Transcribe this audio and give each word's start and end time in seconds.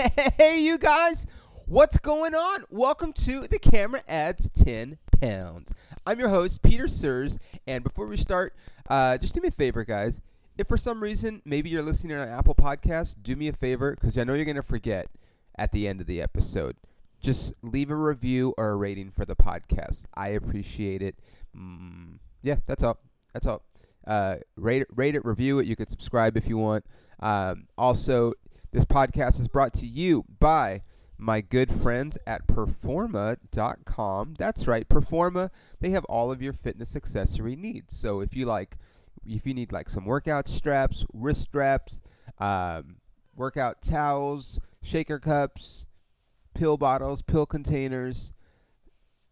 Hey, 0.38 0.60
you 0.62 0.78
guys, 0.78 1.26
what's 1.66 1.98
going 1.98 2.34
on? 2.34 2.64
Welcome 2.70 3.12
to 3.14 3.46
the 3.48 3.58
Camera 3.58 4.00
Adds 4.08 4.48
10 4.54 4.96
Pounds. 5.20 5.72
I'm 6.06 6.18
your 6.18 6.30
host, 6.30 6.62
Peter 6.62 6.88
Surs, 6.88 7.38
and 7.66 7.84
before 7.84 8.06
we 8.06 8.16
start, 8.16 8.54
uh, 8.88 9.18
just 9.18 9.34
do 9.34 9.42
me 9.42 9.48
a 9.48 9.50
favor, 9.50 9.84
guys. 9.84 10.22
If 10.56 10.68
for 10.68 10.78
some 10.78 11.02
reason 11.02 11.42
maybe 11.44 11.68
you're 11.68 11.82
listening 11.82 12.16
on 12.16 12.28
Apple 12.28 12.54
Podcasts, 12.54 13.14
do 13.20 13.36
me 13.36 13.48
a 13.48 13.52
favor 13.52 13.94
because 13.94 14.16
I 14.16 14.24
know 14.24 14.32
you're 14.32 14.46
going 14.46 14.56
to 14.56 14.62
forget 14.62 15.06
at 15.58 15.70
the 15.72 15.86
end 15.86 16.00
of 16.00 16.06
the 16.06 16.22
episode. 16.22 16.76
Just 17.20 17.52
leave 17.60 17.90
a 17.90 17.96
review 17.96 18.54
or 18.56 18.70
a 18.70 18.76
rating 18.76 19.10
for 19.10 19.26
the 19.26 19.36
podcast. 19.36 20.04
I 20.14 20.28
appreciate 20.28 21.02
it. 21.02 21.16
Mm, 21.54 22.20
yeah, 22.42 22.56
that's 22.66 22.82
all. 22.82 22.98
That's 23.34 23.46
all. 23.46 23.62
Uh, 24.06 24.36
rate 24.56 24.80
it, 24.82 24.88
rate 24.94 25.14
it, 25.14 25.26
review 25.26 25.58
it. 25.58 25.66
You 25.66 25.76
can 25.76 25.88
subscribe 25.88 26.38
if 26.38 26.48
you 26.48 26.56
want. 26.56 26.86
Um, 27.20 27.66
also, 27.76 28.32
this 28.72 28.84
podcast 28.84 29.40
is 29.40 29.48
brought 29.48 29.72
to 29.74 29.86
you 29.86 30.24
by 30.38 30.82
my 31.18 31.40
good 31.40 31.70
friends 31.72 32.16
at 32.26 32.46
Performa.com. 32.46 34.34
That's 34.38 34.66
right, 34.66 34.88
Performa. 34.88 35.50
They 35.80 35.90
have 35.90 36.04
all 36.04 36.30
of 36.30 36.40
your 36.40 36.52
fitness 36.52 36.96
accessory 36.96 37.56
needs. 37.56 37.96
So 37.96 38.20
if 38.20 38.34
you 38.34 38.46
like, 38.46 38.78
if 39.26 39.46
you 39.46 39.54
need 39.54 39.72
like 39.72 39.90
some 39.90 40.04
workout 40.04 40.48
straps, 40.48 41.04
wrist 41.12 41.42
straps, 41.42 42.00
um, 42.38 42.96
workout 43.36 43.82
towels, 43.82 44.60
shaker 44.82 45.18
cups, 45.18 45.84
pill 46.54 46.76
bottles, 46.76 47.22
pill 47.22 47.46
containers, 47.46 48.32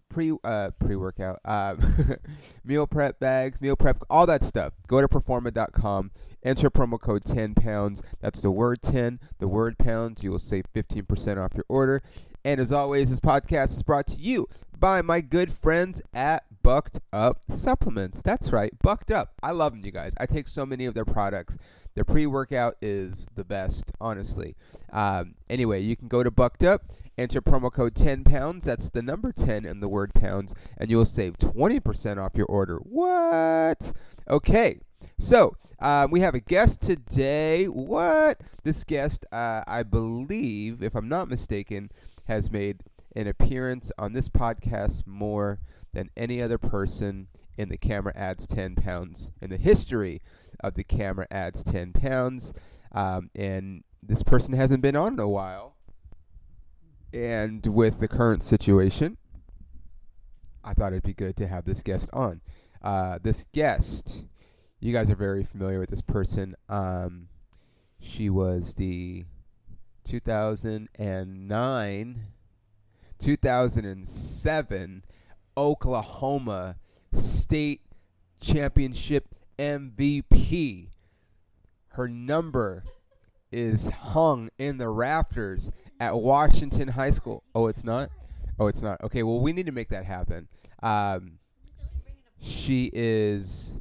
pre 0.09 0.33
uh, 0.45 0.71
pre 0.79 0.97
workout, 0.97 1.41
uh, 1.45 1.77
meal 2.65 2.87
prep 2.87 3.19
bags, 3.19 3.61
meal 3.61 3.77
prep, 3.77 4.03
all 4.11 4.27
that 4.27 4.45
stuff. 4.45 4.73
Go 4.87 5.01
to 5.01 5.09
performa.com. 5.09 6.11
Enter 6.45 6.71
promo 6.71 7.01
code 7.01 7.25
10 7.25 7.55
pounds. 7.55 8.03
That's 8.21 8.41
the 8.41 8.51
word 8.51 8.83
10, 8.83 9.21
the 9.39 9.49
word 9.49 9.79
pounds. 9.79 10.23
You 10.23 10.31
will 10.31 10.39
save 10.39 10.65
15% 10.75 11.43
off 11.43 11.55
your 11.55 11.65
order. 11.69 12.03
And 12.45 12.61
as 12.61 12.73
always, 12.73 13.11
this 13.11 13.21
podcast 13.21 13.77
is 13.77 13.83
brought 13.83 14.07
to 14.09 14.17
you 14.17 14.49
by 14.79 15.03
my 15.03 15.21
good 15.21 15.53
friends 15.53 16.01
at 16.15 16.45
Bucked 16.63 17.01
Up 17.13 17.43
Supplements. 17.51 18.23
That's 18.23 18.53
right, 18.53 18.73
Bucked 18.81 19.11
Up. 19.11 19.33
I 19.43 19.51
love 19.51 19.73
them, 19.73 19.85
you 19.85 19.91
guys. 19.91 20.15
I 20.19 20.27
take 20.27 20.49
so 20.49 20.65
many 20.65 20.87
of 20.87 20.95
their 20.95 21.05
products. 21.05 21.57
Their 21.95 22.05
pre 22.05 22.27
workout 22.27 22.77
is 22.81 23.27
the 23.35 23.45
best, 23.45 23.91
honestly. 24.01 24.55
Um, 24.93 25.35
anyway, 25.51 25.81
you 25.81 25.97
can 25.97 26.07
go 26.07 26.23
to 26.23 26.31
Bucked 26.31 26.63
Up, 26.63 26.83
enter 27.17 27.43
promo 27.43 27.73
code 27.73 27.97
10 27.97 28.23
pounds. 28.23 28.65
That's 28.65 28.91
the 28.91 29.03
number 29.03 29.33
10 29.33 29.65
and 29.65 29.83
the 29.83 29.89
word 29.89 30.15
pounds, 30.15 30.55
and 30.77 30.91
you'll 30.91 31.05
save 31.05 31.39
20% 31.39 32.19
off 32.19 32.37
your 32.37 32.47
order. 32.47 32.79
What? 32.79 33.93
Okay. 34.29 34.79
So, 35.19 35.57
um, 35.81 36.11
we 36.11 36.21
have 36.21 36.35
a 36.35 36.41
guest 36.41 36.81
today. 36.81 37.67
What? 37.67 38.41
This 38.63 38.85
guest, 38.85 39.27
uh, 39.33 39.63
I 39.67 39.83
believe, 39.83 40.83
if 40.83 40.95
I'm 40.95 41.09
not 41.09 41.29
mistaken, 41.29 41.91
has 42.25 42.51
made 42.51 42.83
an 43.17 43.27
appearance 43.27 43.91
on 43.99 44.13
this 44.13 44.29
podcast 44.29 45.07
more 45.07 45.61
than 45.93 46.11
any 46.17 46.43
other 46.43 46.59
person 46.59 47.29
in 47.57 47.69
the 47.69 47.77
Camera 47.77 48.13
Adds 48.15 48.47
10 48.47 48.77
Pounds 48.77 49.33
in 49.41 49.51
the 49.51 49.57
history 49.57 50.23
of 50.61 50.75
the 50.75 50.85
Camera 50.85 51.27
Adds 51.31 51.63
10 51.63 51.93
Pounds. 51.93 52.53
Um, 52.93 53.31
and 53.35 53.83
this 54.03 54.23
person 54.23 54.55
hasn't 54.55 54.83
been 54.83 54.97
on 54.97 55.15
in 55.15 55.21
a 55.21 55.29
while. 55.29 55.75
And 57.13 57.67
with 57.67 58.01
the 58.01 58.09
current 58.09 58.43
situation, 58.43 59.17
I 60.63 60.75
thought 60.75 60.93
it'd 60.93 61.03
be 61.03 61.15
good 61.15 61.37
to 61.39 61.49
have 61.49 61.65
this 61.65 61.83
guest 61.83 62.11
on. 62.13 62.41
Uh, 62.83 63.19
this 63.23 63.45
guest, 63.53 64.25
you 64.81 64.93
guys 64.93 65.11
are 65.11 65.17
very 65.17 65.43
familiar 65.45 65.81
with 65.81 65.91
this 65.91 66.03
person. 66.03 66.55
Um, 66.69 67.29
she 68.01 68.31
was 68.31 68.75
the 68.75 69.25
2009, 70.05 72.21
2007 73.19 75.05
Oklahoma 75.57 76.77
State 77.15 77.81
Championship 78.41 79.35
MVP. 79.59 80.91
Her 81.89 82.09
number 82.09 82.85
is 83.51 83.89
hung 83.89 84.51
in 84.59 84.79
the 84.79 84.89
rafters 84.89 85.73
at 85.99 86.15
Washington 86.15 86.87
High 86.89 87.11
School. 87.11 87.43
Oh, 87.55 87.67
it's 87.67 87.83
not? 87.83 88.11
Oh, 88.59 88.69
it's 88.69 88.83
not. 88.83 89.03
Okay, 89.03 89.23
well, 89.23 89.41
we 89.41 89.53
need 89.53 89.67
to 89.67 89.73
make 89.73 89.89
that 89.89 90.05
happen. 90.05 90.49
Um, 90.83 91.39
she 92.41 92.91
is. 92.93 93.75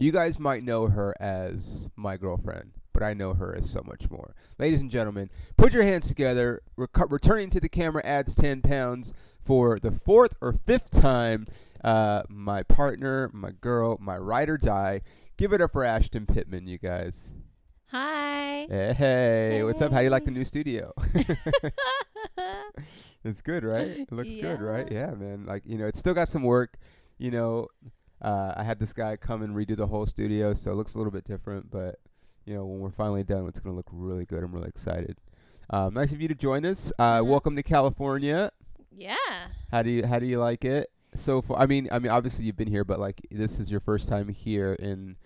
You 0.00 0.12
guys 0.12 0.38
might 0.38 0.64
know 0.64 0.86
her 0.86 1.14
as 1.20 1.90
my 1.94 2.16
girlfriend, 2.16 2.72
but 2.94 3.02
I 3.02 3.12
know 3.12 3.34
her 3.34 3.54
as 3.54 3.68
so 3.68 3.82
much 3.84 4.10
more. 4.10 4.34
Ladies 4.58 4.80
and 4.80 4.90
gentlemen, 4.90 5.28
put 5.58 5.74
your 5.74 5.82
hands 5.82 6.08
together. 6.08 6.62
Returning 6.76 7.50
to 7.50 7.60
the 7.60 7.68
camera 7.68 8.00
adds 8.02 8.34
10 8.34 8.62
pounds 8.62 9.12
for 9.44 9.78
the 9.78 9.90
fourth 9.90 10.36
or 10.40 10.54
fifth 10.64 10.90
time. 10.90 11.46
Uh, 11.84 12.22
my 12.30 12.62
partner, 12.62 13.28
my 13.34 13.50
girl, 13.60 13.98
my 14.00 14.16
ride 14.16 14.48
or 14.48 14.56
die. 14.56 15.02
Give 15.36 15.52
it 15.52 15.60
up 15.60 15.72
for 15.72 15.84
Ashton 15.84 16.24
Pittman, 16.24 16.66
you 16.66 16.78
guys. 16.78 17.34
Hi. 17.88 18.66
Hey, 18.70 18.94
hey, 18.96 19.62
what's 19.64 19.82
up? 19.82 19.92
How 19.92 19.98
do 19.98 20.04
you 20.04 20.10
like 20.10 20.24
the 20.24 20.30
new 20.30 20.46
studio? 20.46 20.94
it's 23.22 23.42
good, 23.42 23.64
right? 23.64 23.86
It 23.86 24.12
looks 24.12 24.30
good, 24.40 24.62
right? 24.62 24.90
Yeah. 24.90 25.10
Yeah, 25.10 25.14
man. 25.16 25.44
Like 25.44 25.64
you 25.66 25.76
know, 25.76 25.86
it's 25.86 25.98
still 25.98 26.14
got 26.14 26.30
some 26.30 26.42
work. 26.42 26.78
You 27.18 27.32
know, 27.32 27.68
uh, 28.22 28.54
I 28.56 28.62
had 28.64 28.78
this 28.78 28.92
guy 28.92 29.16
come 29.16 29.42
and 29.42 29.54
redo 29.54 29.76
the 29.76 29.86
whole 29.86 30.06
studio, 30.06 30.54
so 30.54 30.70
it 30.70 30.74
looks 30.74 30.94
a 30.94 30.98
little 30.98 31.12
bit 31.12 31.24
different. 31.24 31.70
But 31.70 31.98
you 32.46 32.54
know, 32.54 32.64
when 32.66 32.80
we're 32.80 32.90
finally 32.90 33.24
done, 33.24 33.46
it's 33.48 33.60
gonna 33.60 33.76
look 33.76 33.88
really 33.92 34.24
good. 34.24 34.42
I'm 34.42 34.52
really 34.52 34.68
excited. 34.68 35.16
Um, 35.70 35.94
nice 35.94 36.12
of 36.12 36.20
you 36.20 36.28
to 36.28 36.34
join 36.34 36.64
us. 36.66 36.92
Uh, 36.98 37.22
welcome 37.24 37.54
to 37.56 37.62
California. 37.62 38.50
Yeah. 38.96 39.16
How 39.70 39.82
do 39.82 39.90
you 39.90 40.04
How 40.06 40.18
do 40.18 40.26
you 40.26 40.38
like 40.38 40.64
it 40.64 40.90
so 41.14 41.40
far? 41.42 41.58
I 41.58 41.66
mean, 41.66 41.88
I 41.92 41.98
mean, 41.98 42.10
obviously 42.10 42.44
you've 42.44 42.56
been 42.56 42.68
here, 42.68 42.84
but 42.84 42.98
like 42.98 43.20
this 43.30 43.60
is 43.60 43.70
your 43.70 43.80
first 43.80 44.08
time 44.08 44.28
here 44.28 44.74
in 44.74 45.16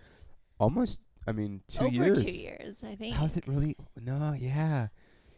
almost. 0.58 1.00
I 1.26 1.32
mean, 1.32 1.62
two 1.68 1.86
Over 1.86 1.94
years. 1.94 2.22
two 2.22 2.30
years, 2.30 2.84
I 2.84 2.94
think. 2.96 3.16
How's 3.16 3.38
it 3.38 3.48
really? 3.48 3.76
No, 3.98 4.34
yeah. 4.38 4.88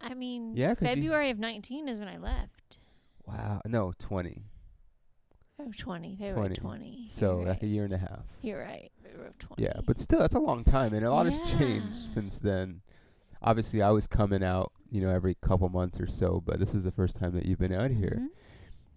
I 0.01 0.15
mean, 0.15 0.57
Yeah, 0.57 0.71
you- 0.71 0.75
February 0.75 1.31
of 1.31 1.39
19 1.39 1.87
is 1.89 2.01
when 2.01 2.09
I 2.09 2.17
left. 2.19 2.79
Wow. 3.25 3.63
No, 3.65 3.93
20. 4.01 4.43
Oh, 5.59 5.73
20. 5.77 6.17
February 6.17 6.55
20. 6.55 6.55
20. 6.57 7.07
So 7.09 7.39
You're 7.41 7.49
like 7.49 7.63
a 7.63 7.67
year 7.67 7.85
and 7.85 7.93
a 7.95 7.99
half. 7.99 8.21
You're 8.43 8.61
right. 8.61 8.91
February 9.03 9.29
of 9.29 9.39
20. 9.39 9.63
Yeah, 9.63 9.81
but 9.87 9.99
still, 9.99 10.19
that's 10.19 10.35
a 10.35 10.39
long 10.41 10.65
time, 10.65 10.93
and 10.93 11.05
a 11.05 11.11
lot 11.11 11.27
has 11.27 11.59
changed 11.59 12.09
since 12.09 12.39
then. 12.39 12.83
Obviously, 13.43 13.81
I 13.83 13.91
was 13.91 14.07
coming 14.07 14.43
out, 14.45 14.73
you 14.91 15.01
know, 15.01 15.09
every 15.11 15.35
couple 15.41 15.69
months 15.69 15.99
or 16.01 16.07
so, 16.07 16.43
but 16.45 16.59
this 16.59 16.75
is 16.75 16.85
the 16.85 16.91
first 16.91 17.17
time 17.17 17.33
that 17.33 17.47
you've 17.47 17.59
been 17.59 17.73
out 17.73 17.91
here. 17.91 18.29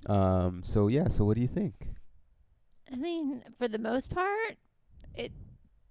Mhm. 0.08 0.10
Um. 0.12 0.64
So 0.64 0.88
yeah. 0.88 1.08
So 1.08 1.24
what 1.26 1.36
do 1.36 1.42
you 1.42 1.48
think? 1.48 1.90
I 2.92 2.96
mean, 2.96 3.44
for 3.58 3.68
the 3.68 3.78
most 3.78 4.10
part, 4.10 4.58
it, 5.14 5.32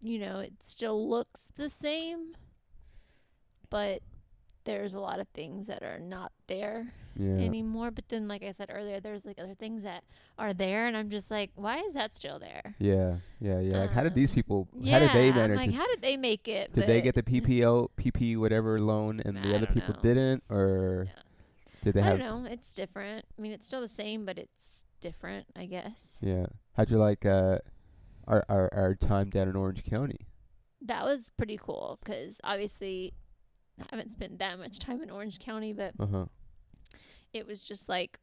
you 0.01 0.19
know, 0.19 0.41
it 0.41 0.53
still 0.65 1.09
looks 1.09 1.49
the 1.57 1.69
same, 1.71 2.35
but 3.71 4.03
there's 4.65 4.95
a 4.95 5.01
lot 5.01 5.21
of 5.21 5.29
things 5.29 5.67
that 5.69 5.83
are 5.83 6.01
not 6.01 6.33
there 6.49 6.93
Yeah. 7.19 7.45
anymore. 7.45 7.91
But 7.91 8.09
then, 8.09 8.29
like 8.29 8.43
I 8.43 8.53
said 8.53 8.71
earlier, 8.73 9.01
there's 9.01 9.27
like 9.27 9.39
other 9.39 9.55
things 9.55 9.83
that 9.83 10.05
are 10.39 10.55
there, 10.55 10.87
and 10.87 10.97
I'm 10.97 11.11
just 11.11 11.31
like, 11.31 11.51
why 11.57 11.79
is 11.81 11.95
that 11.95 12.15
still 12.15 12.39
there? 12.39 12.75
Yeah. 12.79 13.17
Yeah. 13.41 13.61
Yeah. 13.61 13.79
Like, 13.81 13.91
how 13.91 14.03
did 14.05 14.15
these 14.15 14.31
Um, 14.31 14.35
people? 14.37 14.69
Yeah, 14.79 14.93
how 14.95 14.99
did 15.07 15.11
they 15.15 15.29
I'm 15.31 15.35
manage? 15.35 15.57
like, 15.59 15.73
how 15.73 15.87
did 15.87 16.01
they 16.01 16.17
make 16.17 16.47
it? 16.49 16.73
did 16.73 16.87
they 16.87 17.01
get 17.03 17.15
the 17.17 17.23
PPO, 17.33 17.89
PP, 17.99 18.37
whatever 18.39 18.79
loan, 18.79 19.21
and 19.25 19.37
the 19.37 19.53
I 19.53 19.57
other 19.57 19.67
people 19.67 19.95
know. 19.95 20.01
didn't, 20.01 20.45
or 20.49 21.07
Yeah. 21.09 21.23
did 21.83 21.95
they 21.95 22.01
I 22.01 22.05
have? 22.05 22.19
don't 22.21 22.45
know. 22.45 22.51
It's 22.51 22.73
different. 22.73 23.27
I 23.37 23.43
mean, 23.43 23.53
it's 23.53 23.67
still 23.67 23.81
the 23.81 23.89
same, 23.89 24.25
but 24.25 24.39
it's 24.39 24.85
different, 25.01 25.47
I 25.57 25.67
guess. 25.67 26.21
Yeah. 26.23 26.47
How'd 26.77 26.91
you 26.91 26.99
like 26.99 27.27
uh, 27.27 27.59
our 28.29 28.45
our 28.49 28.69
our 28.73 28.95
time 28.95 29.31
down 29.31 29.49
in 29.49 29.57
Orange 29.57 29.83
County? 29.85 30.21
That 30.81 31.05
was 31.05 31.31
pretty 31.37 31.57
cool 31.57 31.99
because 32.05 32.41
obviously 32.45 33.13
I 33.81 33.87
haven't 33.91 34.11
spent 34.13 34.39
that 34.39 34.59
much 34.61 34.79
time 34.79 35.03
in 35.03 35.11
Orange 35.11 35.41
County, 35.41 35.73
but 35.73 35.95
Uh 35.99 36.07
huh. 36.07 36.25
It 37.33 37.47
was 37.47 37.63
just 37.63 37.89
like 37.89 38.19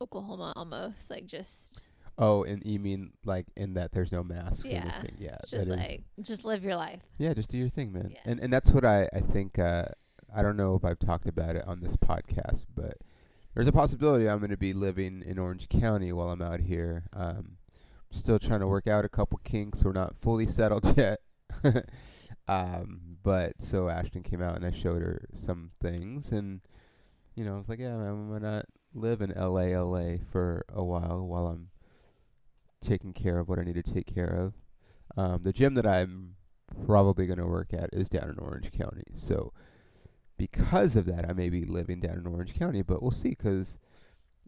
Oklahoma 0.00 0.52
almost, 0.56 1.10
like 1.10 1.26
just 1.26 1.82
Oh, 2.20 2.42
and 2.42 2.62
you 2.64 2.80
mean 2.80 3.12
like 3.24 3.46
in 3.56 3.74
that 3.74 3.92
there's 3.92 4.10
no 4.10 4.24
mask? 4.24 4.66
Yeah, 4.66 4.82
anything. 4.82 5.16
Yeah. 5.18 5.36
just 5.46 5.68
like 5.68 6.02
just 6.20 6.44
live 6.44 6.64
your 6.64 6.74
life. 6.74 7.00
Yeah, 7.16 7.32
just 7.32 7.48
do 7.48 7.56
your 7.56 7.68
thing, 7.68 7.92
man. 7.92 8.10
Yeah. 8.12 8.20
And 8.24 8.40
and 8.40 8.52
that's 8.52 8.70
what 8.70 8.84
I 8.84 9.08
I 9.12 9.20
think. 9.20 9.58
Uh, 9.58 9.84
I 10.34 10.42
don't 10.42 10.56
know 10.56 10.74
if 10.74 10.84
I've 10.84 10.98
talked 10.98 11.26
about 11.28 11.56
it 11.56 11.64
on 11.66 11.80
this 11.80 11.96
podcast, 11.96 12.66
but 12.74 12.98
there's 13.54 13.68
a 13.68 13.72
possibility 13.72 14.28
I'm 14.28 14.38
going 14.38 14.50
to 14.50 14.58
be 14.58 14.74
living 14.74 15.22
in 15.24 15.38
Orange 15.38 15.68
County 15.68 16.12
while 16.12 16.28
I'm 16.28 16.42
out 16.42 16.60
here. 16.60 17.04
Um, 17.14 17.56
still 18.10 18.38
trying 18.38 18.60
to 18.60 18.66
work 18.66 18.86
out 18.86 19.06
a 19.06 19.08
couple 19.08 19.40
kinks. 19.44 19.84
We're 19.84 19.92
not 19.92 20.16
fully 20.20 20.46
settled 20.46 20.96
yet. 20.98 21.20
um, 22.48 23.16
but 23.22 23.52
so 23.58 23.88
Ashton 23.88 24.22
came 24.22 24.42
out 24.42 24.56
and 24.56 24.66
I 24.66 24.72
showed 24.72 25.00
her 25.00 25.24
some 25.32 25.70
things, 25.80 26.32
and 26.32 26.60
you 27.38 27.44
know 27.44 27.54
I 27.54 27.58
was 27.58 27.68
like, 27.68 27.78
yeah, 27.78 27.94
I'm 27.94 28.32
gonna 28.32 28.64
live 28.94 29.20
in 29.20 29.30
LA, 29.30 29.78
LA 29.80 30.16
for 30.32 30.64
a 30.68 30.82
while 30.82 31.26
while 31.26 31.46
I'm 31.46 31.68
taking 32.82 33.12
care 33.12 33.38
of 33.38 33.48
what 33.48 33.58
I 33.58 33.62
need 33.62 33.82
to 33.82 33.82
take 33.82 34.12
care 34.12 34.26
of. 34.26 34.54
Um, 35.16 35.42
the 35.42 35.52
gym 35.52 35.74
that 35.74 35.86
I'm 35.86 36.34
probably 36.86 37.26
going 37.26 37.38
to 37.38 37.46
work 37.46 37.72
at 37.72 37.90
is 37.92 38.08
down 38.08 38.30
in 38.30 38.38
Orange 38.38 38.70
County. 38.72 39.04
So 39.14 39.52
because 40.36 40.96
of 40.96 41.06
that, 41.06 41.28
I 41.28 41.32
may 41.32 41.48
be 41.48 41.64
living 41.64 42.00
down 42.00 42.18
in 42.18 42.26
Orange 42.26 42.54
County, 42.54 42.82
but 42.82 43.02
we'll 43.02 43.10
see. 43.10 43.34
Cause 43.34 43.78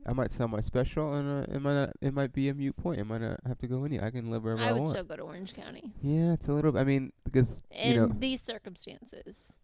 I 0.07 0.13
might 0.13 0.31
sell 0.31 0.49
my 0.49 0.61
special, 0.61 1.15
and 1.15 1.45
uh, 1.45 1.55
it 1.55 1.61
might 1.61 1.75
not, 1.75 1.91
it 2.01 2.15
might 2.15 2.33
be 2.33 2.49
a 2.49 2.55
mute 2.55 2.77
point. 2.77 3.01
I 3.01 3.03
might 3.03 3.21
not 3.21 3.41
have 3.47 3.59
to 3.59 3.67
go 3.67 3.85
any. 3.85 4.01
I 4.01 4.11
can 4.11 4.31
live 4.31 4.45
wherever 4.45 4.63
I, 4.63 4.73
want. 4.73 4.77
I 4.77 4.81
would 4.81 4.89
still 4.89 5.05
go 5.05 5.17
to 5.17 5.23
Orange 5.23 5.55
County 5.55 5.93
yeah, 6.03 6.33
it's 6.33 6.49
a 6.49 6.53
little. 6.53 6.77
I 6.77 6.85
mean, 6.85 7.13
because 7.25 7.63
in 7.71 7.93
you 7.93 8.01
know, 8.01 8.13
these 8.19 8.43
circumstances. 8.43 9.55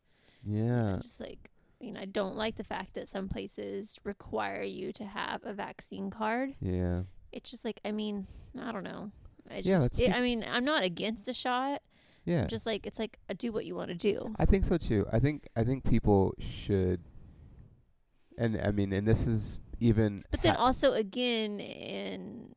yeah, 0.45 0.99
Just 1.01 1.21
like 1.21 1.51
you 1.81 1.93
know, 1.93 2.01
I 2.01 2.05
don't 2.07 2.37
like 2.37 2.57
the 2.57 2.65
fact 2.65 2.95
that 2.95 3.09
some 3.09 3.29
places 3.29 3.99
require 4.05 4.63
you 4.63 4.93
to 4.95 5.05
have 5.05 5.43
a 5.45 5.53
vaccine 5.53 6.11
card. 6.11 6.55
yeah, 6.61 7.03
It's 7.33 7.51
just 7.51 7.65
like 7.65 7.81
I 7.85 7.93
mean, 7.93 8.27
I 8.59 8.73
don't 8.73 8.85
know. 8.85 9.11
I 9.51 9.61
Yeah, 9.65 9.85
it, 9.85 9.97
be- 9.97 10.11
I 10.11 10.21
mean, 10.21 10.45
I'm 10.49 10.65
not 10.65 10.83
against 10.85 11.27
the 11.27 11.33
shot. 11.35 11.83
yeah. 12.25 12.43
I'm 12.43 12.49
just 12.49 12.67
like 12.67 12.87
it's 12.87 12.99
like 12.99 13.19
uh, 13.31 13.35
do 13.37 13.53
what 13.53 13.65
you 13.67 13.75
want 13.77 13.89
to 13.89 13.95
do. 13.95 14.35
I 14.39 14.45
think 14.47 14.65
so 14.65 14.77
too. 14.79 15.07
I 15.13 15.19
think 15.19 15.49
I 15.57 15.65
think 15.65 15.85
people 15.85 16.35
should, 16.41 17.01
and 18.39 18.61
I 18.63 18.71
mean, 18.71 18.93
and 18.93 19.07
this 19.07 19.27
is 19.27 19.59
even. 19.81 20.25
But 20.31 20.43
then 20.43 20.55
ha- 20.55 20.65
also 20.65 20.93
again, 20.93 21.61
in 21.61 22.55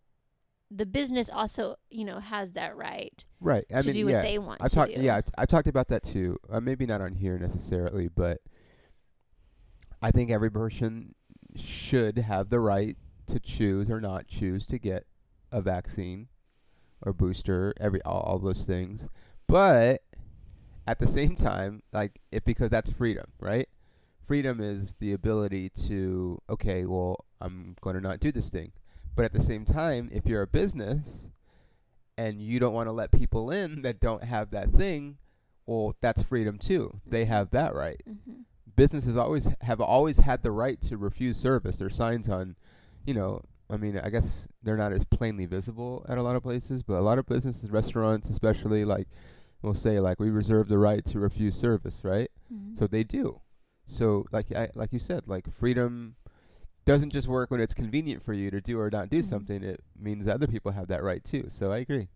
the 0.71 0.85
business 0.85 1.29
also 1.29 1.75
you 1.89 2.05
know 2.05 2.19
has 2.19 2.51
that 2.51 2.77
right 2.77 3.25
right. 3.41 3.65
I 3.73 3.81
to 3.81 3.87
mean, 3.87 3.93
do 3.95 4.07
yeah. 4.07 4.15
what 4.17 4.21
they 4.23 4.37
want 4.39 4.61
I 4.61 4.67
to 4.67 4.75
talked. 4.75 4.95
do. 4.95 5.01
Yeah, 5.01 5.17
I, 5.17 5.21
t- 5.21 5.31
I 5.37 5.45
talked 5.45 5.67
about 5.67 5.87
that 5.89 6.03
too. 6.03 6.37
Uh, 6.49 6.59
maybe 6.59 6.85
not 6.85 7.01
on 7.01 7.13
here 7.13 7.37
necessarily, 7.37 8.07
but 8.07 8.39
I 10.01 10.11
think 10.11 10.31
every 10.31 10.51
person 10.51 11.15
should 11.55 12.17
have 12.17 12.49
the 12.49 12.59
right 12.59 12.97
to 13.27 13.39
choose 13.39 13.89
or 13.89 13.99
not 14.01 14.27
choose 14.27 14.65
to 14.67 14.79
get 14.79 15.05
a 15.51 15.61
vaccine 15.61 16.27
or 17.01 17.13
booster. 17.13 17.73
Every 17.79 18.01
all, 18.03 18.21
all 18.21 18.39
those 18.39 18.65
things, 18.65 19.07
but 19.47 20.01
at 20.87 20.99
the 20.99 21.07
same 21.07 21.35
time, 21.35 21.83
like 21.93 22.19
it 22.31 22.45
because 22.45 22.71
that's 22.71 22.91
freedom, 22.91 23.25
right? 23.39 23.67
Freedom 24.25 24.59
is 24.61 24.95
the 24.99 25.13
ability 25.13 25.69
to 25.87 26.39
okay, 26.49 26.85
well, 26.85 27.25
I'm 27.41 27.75
going 27.81 27.95
to 27.95 28.01
not 28.01 28.19
do 28.19 28.31
this 28.31 28.49
thing, 28.49 28.71
but 29.15 29.25
at 29.25 29.33
the 29.33 29.41
same 29.41 29.65
time, 29.65 30.09
if 30.11 30.25
you're 30.25 30.43
a 30.43 30.47
business 30.47 31.31
and 32.17 32.41
you 32.41 32.59
don't 32.59 32.73
want 32.73 32.87
to 32.87 32.93
let 32.93 33.11
people 33.11 33.51
in 33.51 33.81
that 33.83 33.99
don't 33.99 34.23
have 34.23 34.51
that 34.51 34.71
thing, 34.71 35.17
well, 35.65 35.95
that's 36.01 36.23
freedom 36.23 36.57
too. 36.57 36.99
They 37.05 37.25
have 37.25 37.51
that 37.51 37.75
right. 37.75 38.01
hmm 38.05 38.41
Businesses 38.79 39.17
always 39.17 39.45
have 39.59 39.81
always 39.81 40.17
had 40.17 40.41
the 40.41 40.51
right 40.51 40.79
to 40.83 40.95
refuse 40.95 41.37
service. 41.37 41.75
There's 41.75 41.93
signs 41.93 42.29
on, 42.29 42.55
you 43.05 43.13
know, 43.13 43.41
I 43.69 43.75
mean, 43.75 43.99
I 43.99 44.09
guess 44.09 44.47
they're 44.63 44.77
not 44.77 44.93
as 44.93 45.03
plainly 45.03 45.45
visible 45.45 46.05
at 46.07 46.17
a 46.17 46.23
lot 46.23 46.37
of 46.37 46.43
places, 46.43 46.81
but 46.81 46.93
a 46.93 47.01
lot 47.01 47.19
of 47.19 47.25
businesses, 47.25 47.69
restaurants 47.71 48.29
especially, 48.29 48.85
like, 48.85 49.09
will 49.63 49.73
say 49.73 49.99
like 49.99 50.17
we 50.17 50.29
reserve 50.29 50.69
the 50.69 50.77
right 50.77 51.03
to 51.07 51.19
refuse 51.19 51.57
service, 51.57 52.05
right? 52.05 52.31
hmm 52.47 52.73
So 52.73 52.87
they 52.87 53.03
do. 53.03 53.41
So 53.85 54.25
like 54.31 54.55
I 54.55 54.69
like 54.75 54.93
you 54.93 54.99
said, 54.99 55.23
like 55.27 55.51
freedom 55.51 56.15
doesn't 56.85 57.11
just 57.11 57.27
work 57.27 57.51
when 57.51 57.59
it's 57.59 57.73
convenient 57.73 58.23
for 58.23 58.31
you 58.31 58.49
to 58.49 58.61
do 58.61 58.79
or 58.79 58.89
not 58.89 59.09
do 59.09 59.19
Mhm. 59.19 59.25
something. 59.25 59.61
It 59.61 59.81
means 59.99 60.25
other 60.25 60.47
people 60.47 60.71
have 60.71 60.87
that 60.87 61.03
right 61.03 61.21
too. 61.21 61.47
So 61.49 61.73
I 61.73 61.79
agree. 61.79 62.07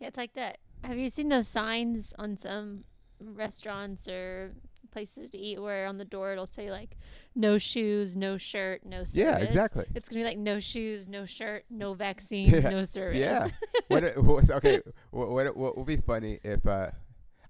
Yeah, 0.00 0.08
it's 0.08 0.16
like 0.16 0.32
that. 0.32 0.58
Have 0.82 0.98
you 0.98 1.08
seen 1.08 1.28
those 1.28 1.46
signs 1.46 2.12
on 2.18 2.36
some 2.36 2.82
restaurants 3.20 4.08
or 4.08 4.54
places 4.90 5.30
to 5.30 5.38
eat 5.38 5.60
where 5.60 5.86
on 5.86 5.98
the 5.98 6.04
door 6.04 6.32
it'll 6.32 6.46
say 6.46 6.70
like 6.70 6.96
no 7.34 7.58
shoes, 7.58 8.16
no 8.16 8.36
shirt, 8.36 8.84
no 8.84 9.04
service? 9.04 9.16
Yeah, 9.16 9.38
exactly. 9.38 9.84
It's 9.94 10.08
gonna 10.08 10.20
be 10.20 10.24
like 10.24 10.38
no 10.38 10.60
shoes, 10.60 11.08
no 11.08 11.26
shirt, 11.26 11.64
no 11.70 11.94
vaccine, 11.94 12.50
Yeah, 12.50 12.70
no 12.70 12.84
service. 12.84 13.18
Yeah. 13.18 13.48
what, 13.88 14.16
what 14.22 14.50
okay, 14.50 14.80
what, 15.10 15.30
what 15.30 15.56
what 15.56 15.76
would 15.76 15.86
be 15.86 15.96
funny 15.96 16.40
if 16.42 16.66
uh 16.66 16.90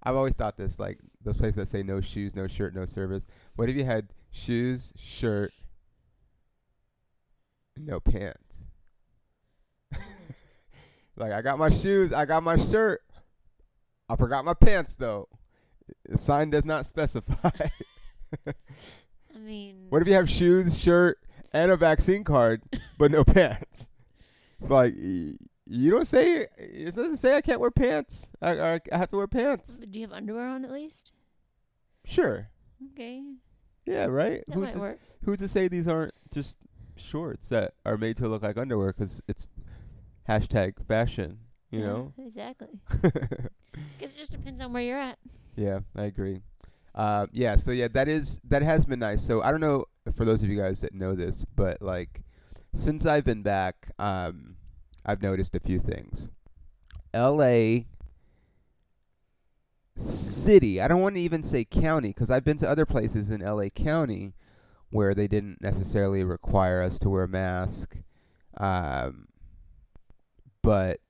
I've 0.02 0.16
always 0.16 0.34
thought 0.34 0.56
this 0.56 0.78
like 0.78 0.98
those 1.22 1.37
places 1.37 1.56
that 1.56 1.69
say 1.69 1.82
no 1.82 2.00
shoes, 2.00 2.34
no 2.34 2.46
shirt, 2.46 2.75
no 2.75 2.84
service. 2.84 3.26
What 3.56 3.69
if 3.69 3.76
you 3.76 3.84
had 3.84 4.08
shoes, 4.31 4.93
shirt, 4.96 5.52
no 7.76 8.00
pants? 8.00 8.64
like 11.16 11.32
I 11.32 11.43
got 11.43 11.58
my 11.58 11.70
shoes, 11.70 12.12
I 12.12 12.25
got 12.25 12.43
my 12.43 12.56
shirt. 12.56 13.02
I 14.08 14.16
forgot 14.16 14.44
my 14.44 14.54
pants 14.54 14.96
though. 14.96 15.28
The 16.08 16.19
sign 16.19 16.50
does 16.50 16.64
not 16.64 16.87
specify. 16.87 17.50
I 18.46 19.38
mean, 19.38 19.87
what 19.88 20.02
if 20.02 20.08
you 20.08 20.14
have 20.14 20.28
shoes, 20.31 20.78
shirt, 20.78 21.19
and 21.52 21.70
a 21.70 21.76
vaccine 21.76 22.25
card, 22.25 22.62
but 22.98 23.10
no 23.10 23.25
pants? 23.25 23.87
It's 24.60 24.70
like 24.70 24.94
you 24.96 25.90
don't 25.90 26.06
say 26.06 26.46
it 26.58 26.94
doesn't 26.94 27.16
say 27.19 27.37
I 27.37 27.40
can't 27.40 27.60
wear 27.60 27.70
pants. 27.70 28.28
I, 28.42 28.60
I, 28.75 28.81
I 28.92 28.96
have 28.98 29.10
to 29.10 29.16
wear 29.16 29.26
pants. 29.26 29.76
But 29.78 29.90
do 29.90 30.00
you 30.00 30.06
have 30.06 30.14
underwear 30.16 30.46
on 30.46 30.64
at 30.64 30.70
least? 30.72 31.12
Sure. 32.04 32.48
Okay, 32.93 33.22
Yeah. 33.86 34.06
Right. 34.06 34.43
that 34.46 34.54
Who's 34.54 34.62
might 34.62 34.72
to, 34.72 34.78
work. 34.81 34.98
who's 35.25 35.38
to 35.40 35.48
say 35.48 35.69
these 35.69 35.86
aren't 35.88 36.14
just 36.32 36.56
shorts 36.96 37.48
that 37.50 37.75
are 37.84 37.96
made 37.98 38.16
to 38.19 38.28
look 38.28 38.43
like 38.43 38.56
underwear? 38.58 38.88
Because 38.88 39.22
it's 39.28 39.46
hashtag 40.28 40.75
fashion. 40.86 41.38
You 41.70 41.81
Yeah, 41.81 41.86
know. 41.86 42.12
exactly. 42.19 42.69
Guess 44.00 44.12
it 44.12 44.16
just 44.16 44.32
depends 44.32 44.60
on 44.60 44.72
where 44.72 44.82
you're 44.82 44.98
at. 44.98 45.19
Yeah, 45.60 45.80
I 45.94 46.04
agree. 46.04 46.40
Uh, 46.94 47.26
yeah, 47.32 47.54
so 47.56 47.70
yeah, 47.70 47.88
that 47.88 48.08
is 48.08 48.40
that 48.48 48.62
has 48.62 48.86
been 48.86 48.98
nice. 48.98 49.22
So 49.22 49.42
I 49.42 49.50
don't 49.50 49.60
know 49.60 49.84
for 50.14 50.24
those 50.24 50.42
of 50.42 50.48
you 50.48 50.58
guys 50.58 50.80
that 50.80 50.94
know 50.94 51.14
this, 51.14 51.44
but 51.54 51.82
like 51.82 52.22
since 52.72 53.04
I've 53.04 53.26
been 53.26 53.42
back, 53.42 53.90
um, 53.98 54.56
I've 55.04 55.20
noticed 55.20 55.54
a 55.54 55.60
few 55.60 55.78
things. 55.78 56.28
L.A. 57.12 57.86
city. 59.96 60.80
I 60.80 60.88
don't 60.88 61.02
want 61.02 61.16
to 61.16 61.20
even 61.20 61.42
say 61.42 61.64
county 61.64 62.08
because 62.08 62.30
I've 62.30 62.44
been 62.44 62.56
to 62.58 62.68
other 62.68 62.86
places 62.86 63.30
in 63.30 63.42
L.A. 63.42 63.68
County 63.68 64.32
where 64.88 65.12
they 65.12 65.28
didn't 65.28 65.60
necessarily 65.60 66.24
require 66.24 66.82
us 66.82 66.98
to 67.00 67.10
wear 67.10 67.24
a 67.24 67.28
mask. 67.28 67.96
Um, 68.56 69.28
but 70.62 71.00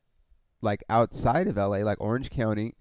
like 0.61 0.83
outside 0.91 1.47
of 1.47 1.57
LA, 1.57 1.79
like 1.79 2.01
Orange 2.01 2.31
County, 2.31 2.75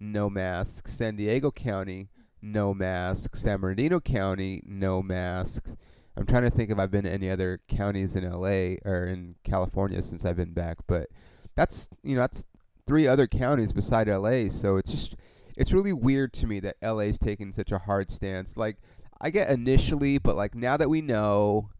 no 0.00 0.28
mask. 0.30 0.88
San 0.88 1.16
Diego 1.16 1.50
County, 1.50 2.08
no 2.42 2.74
mask. 2.74 3.36
San 3.36 3.60
Bernardino 3.60 4.00
County, 4.00 4.62
no 4.66 5.02
masks. 5.02 5.74
I'm 6.16 6.26
trying 6.26 6.44
to 6.44 6.50
think 6.50 6.70
if 6.70 6.78
I've 6.78 6.90
been 6.90 7.04
to 7.04 7.12
any 7.12 7.30
other 7.30 7.60
counties 7.68 8.16
in 8.16 8.24
LA 8.24 8.76
or 8.84 9.06
in 9.06 9.34
California 9.44 10.02
since 10.02 10.24
I've 10.24 10.36
been 10.36 10.54
back, 10.54 10.78
but 10.86 11.08
that's 11.54 11.88
you 12.02 12.14
know 12.14 12.22
that's 12.22 12.46
three 12.86 13.06
other 13.06 13.26
counties 13.26 13.72
beside 13.72 14.08
LA. 14.08 14.48
So 14.48 14.76
it's 14.76 14.90
just 14.90 15.16
it's 15.56 15.72
really 15.72 15.92
weird 15.92 16.32
to 16.34 16.46
me 16.46 16.60
that 16.60 16.76
LA's 16.82 17.18
taking 17.18 17.52
such 17.52 17.72
a 17.72 17.78
hard 17.78 18.10
stance. 18.10 18.56
Like 18.56 18.78
I 19.20 19.30
get 19.30 19.50
initially, 19.50 20.18
but 20.18 20.36
like 20.36 20.54
now 20.54 20.76
that 20.76 20.88
we 20.88 21.02
know, 21.02 21.70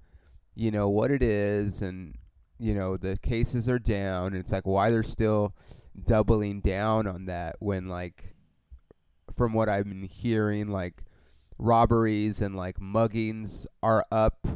you 0.55 0.71
know 0.71 0.89
what 0.89 1.11
it 1.11 1.23
is, 1.23 1.81
and 1.81 2.15
you 2.59 2.75
know 2.75 2.97
the 2.97 3.19
cases 3.19 3.69
are 3.69 3.79
down, 3.79 4.29
and 4.29 4.37
it's 4.37 4.53
like 4.53 4.67
why 4.67 4.91
they're 4.91 5.03
still 5.03 5.55
doubling 6.05 6.61
down 6.61 7.07
on 7.07 7.27
that 7.27 7.57
when 7.59 7.89
like 7.89 8.35
from 9.37 9.53
what 9.53 9.69
I've 9.69 9.85
been 9.85 10.05
hearing, 10.05 10.69
like 10.69 11.03
robberies 11.59 12.41
and 12.41 12.57
like 12.57 12.79
muggings 12.79 13.67
are 13.83 14.05
up, 14.11 14.47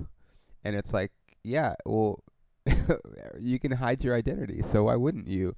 and 0.65 0.77
it's 0.77 0.93
like 0.93 1.13
yeah, 1.43 1.75
well. 1.85 2.23
you 3.41 3.59
can 3.59 3.73
hide 3.73 4.05
your 4.05 4.15
identity, 4.15 4.63
so 4.63 4.85
why 4.85 4.95
wouldn't 4.95 5.27
you 5.27 5.57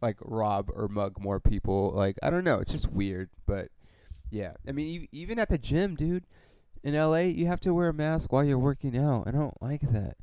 like 0.00 0.16
rob 0.20 0.70
or 0.72 0.86
mug 0.86 1.18
more 1.18 1.40
people? 1.40 1.90
Like 1.90 2.16
I 2.22 2.30
don't 2.30 2.44
know, 2.44 2.60
it's 2.60 2.70
just 2.70 2.90
weird, 2.90 3.30
but 3.46 3.68
yeah. 4.30 4.52
I 4.68 4.72
mean, 4.72 5.08
even 5.12 5.38
at 5.38 5.48
the 5.48 5.58
gym, 5.58 5.94
dude, 5.94 6.24
in 6.82 6.94
LA, 6.94 7.18
you 7.18 7.46
have 7.46 7.60
to 7.60 7.74
wear 7.74 7.88
a 7.88 7.94
mask 7.94 8.32
while 8.32 8.44
you're 8.44 8.58
working 8.58 8.96
out. 8.96 9.26
I 9.26 9.30
don't 9.30 9.60
like 9.60 9.80
that. 9.92 10.16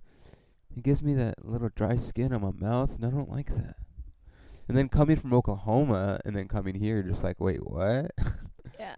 It 0.75 0.83
gives 0.83 1.03
me 1.03 1.13
that 1.15 1.45
little 1.45 1.69
dry 1.75 1.95
skin 1.95 2.33
on 2.33 2.41
my 2.41 2.51
mouth, 2.51 2.95
and 2.95 3.05
I 3.05 3.09
don't 3.09 3.29
like 3.29 3.47
that. 3.55 3.75
And 4.67 4.77
then 4.77 4.89
coming 4.89 5.17
from 5.17 5.33
Oklahoma 5.33 6.19
and 6.25 6.35
then 6.35 6.47
coming 6.47 6.75
here, 6.75 7.03
just 7.03 7.23
like, 7.23 7.39
wait, 7.39 7.65
what? 7.65 8.11
Yeah. 8.79 8.95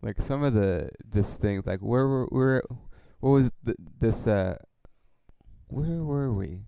like 0.00 0.20
some 0.22 0.44
of 0.44 0.54
the 0.54 0.88
this 1.04 1.36
things, 1.36 1.66
like 1.66 1.80
where 1.80 2.06
were 2.06 2.26
where, 2.26 2.62
what 3.20 3.30
was 3.30 3.50
th- 3.64 3.76
this? 3.98 4.26
uh 4.26 4.56
Where 5.68 6.04
were 6.04 6.32
we? 6.32 6.66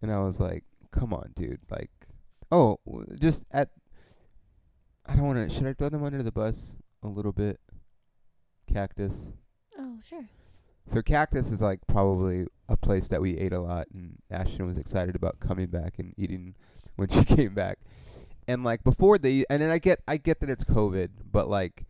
And 0.00 0.12
I 0.12 0.20
was 0.20 0.38
like, 0.38 0.64
come 0.92 1.12
on, 1.12 1.32
dude. 1.34 1.60
Like, 1.70 1.90
oh, 2.52 2.78
w- 2.86 3.06
just 3.20 3.44
at. 3.50 3.70
I 5.06 5.16
don't 5.16 5.26
want 5.26 5.50
to. 5.50 5.54
Should 5.54 5.66
I 5.66 5.72
throw 5.72 5.88
them 5.88 6.04
under 6.04 6.22
the 6.22 6.30
bus 6.32 6.76
a 7.02 7.08
little 7.08 7.32
bit? 7.32 7.58
Cactus. 8.72 9.32
Oh, 9.78 9.98
sure. 10.02 10.28
So 10.88 11.02
Cactus 11.02 11.50
is 11.50 11.60
like 11.60 11.80
probably 11.86 12.46
a 12.68 12.76
place 12.76 13.08
that 13.08 13.20
we 13.20 13.36
ate 13.36 13.52
a 13.52 13.60
lot, 13.60 13.86
and 13.92 14.16
Ashton 14.30 14.66
was 14.66 14.78
excited 14.78 15.14
about 15.14 15.38
coming 15.40 15.66
back 15.66 15.98
and 15.98 16.14
eating 16.16 16.54
when 16.96 17.08
she 17.10 17.24
came 17.24 17.54
back. 17.54 17.78
And 18.46 18.64
like 18.64 18.82
before 18.84 19.18
they, 19.18 19.44
and 19.50 19.60
then 19.62 19.70
I 19.70 19.78
get 19.78 20.00
I 20.08 20.16
get 20.16 20.40
that 20.40 20.50
it's 20.50 20.64
COVID, 20.64 21.10
but 21.30 21.48
like 21.48 21.84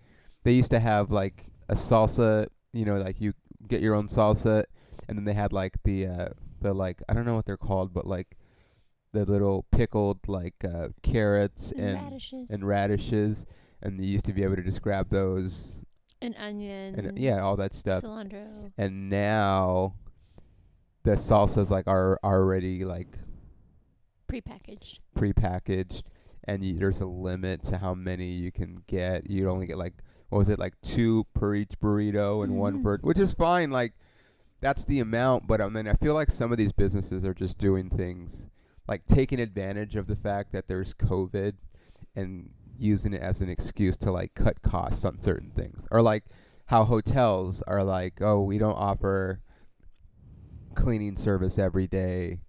they 0.45 0.53
used 0.53 0.71
to 0.73 0.81
have 0.81 1.11
like 1.11 1.45
a 1.69 1.75
salsa, 1.75 2.49
you 2.73 2.85
know, 2.85 2.97
like 2.97 3.21
you 3.21 3.35
get 3.69 3.81
your 3.81 3.95
own 3.95 4.09
salsa, 4.09 4.65
and 5.09 5.17
then 5.17 5.25
they 5.25 5.35
had 5.35 5.53
like 5.53 5.75
the 5.85 6.07
uh 6.07 6.29
the 6.61 6.75
like 6.75 7.01
I 7.09 7.15
don't 7.15 7.25
know 7.25 7.37
what 7.37 7.47
they're 7.47 7.57
called, 7.57 7.95
but 7.95 8.07
like 8.07 8.37
the 9.13 9.25
little 9.25 9.65
pickled 9.71 10.19
like 10.27 10.65
uh 10.65 10.89
carrots 11.03 11.71
And, 11.73 11.81
and 11.97 12.03
radishes. 12.05 12.51
and 12.51 12.65
radishes, 12.65 13.47
and 13.81 14.05
you 14.05 14.11
used 14.11 14.25
to 14.25 14.33
be 14.33 14.43
able 14.43 14.57
to 14.57 14.63
just 14.63 14.83
grab 14.83 15.09
those 15.11 15.83
And 16.21 16.35
onions. 16.39 16.99
and 16.99 17.19
yeah, 17.19 17.41
all 17.41 17.57
that 17.57 17.75
stuff. 17.75 18.03
Cilantro. 18.03 18.73
And 18.77 19.09
now 19.09 19.95
the 21.05 21.13
salsas 21.13 21.71
like 21.71 21.87
are 21.87 22.19
already 22.25 22.85
like 22.85 23.17
Prepackaged. 24.29 24.99
prepackaged 25.17 26.03
and 26.45 26.65
you, 26.65 26.79
there's 26.79 27.01
a 27.01 27.07
limit 27.07 27.63
to 27.65 27.79
how 27.79 27.95
many 27.95 28.27
you 28.27 28.51
can 28.53 28.83
get. 28.87 29.29
You 29.31 29.49
only 29.49 29.67
get 29.67 29.79
like 29.79 29.95
what 30.29 30.39
was 30.39 30.49
it 30.49 30.59
like 30.59 30.75
two 30.83 31.25
per 31.35 31.55
each 31.55 31.79
burrito 31.81 32.45
and 32.45 32.57
one 32.59 32.81
Mhm. 32.81 32.83
per 32.83 32.99
which 32.99 33.19
is 33.19 33.33
fine 33.33 33.71
like 33.71 33.95
that's 34.61 34.85
the 34.85 34.99
amount, 35.01 35.47
but 35.47 35.61
I 35.61 35.69
mean 35.69 35.87
I 35.89 35.95
feel 35.95 36.15
like 36.15 36.31
some 36.31 36.51
of 36.53 36.59
these 36.59 36.73
businesses 36.73 37.25
are 37.25 37.33
just 37.35 37.59
doing 37.59 37.89
things 37.89 38.49
like 38.89 39.07
taking 39.07 39.41
advantage 39.41 39.97
of 39.97 40.07
the 40.09 40.17
fact 40.17 40.53
that 40.53 40.67
there's 40.69 40.93
COVID 40.95 41.55
and 42.17 42.51
using 42.79 43.13
it 43.13 43.23
as 43.23 43.41
an 43.41 43.49
excuse 43.49 43.97
to 43.99 44.13
like 44.13 44.35
cut 44.35 44.63
costs 44.63 45.05
on 45.05 45.21
certain 45.21 45.51
things. 45.51 45.87
Or 45.91 46.03
like 46.03 46.25
how 46.67 46.85
hotels 46.85 47.63
are 47.67 47.83
like, 47.83 48.21
"Oh, 48.21 48.43
we 48.43 48.59
don't 48.59 48.77
offer 48.77 49.41
cleaning 50.75 51.17
service 51.17 51.59
every 51.59 51.87
day." 51.87 52.41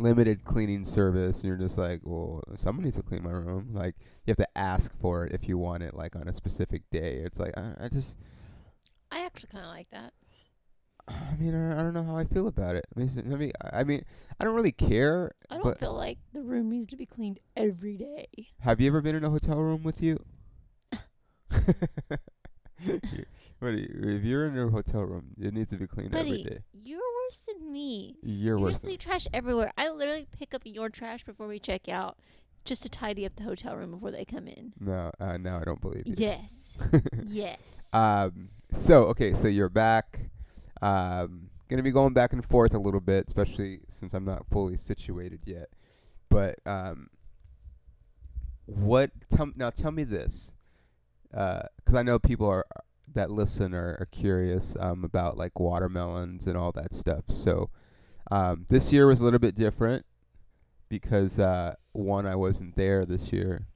limited 0.00 0.44
cleaning 0.44 0.84
service 0.84 1.38
and 1.38 1.48
you're 1.48 1.56
just 1.56 1.76
like 1.76 1.98
well 2.04 2.40
someone 2.56 2.84
needs 2.84 2.94
to 2.94 3.02
clean 3.02 3.20
my 3.20 3.32
room 3.32 3.68
like 3.72 3.96
you 3.98 4.30
have 4.30 4.36
to 4.36 4.46
ask 4.56 4.96
for 5.00 5.26
it 5.26 5.32
if 5.32 5.48
you 5.48 5.58
want 5.58 5.82
it 5.82 5.92
like 5.92 6.14
on 6.14 6.28
a 6.28 6.32
specific 6.32 6.82
day 6.92 7.14
it's 7.14 7.40
like 7.40 7.52
i, 7.58 7.72
I 7.80 7.88
just 7.88 8.16
I 9.10 9.24
actually 9.24 9.48
kind 9.52 9.64
of 9.64 9.70
like 9.72 9.90
that. 9.90 10.12
I 11.08 11.36
mean 11.38 11.54
I, 11.54 11.78
I 11.78 11.82
don't 11.82 11.94
know 11.94 12.04
how 12.04 12.16
i 12.16 12.24
feel 12.24 12.48
about 12.48 12.76
it 12.76 12.86
i 12.96 13.00
mean, 13.00 13.52
I 13.72 13.84
mean 13.84 14.02
i 14.40 14.44
don't 14.44 14.54
really 14.54 14.72
care 14.72 15.32
I 15.50 15.58
don't 15.58 15.78
feel 15.78 15.94
like 15.94 16.18
the 16.32 16.42
room 16.42 16.70
needs 16.70 16.86
to 16.88 16.96
be 16.96 17.06
cleaned 17.06 17.40
every 17.56 17.96
day. 17.96 18.26
have 18.60 18.80
you 18.80 18.86
ever 18.88 19.00
been 19.00 19.14
in 19.14 19.24
a 19.24 19.30
hotel 19.30 19.56
room 19.58 19.82
with 19.82 20.02
you 20.02 20.18
You- 22.80 23.00
you, 23.60 23.88
if 24.16 24.22
you're 24.22 24.46
in 24.46 24.56
a 24.56 24.68
hotel 24.70 25.02
room 25.02 25.30
it 25.40 25.52
needs 25.52 25.70
to 25.70 25.76
be 25.76 25.86
cleaned 25.88 26.14
every 26.14 26.30
Buddy, 26.30 26.44
day 26.44 26.58
you're 26.72 27.00
worse 27.24 27.38
than 27.38 27.72
me. 27.72 28.16
you're 28.22 28.56
you 28.56 28.62
worse 28.62 28.74
just 28.74 28.82
than- 28.82 28.90
leave 28.92 29.00
trash 29.00 29.26
everywhere. 29.34 29.72
I 29.76 29.90
literally 29.90 30.28
pick 30.38 30.54
up 30.54 30.62
your 30.64 30.88
trash 30.88 31.24
before 31.24 31.48
we 31.48 31.58
check 31.58 31.88
out, 31.88 32.18
just 32.64 32.82
to 32.84 32.88
tidy 32.88 33.26
up 33.26 33.34
the 33.34 33.42
hotel 33.42 33.74
room 33.76 33.90
before 33.90 34.12
they 34.12 34.24
come 34.24 34.46
in. 34.46 34.72
no 34.78 35.10
uh, 35.18 35.36
now 35.38 35.58
i 35.58 35.64
don't 35.64 35.80
believe 35.80 36.06
you 36.06 36.14
Yes. 36.16 36.78
yes. 37.26 37.88
Um. 37.92 38.50
So 38.74 39.02
okay. 39.04 39.34
So 39.34 39.48
you're 39.48 39.68
back. 39.70 40.20
Um. 40.82 41.50
Gonna 41.68 41.82
be 41.82 41.90
going 41.90 42.14
back 42.14 42.32
and 42.32 42.42
forth 42.46 42.72
a 42.72 42.78
little 42.78 43.00
bit, 43.00 43.26
especially 43.26 43.80
since 43.88 44.14
I'm 44.14 44.24
not 44.24 44.46
fully 44.50 44.76
situated 44.76 45.40
yet. 45.44 45.68
But 46.28 46.58
um. 46.66 47.10
What? 48.66 49.10
Tell 49.30 49.50
now. 49.54 49.70
Tell 49.70 49.92
me 49.92 50.04
this. 50.04 50.54
Because 51.30 51.94
I 51.94 52.02
know 52.02 52.18
people 52.18 52.48
are 52.48 52.64
that 53.14 53.30
listen 53.30 53.74
are, 53.74 53.96
are 54.00 54.08
curious 54.10 54.76
um, 54.80 55.04
about 55.04 55.36
like 55.36 55.58
watermelons 55.58 56.46
and 56.46 56.56
all 56.56 56.72
that 56.72 56.94
stuff. 56.94 57.24
So 57.28 57.70
um, 58.30 58.66
this 58.68 58.92
year 58.92 59.06
was 59.06 59.20
a 59.20 59.24
little 59.24 59.38
bit 59.38 59.54
different 59.54 60.04
because 60.88 61.38
uh, 61.38 61.74
one 61.92 62.26
I 62.26 62.36
wasn't 62.36 62.76
there 62.76 63.04
this 63.04 63.32
year, 63.32 63.66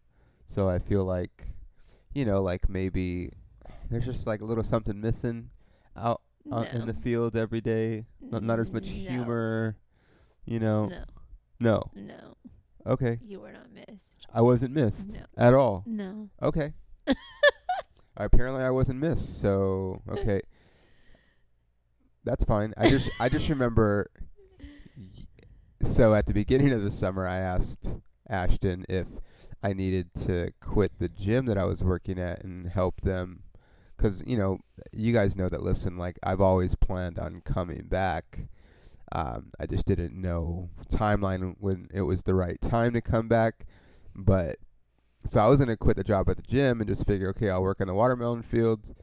so 0.46 0.68
I 0.68 0.78
feel 0.78 1.04
like 1.04 1.48
you 2.14 2.24
know 2.24 2.42
like 2.42 2.68
maybe 2.68 3.30
there's 3.90 4.04
just 4.04 4.26
like 4.26 4.40
a 4.40 4.44
little 4.44 4.64
something 4.64 5.00
missing 5.00 5.50
out 5.96 6.20
out 6.50 6.72
in 6.72 6.86
the 6.86 6.94
field 6.94 7.36
every 7.36 7.60
day. 7.60 8.06
Not, 8.20 8.42
not 8.42 8.58
as 8.58 8.70
much 8.72 8.86
No. 8.86 8.92
humor, 8.92 9.76
you 10.44 10.58
know. 10.58 10.86
No. 10.86 11.04
No. 11.60 11.82
No. 11.94 12.36
Okay. 12.86 13.18
You 13.22 13.40
were 13.40 13.52
not 13.52 13.70
missed. 13.72 14.26
I 14.32 14.40
wasn't 14.40 14.74
missed 14.74 15.10
No. 15.12 15.20
at 15.36 15.54
all. 15.54 15.84
No. 15.86 16.30
Okay. 16.42 16.72
Apparently 18.16 18.62
I 18.62 18.70
wasn't 18.70 18.98
missed. 18.98 19.40
So, 19.40 20.02
okay. 20.08 20.40
That's 22.24 22.44
fine. 22.44 22.72
I 22.76 22.88
just 22.88 23.10
I 23.20 23.28
just 23.28 23.48
remember 23.48 24.10
so 25.82 26.14
at 26.14 26.26
the 26.26 26.32
beginning 26.34 26.72
of 26.72 26.82
the 26.82 26.90
summer 26.90 27.26
I 27.26 27.38
asked 27.38 27.88
Ashton 28.28 28.84
if 28.88 29.08
I 29.62 29.72
needed 29.72 30.14
to 30.26 30.52
quit 30.60 30.92
the 30.98 31.08
gym 31.08 31.46
that 31.46 31.58
I 31.58 31.64
was 31.64 31.82
working 31.82 32.18
at 32.20 32.44
and 32.44 32.68
help 32.68 33.00
them 33.00 33.42
cuz 34.02 34.22
you 34.26 34.36
know, 34.36 34.58
you 34.92 35.12
guys 35.12 35.36
know 35.36 35.48
that 35.48 35.62
listen 35.62 35.96
like 35.96 36.18
I've 36.22 36.40
always 36.40 36.74
planned 36.74 37.18
on 37.18 37.40
coming 37.42 37.86
back. 37.88 38.46
Um, 39.12 39.52
I 39.60 39.66
just 39.66 39.86
didn't 39.86 40.14
know 40.14 40.70
timeline 40.90 41.54
when 41.60 41.88
it 41.92 42.02
was 42.02 42.22
the 42.22 42.34
right 42.34 42.60
time 42.60 42.94
to 42.94 43.00
come 43.02 43.28
back, 43.28 43.66
but 44.14 44.56
so 45.24 45.40
I 45.40 45.46
was 45.46 45.60
gonna 45.60 45.76
quit 45.76 45.96
the 45.96 46.04
job 46.04 46.28
at 46.30 46.36
the 46.36 46.42
gym 46.42 46.80
and 46.80 46.88
just 46.88 47.06
figure, 47.06 47.28
okay, 47.30 47.50
I'll 47.50 47.62
work 47.62 47.80
in 47.80 47.86
the 47.88 47.94
watermelon 47.94 48.42
fields, 48.42 48.94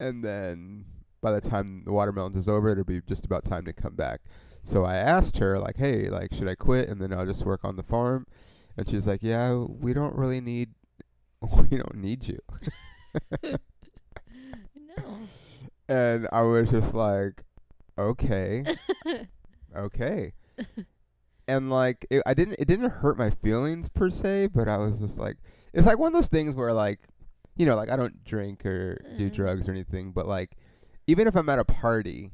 and 0.00 0.24
then 0.24 0.84
by 1.22 1.32
the 1.32 1.40
time 1.40 1.82
the 1.84 1.92
watermelons 1.92 2.36
is 2.36 2.48
over, 2.48 2.68
it'll 2.70 2.84
be 2.84 3.00
just 3.08 3.24
about 3.24 3.44
time 3.44 3.64
to 3.64 3.72
come 3.72 3.94
back. 3.94 4.20
So 4.64 4.84
I 4.84 4.96
asked 4.96 5.38
her, 5.38 5.58
like, 5.58 5.76
hey, 5.76 6.08
like, 6.08 6.34
should 6.34 6.48
I 6.48 6.54
quit 6.54 6.88
and 6.88 7.00
then 7.00 7.12
I'll 7.12 7.26
just 7.26 7.44
work 7.44 7.64
on 7.64 7.76
the 7.76 7.82
farm? 7.82 8.26
And 8.76 8.88
she's 8.88 9.06
like, 9.06 9.22
yeah, 9.22 9.54
we 9.54 9.92
don't 9.92 10.14
really 10.16 10.40
need, 10.40 10.70
we 11.40 11.78
don't 11.78 11.96
need 11.96 12.26
you. 12.28 12.38
And 15.88 16.28
I 16.32 16.42
was 16.42 16.70
just 16.70 16.94
like, 16.94 17.42
okay, 17.98 18.64
okay. 19.76 20.32
and 21.48 21.70
like 21.70 22.06
it, 22.10 22.22
I 22.24 22.34
didn't 22.34 22.56
it 22.58 22.66
didn't 22.68 22.90
hurt 22.90 23.18
my 23.18 23.30
feelings 23.30 23.88
per 23.88 24.10
se, 24.10 24.48
but 24.54 24.68
I 24.68 24.76
was 24.78 24.98
just 24.98 25.18
like 25.18 25.36
it's 25.72 25.86
like 25.86 25.98
one 25.98 26.08
of 26.08 26.12
those 26.14 26.28
things 26.28 26.56
where 26.56 26.72
like 26.72 27.00
you 27.56 27.66
know, 27.66 27.76
like 27.76 27.90
I 27.90 27.96
don't 27.96 28.24
drink 28.24 28.64
or 28.64 28.98
do 29.18 29.28
Mhm. 29.30 29.34
drugs 29.34 29.68
or 29.68 29.72
anything, 29.72 30.12
but 30.12 30.26
like 30.26 30.56
even 31.06 31.26
if 31.26 31.34
I'm 31.36 31.48
at 31.48 31.58
a 31.58 31.64
party, 31.64 32.30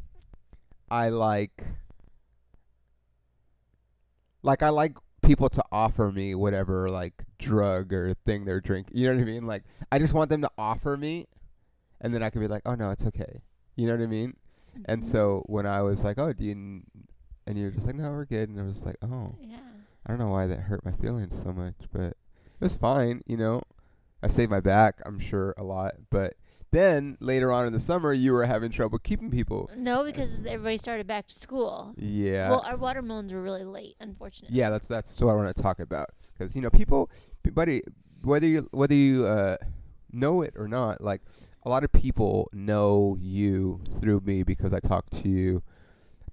I 0.90 1.08
like 1.08 1.64
like 4.42 4.62
I 4.62 4.68
like 4.68 4.96
people 5.22 5.48
to 5.48 5.62
offer 5.72 6.12
me 6.12 6.34
whatever 6.34 6.88
like 6.88 7.24
drug 7.38 7.92
or 7.92 8.14
thing 8.26 8.44
they're 8.44 8.60
drinking. 8.60 8.96
You 8.96 9.08
know 9.08 9.16
what 9.16 9.22
I 9.22 9.24
mean? 9.24 9.46
Like 9.46 9.64
I 9.90 9.98
just 9.98 10.14
want 10.14 10.30
them 10.30 10.42
to 10.42 10.50
offer 10.56 10.96
me 10.96 11.26
and 12.00 12.12
then 12.14 12.22
I 12.22 12.30
could 12.30 12.40
be 12.40 12.48
like, 12.48 12.62
"Oh 12.66 12.74
no, 12.74 12.90
it's 12.90 13.06
okay." 13.06 13.42
You 13.76 13.86
know 13.86 13.94
what 13.96 14.02
I 14.02 14.06
mean? 14.06 14.34
And 14.86 15.02
Mhm. 15.02 15.06
so 15.06 15.42
when 15.46 15.66
I 15.66 15.82
was 15.82 16.02
like, 16.04 16.18
"Oh, 16.18 16.32
do 16.32 16.44
you?" 16.44 16.52
n-" 16.52 16.84
and 17.46 17.56
you're 17.58 17.70
just 17.70 17.86
like, 17.86 17.96
"No, 17.96 18.10
we're 18.10 18.24
good," 18.26 18.48
and 18.48 18.60
I 18.60 18.64
was 18.64 18.84
like, 18.84 18.96
"Oh, 19.02 19.34
Yeah. 19.40 19.56
I 20.06 20.10
don't 20.12 20.18
know 20.18 20.28
why 20.28 20.46
that 20.46 20.60
hurt 20.60 20.84
my 20.84 20.92
feelings 20.92 21.40
so 21.42 21.52
much, 21.52 21.74
but 21.92 22.02
it 22.12 22.16
was 22.60 22.76
fine." 22.76 23.22
You 23.26 23.36
know, 23.36 23.62
I 24.22 24.28
saved 24.28 24.50
my 24.50 24.60
back, 24.60 25.00
I'm 25.06 25.18
sure, 25.18 25.54
a 25.56 25.64
lot. 25.64 25.94
But 26.10 26.34
then 26.70 27.16
later 27.20 27.50
on 27.50 27.66
in 27.66 27.72
the 27.72 27.80
summer, 27.80 28.12
you 28.12 28.32
were 28.32 28.44
having 28.44 28.70
trouble 28.70 28.98
keeping 28.98 29.30
people. 29.30 29.70
No, 29.76 30.04
because 30.04 30.30
everybody 30.46 30.76
started 30.76 31.06
back 31.06 31.26
to 31.28 31.34
school. 31.34 31.94
Yeah. 31.96 32.50
Well, 32.50 32.60
our 32.66 32.76
watermelons 32.76 33.32
were 33.32 33.40
really 33.42 33.64
late, 33.64 33.96
unfortunately. 34.00 34.56
yeah, 34.56 34.68
that's 34.70 34.86
that's 34.88 35.20
what 35.20 35.32
I 35.32 35.34
want 35.34 35.54
to 35.56 35.62
talk 35.62 35.78
about 35.80 36.10
because 36.32 36.54
you 36.54 36.60
know 36.62 36.70
people, 36.70 37.10
buddy, 37.52 37.82
whether 38.22 38.46
you 38.46 38.68
whether 38.72 38.94
you 38.94 39.24
uh, 39.26 39.56
know 40.12 40.42
it 40.42 40.52
or 40.56 40.68
not, 40.68 41.00
like 41.00 41.22
a 41.64 41.68
lot 41.68 41.84
of 41.84 41.92
people 41.92 42.48
know 42.52 43.16
you 43.20 43.80
through 44.00 44.20
me 44.20 44.42
because 44.42 44.72
I 44.72 44.80
talk 44.80 45.08
to 45.10 45.28
you, 45.28 45.62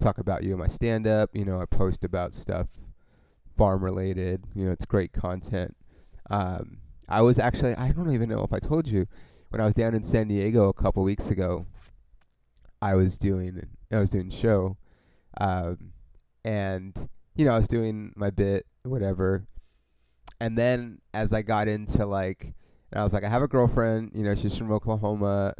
talk 0.00 0.18
about 0.18 0.44
you 0.44 0.52
in 0.52 0.58
my 0.58 0.68
stand 0.68 1.06
up. 1.06 1.30
You 1.34 1.44
know, 1.44 1.60
I 1.60 1.66
post 1.66 2.04
about 2.04 2.34
stuff 2.34 2.68
farm 3.56 3.82
related. 3.82 4.44
You 4.54 4.66
know, 4.66 4.72
it's 4.72 4.84
great 4.84 5.12
content. 5.12 5.76
Um, 6.30 6.78
I 7.08 7.22
was 7.22 7.38
actually 7.38 7.74
I 7.74 7.92
don't 7.92 8.12
even 8.12 8.28
know 8.28 8.42
if 8.42 8.52
I 8.52 8.58
told 8.58 8.86
you 8.86 9.06
when 9.50 9.60
I 9.60 9.66
was 9.66 9.74
down 9.74 9.94
in 9.94 10.02
San 10.02 10.28
Diego 10.28 10.68
a 10.68 10.74
couple 10.74 11.02
weeks 11.02 11.30
ago. 11.30 11.66
I 12.82 12.94
was 12.94 13.18
doing 13.18 13.66
I 13.92 13.98
was 13.98 14.10
doing 14.10 14.30
show, 14.30 14.76
um, 15.40 15.92
and 16.44 17.08
you 17.34 17.44
know 17.44 17.52
I 17.52 17.58
was 17.58 17.68
doing 17.68 18.12
my 18.16 18.30
bit 18.30 18.66
whatever, 18.82 19.46
and 20.40 20.58
then 20.58 21.00
as 21.14 21.32
I 21.32 21.42
got 21.42 21.68
into 21.68 22.04
like, 22.06 22.54
and 22.96 23.02
I 23.02 23.04
was 23.04 23.12
like 23.12 23.24
I 23.24 23.28
have 23.28 23.42
a 23.42 23.48
girlfriend, 23.48 24.12
you 24.14 24.22
know 24.22 24.34
she's 24.34 24.56
from 24.56 24.72
Oklahoma, 24.72 25.52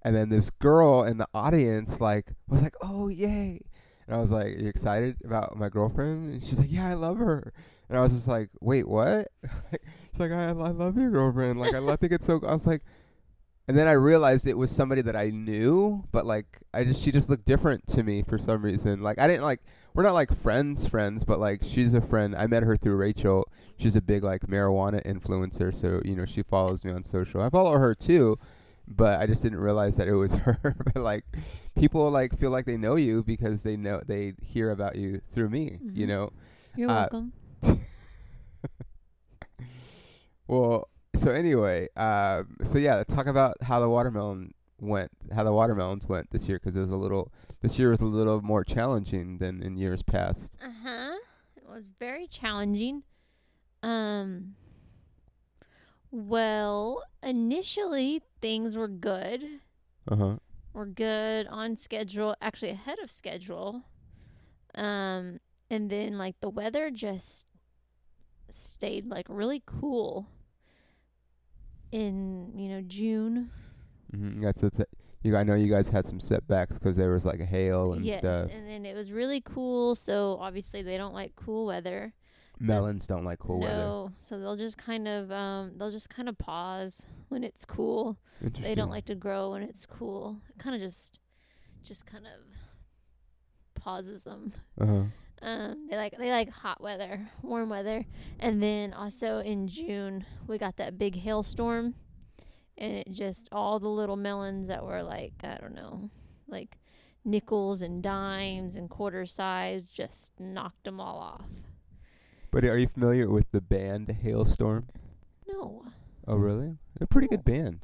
and 0.00 0.16
then 0.16 0.30
this 0.30 0.48
girl 0.48 1.02
in 1.02 1.18
the 1.18 1.28
audience 1.34 2.00
like 2.00 2.32
was 2.48 2.62
like 2.62 2.74
oh 2.80 3.08
yay, 3.08 3.60
and 4.06 4.16
I 4.16 4.18
was 4.18 4.30
like 4.30 4.58
you 4.58 4.68
excited 4.68 5.16
about 5.22 5.54
my 5.58 5.68
girlfriend? 5.68 6.32
And 6.32 6.42
she's 6.42 6.58
like 6.58 6.72
yeah 6.72 6.88
I 6.88 6.94
love 6.94 7.18
her, 7.18 7.52
and 7.90 7.98
I 7.98 8.00
was 8.00 8.12
just 8.12 8.26
like 8.26 8.48
wait 8.62 8.88
what? 8.88 9.28
she's 9.70 10.18
like 10.18 10.30
I, 10.30 10.46
I 10.46 10.52
love 10.52 10.96
your 10.96 11.10
girlfriend 11.10 11.60
like 11.60 11.74
I 11.74 11.96
think 11.96 12.14
it's 12.14 12.24
so 12.24 12.40
I 12.46 12.54
was 12.54 12.66
like. 12.66 12.82
And 13.70 13.76
then 13.76 13.86
I 13.86 13.92
realized 13.92 14.46
it 14.46 14.56
was 14.56 14.70
somebody 14.70 15.02
that 15.02 15.14
I 15.14 15.28
knew, 15.28 16.02
but 16.10 16.24
like 16.24 16.46
I 16.72 16.84
just 16.84 17.02
she 17.02 17.12
just 17.12 17.28
looked 17.28 17.44
different 17.44 17.86
to 17.88 18.02
me 18.02 18.22
for 18.22 18.38
some 18.38 18.62
reason. 18.62 19.02
Like 19.02 19.18
I 19.18 19.28
didn't 19.28 19.42
like 19.42 19.60
we're 19.98 20.04
not 20.04 20.14
like 20.14 20.32
friends 20.32 20.86
friends, 20.86 21.24
but 21.24 21.40
like 21.40 21.60
she's 21.64 21.92
a 21.92 22.00
friend. 22.00 22.36
I 22.36 22.46
met 22.46 22.62
her 22.62 22.76
through 22.76 22.94
Rachel. 22.94 23.44
She's 23.78 23.96
a 23.96 24.00
big 24.00 24.22
like 24.22 24.42
marijuana 24.42 25.02
influencer, 25.04 25.74
so 25.74 26.00
you 26.04 26.14
know 26.14 26.24
she 26.24 26.44
follows 26.44 26.84
me 26.84 26.92
on 26.92 27.02
social. 27.02 27.42
I 27.42 27.50
follow 27.50 27.76
her 27.76 27.96
too, 27.96 28.38
but 28.86 29.18
I 29.20 29.26
just 29.26 29.42
didn't 29.42 29.58
realize 29.58 29.96
that 29.96 30.06
it 30.06 30.12
was 30.14 30.32
her. 30.44 30.76
but 30.94 31.02
like 31.02 31.24
people 31.76 32.08
like 32.12 32.38
feel 32.38 32.50
like 32.52 32.64
they 32.64 32.76
know 32.76 32.94
you 32.94 33.24
because 33.24 33.64
they 33.64 33.76
know 33.76 34.00
they 34.06 34.34
hear 34.40 34.70
about 34.70 34.94
you 34.94 35.20
through 35.32 35.48
me. 35.50 35.80
You 35.92 36.06
Mhm. 36.06 36.08
know. 36.10 36.32
You're 36.76 36.90
Uh, 36.90 37.08
welcome. 37.10 37.32
Well, 40.46 40.88
so 41.16 41.30
anyway, 41.32 41.88
um, 41.96 42.56
so 42.64 42.78
yeah, 42.78 42.94
let's 42.94 43.12
talk 43.12 43.26
about 43.26 43.56
how 43.62 43.80
the 43.80 43.88
watermelon 43.88 44.54
went, 44.80 45.10
how 45.34 45.42
the 45.44 45.52
watermelons 45.52 46.08
went 46.08 46.30
this 46.30 46.48
year, 46.48 46.58
'cause 46.60 46.76
it 46.76 46.80
was 46.80 46.92
a 46.92 46.96
little. 46.96 47.30
This 47.60 47.78
year 47.78 47.90
was 47.90 48.00
a 48.00 48.04
little 48.04 48.40
more 48.40 48.64
challenging 48.64 49.38
than 49.38 49.62
in 49.62 49.76
years 49.76 50.02
past. 50.02 50.56
Uh 50.62 50.70
huh. 50.82 51.16
It 51.56 51.64
was 51.66 51.84
very 51.98 52.26
challenging. 52.26 53.02
Um. 53.82 54.54
Well, 56.10 57.02
initially 57.22 58.22
things 58.40 58.76
were 58.76 58.88
good. 58.88 59.44
Uh 60.08 60.16
huh. 60.16 60.36
We're 60.72 60.86
good 60.86 61.48
on 61.48 61.76
schedule, 61.76 62.36
actually 62.40 62.70
ahead 62.70 62.98
of 63.00 63.10
schedule. 63.10 63.82
Um, 64.74 65.40
and 65.68 65.90
then 65.90 66.16
like 66.16 66.40
the 66.40 66.48
weather 66.48 66.90
just 66.90 67.46
stayed 68.50 69.06
like 69.06 69.26
really 69.28 69.62
cool 69.66 70.28
in 71.90 72.52
you 72.56 72.68
know 72.68 72.82
June. 72.82 73.50
Mm-hmm. 74.14 74.42
That's 74.42 74.62
what's 74.62 74.78
it. 74.78 74.88
You, 75.22 75.36
I 75.36 75.42
know 75.42 75.54
you 75.54 75.68
guys 75.72 75.88
had 75.88 76.06
some 76.06 76.20
setbacks 76.20 76.78
because 76.78 76.96
there 76.96 77.10
was 77.10 77.24
like 77.24 77.40
hail 77.40 77.92
and 77.92 78.04
yes, 78.04 78.20
stuff. 78.20 78.50
and 78.52 78.68
then 78.68 78.86
it 78.86 78.94
was 78.94 79.12
really 79.12 79.40
cool. 79.40 79.94
So 79.94 80.38
obviously 80.40 80.82
they 80.82 80.96
don't 80.96 81.14
like 81.14 81.34
cool 81.34 81.66
weather. 81.66 82.12
Melons 82.60 83.06
don't 83.06 83.24
like 83.24 83.38
cool 83.38 83.60
weather. 83.60 83.72
no, 83.72 84.12
so 84.18 84.38
they'll 84.38 84.56
just 84.56 84.78
kind 84.78 85.06
of 85.06 85.30
um 85.30 85.72
they'll 85.76 85.90
just 85.90 86.10
kind 86.10 86.28
of 86.28 86.36
pause 86.38 87.06
when 87.28 87.44
it's 87.44 87.64
cool. 87.64 88.16
They 88.40 88.74
don't 88.74 88.90
like 88.90 89.06
to 89.06 89.14
grow 89.14 89.52
when 89.52 89.62
it's 89.62 89.86
cool. 89.86 90.40
It 90.48 90.58
kind 90.58 90.74
of 90.74 90.80
just 90.80 91.18
just 91.82 92.06
kind 92.06 92.26
of 92.26 93.82
pauses 93.82 94.24
them. 94.24 94.52
Uh 94.80 94.86
huh. 94.86 95.00
Um, 95.40 95.86
they 95.88 95.96
like 95.96 96.18
they 96.18 96.30
like 96.30 96.50
hot 96.50 96.80
weather, 96.80 97.28
warm 97.42 97.68
weather, 97.68 98.04
and 98.40 98.60
then 98.62 98.92
also 98.92 99.38
in 99.38 99.68
June 99.68 100.24
we 100.48 100.58
got 100.58 100.76
that 100.78 100.98
big 100.98 101.14
hailstorm, 101.16 101.94
and 102.78 102.94
it 102.94 103.10
just 103.12 103.48
all 103.52 103.78
the 103.78 103.88
little 103.88 104.16
melons 104.16 104.68
that 104.68 104.84
were 104.84 105.02
like 105.02 105.34
I 105.44 105.56
don't 105.60 105.74
know, 105.74 106.10
like 106.46 106.78
nickels 107.24 107.82
and 107.82 108.02
dimes 108.02 108.76
and 108.76 108.88
quarter 108.88 109.26
size 109.26 109.84
just 109.84 110.32
knocked 110.40 110.84
them 110.84 111.00
all 111.00 111.18
off. 111.18 111.50
But 112.50 112.64
are 112.64 112.78
you 112.78 112.88
familiar 112.88 113.28
with 113.28 113.50
the 113.50 113.60
band 113.60 114.06
Halestorm? 114.24 114.84
No, 115.46 115.84
Oh, 116.26 116.36
really? 116.36 116.76
They're 116.98 117.04
a 117.04 117.06
pretty 117.06 117.28
good 117.28 117.44
band. 117.44 117.80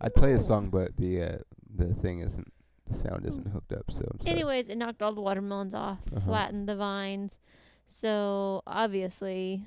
I'd 0.00 0.14
play 0.14 0.32
a 0.32 0.40
song, 0.40 0.68
but 0.70 0.96
the 0.96 1.22
uh, 1.22 1.38
the 1.74 1.92
thing 1.94 2.20
isn't 2.20 2.52
the 2.86 2.94
sound 2.94 3.24
isn't 3.26 3.46
hooked 3.48 3.72
up. 3.72 3.90
So. 3.90 4.04
Anyways, 4.26 4.68
it 4.68 4.76
knocked 4.76 5.02
all 5.02 5.12
the 5.14 5.20
watermelons 5.20 5.74
off, 5.74 6.00
Uh-huh. 6.10 6.20
flattened 6.26 6.68
the 6.68 6.76
vines. 6.76 7.38
So 7.86 8.62
obviously, 8.66 9.66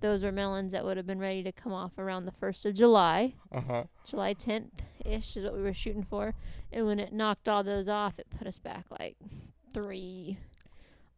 those 0.00 0.22
were 0.22 0.32
melons 0.32 0.72
that 0.72 0.84
would 0.84 0.96
have 0.96 1.06
been 1.06 1.18
ready 1.18 1.42
to 1.42 1.52
come 1.52 1.72
off 1.72 1.92
around 1.98 2.26
the 2.26 2.32
first 2.32 2.66
of 2.66 2.74
July. 2.74 3.34
Uh 3.52 3.60
huh. 3.60 3.84
July 4.08 4.34
10th 4.34 4.70
ish 5.04 5.36
is 5.36 5.44
what 5.44 5.54
we 5.54 5.62
were 5.62 5.72
shooting 5.74 6.02
for. 6.04 6.34
And 6.72 6.86
when 6.86 6.98
it 6.98 7.12
knocked 7.12 7.48
all 7.48 7.62
those 7.62 7.88
off, 7.88 8.18
it 8.18 8.26
put 8.36 8.46
us 8.46 8.58
back 8.58 8.84
like 8.98 9.16
three, 9.72 10.38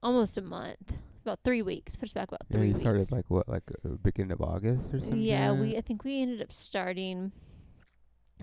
almost 0.02 0.36
a 0.38 0.42
month, 0.42 0.92
about 1.24 1.40
three 1.44 1.62
weeks. 1.62 1.96
Put 1.96 2.08
us 2.08 2.12
back 2.12 2.28
about 2.28 2.42
Yeah, 2.50 2.56
three 2.58 2.66
you 2.68 2.72
weeks. 2.74 2.80
started 2.80 3.10
like 3.12 3.24
what, 3.28 3.48
like 3.48 3.64
uh, 3.84 3.90
beginning 4.02 4.32
of 4.32 4.40
August 4.40 4.92
or 4.94 5.00
something? 5.00 5.20
yeah, 5.22 5.52
we 5.52 5.76
I 5.76 5.80
think 5.80 6.04
we 6.04 6.20
ended 6.22 6.42
up 6.42 6.52
starting, 6.52 7.32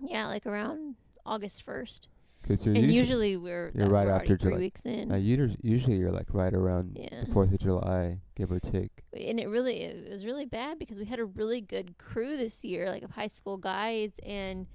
yeah, 0.01 0.27
like 0.27 0.45
around 0.45 0.95
August 1.25 1.65
1st. 1.65 2.07
Because 2.43 2.63
you're 2.65 2.75
and 2.75 2.83
usually, 2.91 3.31
usually 3.31 3.37
we're, 3.37 3.71
you're 3.73 3.87
right 3.89 4.05
we're 4.05 4.13
after 4.13 4.37
three 4.37 4.51
July. 4.51 4.59
weeks 4.59 4.81
in. 4.85 5.11
uh, 5.11 5.15
usually, 5.15 5.57
usually 5.63 5.95
you're 5.97 6.11
like 6.11 6.27
right 6.33 6.53
around 6.53 6.97
yeah. 6.99 7.21
the 7.25 7.31
Fourth 7.31 7.51
of 7.51 7.59
July, 7.59 8.19
give 8.35 8.51
or 8.51 8.59
take. 8.59 8.91
and 9.19 9.39
it 9.39 9.47
really 9.47 9.81
it 9.81 10.11
was 10.11 10.25
really 10.25 10.45
bad 10.45 10.77
because 10.77 10.99
we 10.99 11.05
had 11.05 11.19
a 11.19 11.25
really 11.25 11.61
good 11.61 11.97
crew 11.97 12.37
this 12.37 12.63
year 12.63 12.89
like 12.89 13.01
of 13.01 13.11
high 13.11 13.27
school 13.27 13.57
guys 13.57 14.11
and 14.25 14.67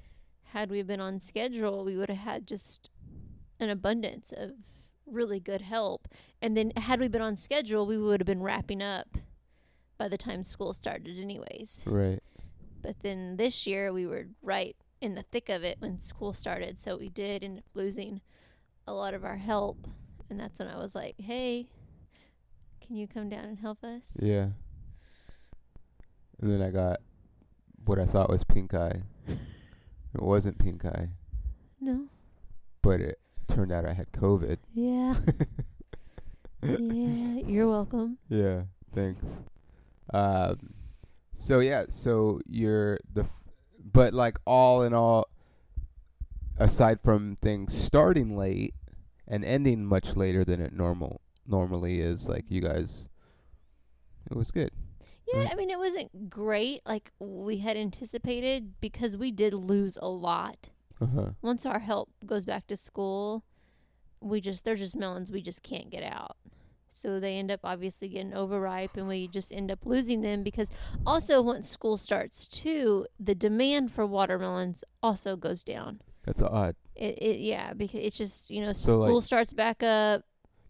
had 0.54 0.70
we 0.70 0.82
been 0.82 1.00
on 1.00 1.20
schedule 1.20 1.84
we 1.84 1.96
would 1.96 2.08
have 2.08 2.18
had 2.18 2.46
just 2.46 2.90
an 3.60 3.68
abundance 3.70 4.32
of 4.36 4.52
really 5.06 5.40
good 5.40 5.60
help 5.60 6.08
and 6.40 6.56
then 6.56 6.72
had 6.76 7.00
we 7.00 7.08
been 7.08 7.20
on 7.22 7.36
schedule 7.36 7.86
we 7.86 7.98
would 7.98 8.20
have 8.20 8.26
been 8.26 8.42
wrapping 8.42 8.82
up 8.82 9.18
by 9.98 10.08
the 10.08 10.16
time 10.18 10.42
school 10.42 10.72
started 10.72 11.18
anyways 11.18 11.82
Right. 11.86 12.20
but 12.82 12.96
then 13.02 13.36
this 13.36 13.66
year 13.66 13.92
we 13.92 14.06
were 14.06 14.28
right 14.42 14.76
in 15.00 15.14
the 15.14 15.22
thick 15.22 15.48
of 15.48 15.64
it 15.64 15.76
when 15.80 16.00
school 16.00 16.32
started 16.32 16.78
so 16.78 16.96
we 16.96 17.08
did 17.08 17.44
end 17.44 17.58
up 17.58 17.64
losing 17.74 18.20
a 18.86 18.92
lot 18.92 19.14
of 19.14 19.24
our 19.24 19.36
help 19.36 19.86
and 20.30 20.38
that's 20.40 20.58
when 20.58 20.68
i 20.68 20.76
was 20.76 20.94
like 20.94 21.14
hey 21.18 21.66
can 22.86 22.96
you 22.96 23.06
come 23.06 23.28
down 23.28 23.44
and 23.44 23.58
help 23.58 23.82
us 23.84 24.16
Yeah. 24.20 24.48
And 26.40 26.52
then 26.52 26.62
I 26.62 26.70
got 26.70 27.00
what 27.84 27.98
I 27.98 28.06
thought 28.06 28.30
was 28.30 28.44
pink 28.44 28.72
eye. 28.72 29.02
it 29.26 30.22
wasn't 30.22 30.56
pink 30.56 30.84
eye, 30.84 31.08
no 31.80 32.06
but 32.88 33.00
it 33.00 33.18
turned 33.48 33.72
out 33.72 33.84
I 33.84 33.92
had 33.92 34.10
COVID. 34.12 34.56
Yeah. 34.74 35.14
yeah. 36.62 37.42
You're 37.46 37.68
welcome. 37.68 38.18
Yeah, 38.28 38.62
thanks. 38.94 39.22
Um, 40.12 40.72
so 41.34 41.60
yeah, 41.60 41.84
so 41.90 42.40
you're 42.46 42.98
the, 43.12 43.26
but 43.92 44.14
like 44.14 44.38
all 44.44 44.82
in 44.82 44.94
all, 44.94 45.26
aside 46.56 47.00
from 47.02 47.36
things 47.36 47.76
starting 47.76 48.36
late 48.36 48.74
and 49.26 49.44
ending 49.44 49.84
much 49.84 50.16
later 50.16 50.44
than 50.44 50.60
it 50.60 50.72
normal 50.72 51.20
normally 51.46 52.00
is, 52.00 52.28
like 52.28 52.44
you 52.48 52.60
guys, 52.60 53.08
it 54.30 54.36
was 54.36 54.50
good. 54.50 54.70
Yeah, 55.32 55.40
Right. 55.40 55.52
I 55.52 55.54
mean, 55.56 55.70
it 55.70 55.78
wasn't 55.78 56.30
great 56.30 56.80
like 56.86 57.10
we 57.18 57.58
had 57.58 57.76
anticipated 57.76 58.80
because 58.80 59.16
we 59.16 59.30
did 59.30 59.52
lose 59.52 59.98
a 60.00 60.08
lot. 60.08 60.70
Uh 61.00 61.06
huh. 61.06 61.26
Once 61.42 61.66
our 61.66 61.78
help 61.78 62.10
goes 62.24 62.44
back 62.44 62.66
to 62.68 62.76
school, 62.76 63.44
we 64.20 64.40
just, 64.40 64.64
they're 64.64 64.74
just 64.74 64.96
melons 64.96 65.30
we 65.30 65.42
just 65.42 65.62
can't 65.62 65.90
get 65.90 66.02
out. 66.02 66.36
So 66.98 67.20
they 67.20 67.36
end 67.36 67.50
up 67.50 67.60
obviously 67.64 68.08
getting 68.08 68.34
overripe 68.34 68.96
and 68.96 69.06
we 69.08 69.28
just 69.28 69.52
end 69.52 69.70
up 69.70 69.86
losing 69.86 70.22
them 70.22 70.42
because 70.42 70.68
also 71.06 71.40
once 71.40 71.68
school 71.68 71.96
starts 71.96 72.46
too, 72.46 73.06
the 73.20 73.34
demand 73.34 73.92
for 73.92 74.04
watermelons 74.06 74.82
also 75.02 75.36
goes 75.36 75.62
down. 75.62 76.00
That's 76.24 76.42
odd. 76.42 76.74
It, 76.96 77.16
it 77.22 77.38
yeah, 77.38 77.72
because 77.74 78.00
it's 78.00 78.18
just, 78.18 78.50
you 78.50 78.60
know, 78.60 78.72
So, 78.72 79.00
school 79.02 79.14
like- 79.16 79.22
starts 79.24 79.52
back 79.52 79.82
up, 79.82 80.22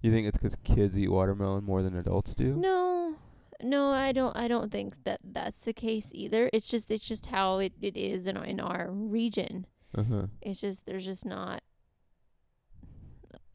You 0.02 0.12
think 0.12 0.26
it's 0.28 0.38
cuz 0.38 0.54
kids 0.62 0.96
eat 0.98 1.10
watermelon 1.10 1.64
more 1.64 1.82
than 1.82 1.96
adults 1.96 2.34
do? 2.34 2.54
No, 2.54 3.16
no, 3.62 3.88
I 3.88 4.12
don't. 4.12 4.36
I 4.36 4.46
don't 4.46 4.70
think 4.70 5.02
that 5.04 5.18
that's 5.24 5.58
the 5.60 5.72
case 5.72 6.12
either. 6.14 6.48
It's 6.52 6.68
just 6.70 6.90
it's 6.92 7.04
just 7.04 7.26
how 7.26 7.58
it, 7.58 7.72
it 7.80 7.96
is 7.96 8.26
in 8.28 8.36
our, 8.36 8.44
in 8.44 8.60
our 8.60 8.90
region. 8.92 9.66
Uh 9.96 10.04
huh. 10.04 10.26
It's 10.42 10.60
just 10.60 10.86
there's 10.86 11.04
just 11.06 11.26
not. 11.26 11.62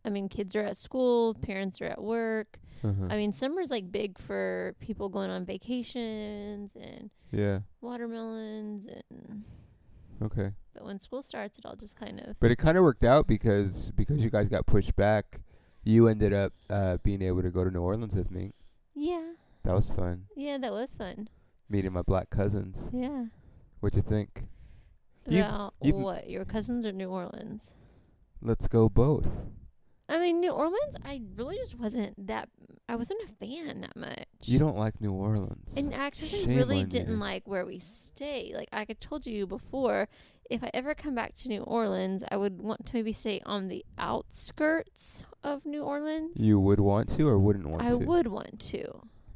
I 0.05 0.09
mean, 0.09 0.27
kids 0.29 0.55
are 0.55 0.63
at 0.63 0.75
school, 0.77 1.33
parents 1.35 1.81
are 1.81 1.85
at 1.85 2.01
work. 2.01 2.59
Uh 2.83 2.91
huh. 2.99 3.07
I 3.09 3.15
mean, 3.17 3.31
summer's 3.31 3.71
like 3.71 3.91
big 3.91 4.17
for 4.19 4.75
people 4.79 5.07
going 5.09 5.29
on 5.31 5.45
vacations 5.45 6.75
and 6.75 7.09
yeah. 7.31 7.59
watermelons, 7.81 8.87
and 8.87 9.43
Okay. 10.21 10.51
but 10.73 10.83
when 10.85 10.99
school 10.99 11.21
starts, 11.21 11.57
it 11.57 11.65
all 11.65 11.75
just 11.77 11.95
kind 11.95 12.19
of 12.19 12.37
But 12.39 12.51
it 12.51 12.57
kind 12.57 12.77
of 12.77 12.83
worked 12.83 13.03
out 13.05 13.27
because 13.27 13.91
because 13.95 14.23
you 14.23 14.29
guys 14.29 14.49
got 14.49 14.65
pushed 14.65 14.95
back, 14.97 15.39
you 15.83 16.07
ended 16.09 16.33
up 16.33 16.51
uh, 16.69 16.97
being 17.03 17.21
able 17.21 17.41
to 17.41 17.49
go 17.51 17.63
to 17.63 17.71
New 17.71 17.81
Orleans 17.81 18.15
with 18.15 18.29
me. 18.31 18.51
yeah, 18.95 19.31
That 19.63 19.73
was 19.75 19.91
fun. 19.93 20.25
yeah, 20.35 20.57
that 20.57 20.71
was 20.73 20.93
fun. 20.95 21.29
Meeting 21.69 21.93
my 21.93 22.01
black 22.01 22.29
cousins. 22.29 22.89
Yeah. 22.93 23.25
What'd 23.79 23.95
you 23.95 24.01
think? 24.01 24.43
You've- 25.25 25.47
you've- 25.81 25.97
what 25.97 26.29
your 26.29 26.43
cousins 26.43 26.85
or 26.85 26.91
New 26.91 27.09
Orleans? 27.09 27.73
Let's 28.41 28.67
go 28.67 28.89
both. 28.89 29.29
I 30.09 30.19
mean, 30.19 30.41
New 30.41 30.51
Orleans, 30.51 30.95
I 31.05 31.21
really 31.35 31.55
just 31.57 31.77
wasn't 31.79 32.27
that. 32.27 32.49
I 32.89 32.95
wasn't 32.97 33.21
a 33.23 33.27
fan 33.45 33.81
that 33.81 33.95
much. 33.95 34.25
You 34.45 34.59
don't 34.59 34.75
like 34.77 34.99
New 34.99 35.13
Orleans. 35.13 35.73
And 35.77 35.93
actually, 35.93 36.27
Shame 36.27 36.55
really 36.55 36.83
didn't 36.83 37.13
you. 37.13 37.17
like 37.17 37.47
where 37.47 37.65
we 37.65 37.79
stay. 37.79 38.51
Like 38.55 38.67
I 38.73 38.85
had 38.87 38.99
told 38.99 39.25
you 39.25 39.47
before, 39.47 40.09
if 40.49 40.61
I 40.63 40.69
ever 40.73 40.93
come 40.93 41.15
back 41.15 41.33
to 41.35 41.47
New 41.47 41.61
Orleans, 41.63 42.23
I 42.29 42.35
would 42.35 42.61
want 42.61 42.85
to 42.87 42.95
maybe 42.97 43.13
stay 43.13 43.41
on 43.45 43.69
the 43.69 43.85
outskirts 43.97 45.23
of 45.43 45.65
New 45.65 45.83
Orleans. 45.83 46.45
You 46.45 46.59
would 46.59 46.79
want 46.81 47.09
to 47.15 47.27
or 47.27 47.39
wouldn't 47.39 47.67
want 47.67 47.81
I 47.81 47.89
to? 47.89 47.91
I 47.91 47.95
would 47.95 48.27
want 48.27 48.59
to. 48.59 48.83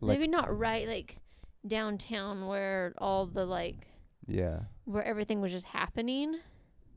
Like- 0.01 0.19
maybe 0.19 0.27
not 0.29 0.55
right 0.55 0.85
like 0.87 1.17
downtown 1.65 2.47
where 2.47 2.93
all 2.97 3.25
the 3.25 3.45
like 3.45 3.87
Yeah. 4.27 4.59
where 4.85 5.03
everything 5.03 5.41
was 5.41 5.51
just 5.53 5.65
happening. 5.67 6.35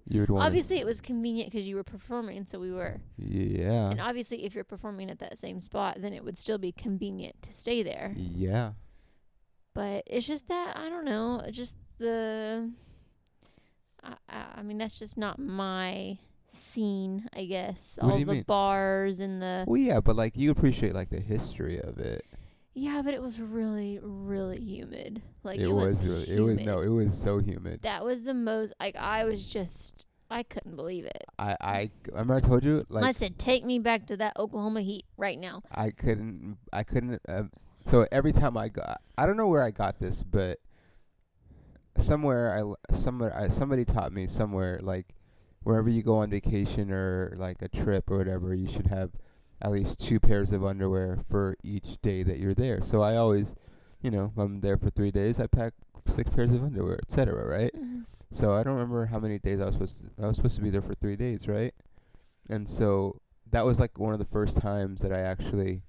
You 0.09 0.21
would 0.21 0.31
want. 0.31 0.45
Obviously, 0.45 0.79
it 0.79 0.87
was 0.87 1.01
convenient 1.01 1.51
because 1.51 1.67
you 1.67 1.77
were 1.77 1.85
performing, 1.85 2.47
so 2.47 2.59
we 2.59 2.73
were. 2.73 3.01
Yeah. 3.17 3.91
And 3.91 4.01
obviously, 4.01 4.45
if 4.45 4.55
you're 4.55 4.65
performing 4.65 5.11
at 5.11 5.19
that 5.21 5.39
same 5.39 5.61
spot, 5.61 5.97
then 6.01 6.13
it 6.13 6.25
would 6.25 6.37
still 6.37 6.59
be 6.59 6.73
convenient 6.73 7.41
to 7.43 7.53
stay 7.53 7.83
there. 7.83 8.15
Yeah. 8.17 8.73
But 9.75 10.05
it's 10.07 10.27
just 10.27 10.49
that 10.49 10.77
I 10.77 10.89
don't 10.89 11.05
know, 11.05 11.43
just 11.51 11.77
the. 11.99 12.71
I, 14.03 14.15
I 14.57 14.63
mean, 14.63 14.79
that's 14.79 14.99
just 14.99 15.17
not 15.17 15.39
my 15.39 16.19
scene, 16.49 17.29
I 17.35 17.45
guess. 17.45 17.99
What 18.01 18.13
All 18.13 18.19
the 18.19 18.25
mean? 18.25 18.45
bars 18.47 19.21
and 19.21 19.41
the. 19.41 19.65
Well, 19.67 19.77
yeah, 19.77 20.01
but 20.01 20.17
like 20.17 20.37
you 20.37 20.51
appreciate 20.51 20.95
like 20.95 21.11
the 21.11 21.21
history 21.21 21.81
of 21.81 21.99
it. 21.99 22.25
Yeah, 22.81 23.03
but 23.03 23.13
it 23.13 23.21
was 23.21 23.39
really, 23.39 23.99
really 24.01 24.59
humid. 24.59 25.21
Like 25.43 25.61
it, 25.61 25.69
it, 25.69 25.73
was, 25.73 26.07
really. 26.07 26.31
It 26.31 26.41
was 26.41 26.61
no. 26.61 26.81
It 26.81 26.89
was 26.89 27.15
so 27.17 27.37
humid. 27.37 27.83
That 27.83 28.03
was 28.03 28.23
the 28.23 28.33
most. 28.33 28.73
Like 28.81 28.97
I 28.97 29.25
was 29.25 29.47
just 29.47 30.07
I 30.31 30.45
couldn't 30.45 30.77
believe 30.77 31.05
it. 31.05 31.25
I 31.39 31.57
I 31.61 31.91
remember 32.11 32.37
I 32.37 32.41
told 32.41 32.65
you 32.65 32.83
Like 32.89 33.05
I 33.05 33.13
said, 33.13 33.39
"Take 33.39 33.67
me 33.67 33.81
back 33.81 34.07
to 34.07 34.17
that 34.17 34.39
Oklahoma 34.39 34.81
heat 34.81 35.05
right 35.19 35.39
now." 35.39 35.63
I 35.71 35.91
couldn't 35.91 36.57
I 36.73 36.83
couldn't 36.85 37.21
uh, 37.29 37.43
so 37.85 38.07
every 38.11 38.33
time 38.33 38.57
I 38.57 38.69
got 38.69 39.03
I 39.19 39.27
don't 39.27 39.37
know 39.37 39.49
where 39.49 39.63
I 39.63 39.73
got 39.73 39.99
this 39.99 40.23
but 40.23 40.59
somewhere 41.99 42.57
I 42.57 42.95
somewhere 42.97 43.37
I, 43.37 43.49
somebody 43.49 43.85
taught 43.85 44.11
me 44.11 44.27
somewhere 44.27 44.81
like 44.83 45.15
wherever 45.65 45.91
you 45.91 46.03
go 46.03 46.17
on 46.17 46.31
vacation 46.31 46.91
or 46.91 47.35
like 47.37 47.61
a 47.61 47.69
trip 47.69 48.11
or 48.11 48.17
whatever 48.17 48.55
you 48.55 48.73
should 48.73 48.87
have 48.87 49.11
at 49.63 49.71
least 49.71 50.01
two 50.01 50.19
pairs 50.21 50.53
of 50.53 50.65
underwear 50.65 51.19
for 51.31 51.57
each 51.63 51.99
day 52.03 52.23
that 52.23 52.39
you're 52.39 52.55
there. 52.55 52.81
So 52.83 53.03
I 53.03 53.17
always, 53.17 53.55
you 54.03 54.11
know, 54.11 54.33
I'm 54.37 54.61
there 54.61 54.77
for 54.79 54.91
3 54.91 55.11
days, 55.11 55.39
I 55.39 55.47
pack 55.47 55.75
six 56.07 56.31
pairs 56.35 56.51
of 56.51 56.63
underwear, 56.65 56.99
etc., 57.07 57.47
right? 57.47 57.73
Mhm. 57.75 58.05
So 58.31 58.53
I 58.53 58.63
don't 58.63 58.75
remember 58.75 59.07
how 59.07 59.19
many 59.19 59.39
days 59.39 59.61
I 59.61 59.67
was 59.67 59.75
supposed 59.75 60.01
to, 60.01 60.23
I 60.25 60.27
was 60.29 60.37
supposed 60.37 60.57
to 60.57 60.63
be 60.63 60.71
there 60.71 60.81
for 60.83 60.95
three 60.95 61.17
days, 61.17 61.47
right? 61.49 61.75
And 62.49 62.69
so 62.69 63.21
that 63.51 63.65
was 63.67 63.79
like 63.81 63.99
one 63.99 64.13
of 64.13 64.19
the 64.19 64.25
first 64.27 64.57
times 64.57 65.03
that 65.03 65.13
I 65.13 65.21
actually 65.21 65.83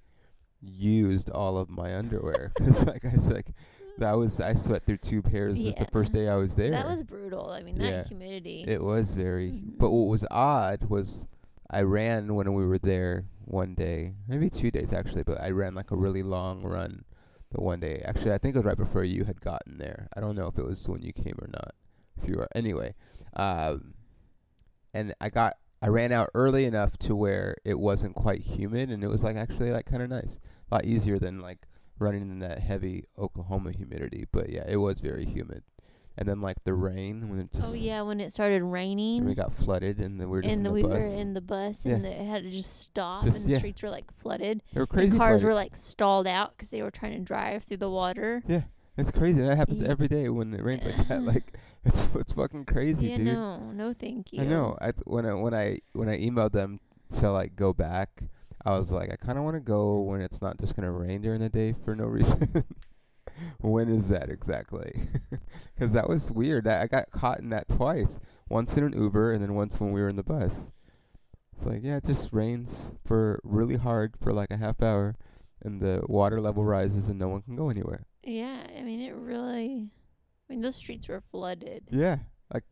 used 0.61 1.29
all 1.31 1.57
of 1.57 1.69
my 1.69 1.95
underwear 1.95 2.51
because, 2.57 2.83
like 2.85 3.05
I 3.05 3.15
said, 3.15 3.33
like, 3.33 3.53
that 3.97 4.13
was 4.13 4.39
I 4.39 4.53
sweat 4.53 4.85
through 4.85 4.97
two 4.97 5.21
pairs 5.21 5.61
just 5.61 5.77
the 5.77 5.85
first 5.85 6.11
day 6.13 6.27
I 6.27 6.35
was 6.35 6.55
there. 6.55 6.71
That 6.71 6.87
was 6.87 7.03
brutal. 7.03 7.49
I 7.51 7.61
mean, 7.61 7.77
that 7.79 7.89
Yeah. 7.89 8.03
humidity. 8.05 8.63
it 8.67 8.81
was 8.81 9.13
very. 9.13 9.51
Mhm. 9.51 9.77
But 9.77 9.91
what 9.91 10.07
was 10.09 10.25
odd 10.31 10.83
was 10.89 11.27
I 11.71 11.83
ran 11.83 12.35
when 12.35 12.53
we 12.53 12.65
were 12.65 12.77
there 12.77 13.25
one 13.45 13.75
day, 13.75 14.13
maybe 14.27 14.49
two 14.49 14.71
days 14.71 14.91
actually, 14.91 15.23
but 15.23 15.41
I 15.41 15.51
ran 15.51 15.73
like 15.73 15.91
a 15.91 15.95
really 15.95 16.21
long 16.21 16.61
run 16.61 17.05
the 17.51 17.61
one 17.61 17.79
day. 17.79 18.01
Actually, 18.05 18.33
I 18.33 18.37
think 18.37 18.55
it 18.55 18.59
was 18.59 18.65
right 18.65 18.77
before 18.77 19.05
you 19.05 19.23
had 19.23 19.39
gotten 19.39 19.77
there. 19.77 20.09
I 20.15 20.19
don't 20.19 20.35
know 20.35 20.47
if 20.47 20.57
it 20.57 20.65
was 20.65 20.87
when 20.87 21.01
you 21.01 21.13
came 21.13 21.37
or 21.41 21.47
not. 21.47 21.73
If 22.21 22.27
you 22.27 22.35
were 22.35 22.47
anyway, 22.53 22.93
um, 23.35 23.93
and 24.93 25.13
I 25.21 25.29
got 25.29 25.55
I 25.81 25.87
ran 25.87 26.11
out 26.11 26.29
early 26.35 26.65
enough 26.65 26.97
to 26.99 27.15
where 27.15 27.55
it 27.65 27.79
wasn't 27.79 28.15
quite 28.15 28.41
humid, 28.41 28.89
and 28.89 29.03
it 29.03 29.07
was 29.07 29.23
like 29.23 29.37
actually 29.37 29.71
like 29.71 29.85
kind 29.85 30.03
of 30.03 30.09
nice, 30.09 30.39
a 30.69 30.75
lot 30.75 30.85
easier 30.85 31.17
than 31.17 31.39
like 31.39 31.67
running 31.97 32.21
in 32.21 32.39
that 32.39 32.59
heavy 32.59 33.05
Oklahoma 33.17 33.71
humidity. 33.75 34.25
But 34.31 34.49
yeah, 34.49 34.65
it 34.67 34.77
was 34.77 34.99
very 34.99 35.25
humid, 35.25 35.63
and 36.21 36.29
then 36.29 36.39
like 36.39 36.63
the 36.65 36.71
mm. 36.71 36.83
rain 36.83 37.29
when 37.29 37.39
it 37.39 37.49
oh, 37.55 37.57
just 37.57 37.71
oh 37.71 37.75
yeah, 37.75 38.03
when 38.03 38.19
it 38.19 38.31
started 38.31 38.61
raining 38.61 39.17
and 39.17 39.27
we 39.27 39.33
got 39.33 39.51
flooded, 39.51 39.99
and 39.99 40.21
then 40.21 40.29
we 40.29 40.37
were 40.37 40.41
just 40.43 40.55
and 40.55 40.59
in 40.59 40.63
the, 40.63 40.69
the 40.69 40.73
we 40.73 40.83
bus. 40.83 40.91
were 40.91 41.19
in 41.19 41.33
the 41.33 41.41
bus, 41.41 41.85
and 41.85 42.05
it 42.05 42.27
had 42.27 42.43
to 42.43 42.51
just 42.51 42.81
stop, 42.81 43.23
Just- 43.23 43.39
and 43.39 43.47
the 43.47 43.53
yeah. 43.53 43.57
streets 43.57 43.81
were 43.81 43.89
like 43.89 44.05
flooded. 44.15 44.61
they 44.71 44.79
were 44.79 44.85
crazy. 44.85 45.09
the 45.09 45.17
cars 45.17 45.41
flooded. 45.41 45.45
were 45.45 45.53
like 45.55 45.75
stalled 45.75 46.27
out 46.27 46.55
because 46.55 46.69
they 46.69 46.83
were 46.83 46.91
trying 46.91 47.13
to 47.13 47.19
drive 47.19 47.63
through 47.63 47.77
the 47.77 47.89
water. 47.89 48.43
Yeah, 48.45 48.61
it's 48.97 49.09
crazy. 49.09 49.41
That 49.41 49.57
happens 49.57 49.81
Yeah. 49.81 49.89
every 49.89 50.07
day 50.07 50.29
when 50.29 50.53
it 50.53 50.63
rains 50.63 50.85
like 50.85 51.07
that. 51.07 51.23
Like 51.31 51.57
it's 51.85 52.07
it's 52.13 52.33
fucking 52.33 52.65
crazy, 52.65 53.07
yeah, 53.07 53.17
dude. 53.17 53.25
no, 53.25 53.71
no, 53.71 53.93
thank 53.99 54.31
you. 54.31 54.43
I 54.43 54.45
know. 54.45 54.77
I 54.79 54.91
th- 54.91 55.01
when 55.05 55.25
I 55.25 55.33
when 55.33 55.55
I 55.55 55.79
when 55.93 56.07
I 56.07 56.19
emailed 56.19 56.51
them 56.51 56.79
to 57.13 57.31
like 57.31 57.55
go 57.55 57.73
back, 57.73 58.21
I 58.63 58.77
was 58.77 58.91
like, 58.91 59.11
I 59.11 59.15
kind 59.15 59.39
of 59.39 59.43
want 59.43 59.55
to 59.55 59.59
go 59.59 60.01
when 60.01 60.21
it's 60.21 60.39
not 60.39 60.59
just 60.59 60.75
gonna 60.75 60.91
rain 60.91 61.23
during 61.23 61.39
the 61.41 61.49
day 61.49 61.73
for 61.83 61.95
no 61.95 62.05
reason. 62.05 62.63
when 63.59 63.89
is 63.89 64.07
that 64.09 64.29
exactly? 64.29 64.93
Because 65.75 65.93
that 65.93 66.07
was 66.07 66.29
weird. 66.31 66.67
I, 66.67 66.83
I 66.83 66.87
got 66.87 67.09
caught 67.11 67.39
in 67.39 67.49
that 67.49 67.67
twice. 67.67 68.19
Once 68.49 68.77
in 68.77 68.83
an 68.83 68.93
Uber, 68.93 69.33
and 69.33 69.41
then 69.41 69.55
once 69.55 69.79
when 69.79 69.91
we 69.91 69.99
were 70.01 70.07
in 70.09 70.15
the 70.15 70.21
bus. 70.23 70.69
It's 71.55 71.65
like, 71.65 71.79
yeah, 71.83 71.97
it 71.97 72.05
just 72.05 72.31
rains 72.31 72.91
for 73.05 73.39
really 73.43 73.77
hard 73.77 74.13
for 74.21 74.31
like 74.31 74.51
a 74.51 74.57
half 74.57 74.81
hour, 74.83 75.15
and 75.63 75.81
the 75.81 76.01
water 76.07 76.39
level 76.39 76.63
rises, 76.63 77.07
and 77.07 77.17
no 77.17 77.29
one 77.29 77.41
can 77.41 77.55
go 77.55 77.69
anywhere. 77.69 78.05
Yeah, 78.23 78.61
I 78.77 78.81
mean 78.83 78.99
it 78.99 79.15
really. 79.15 79.89
I 80.49 80.53
mean 80.53 80.61
those 80.61 80.75
streets 80.75 81.07
were 81.07 81.19
flooded. 81.21 81.85
Yeah, 81.89 82.17
like 82.53 82.63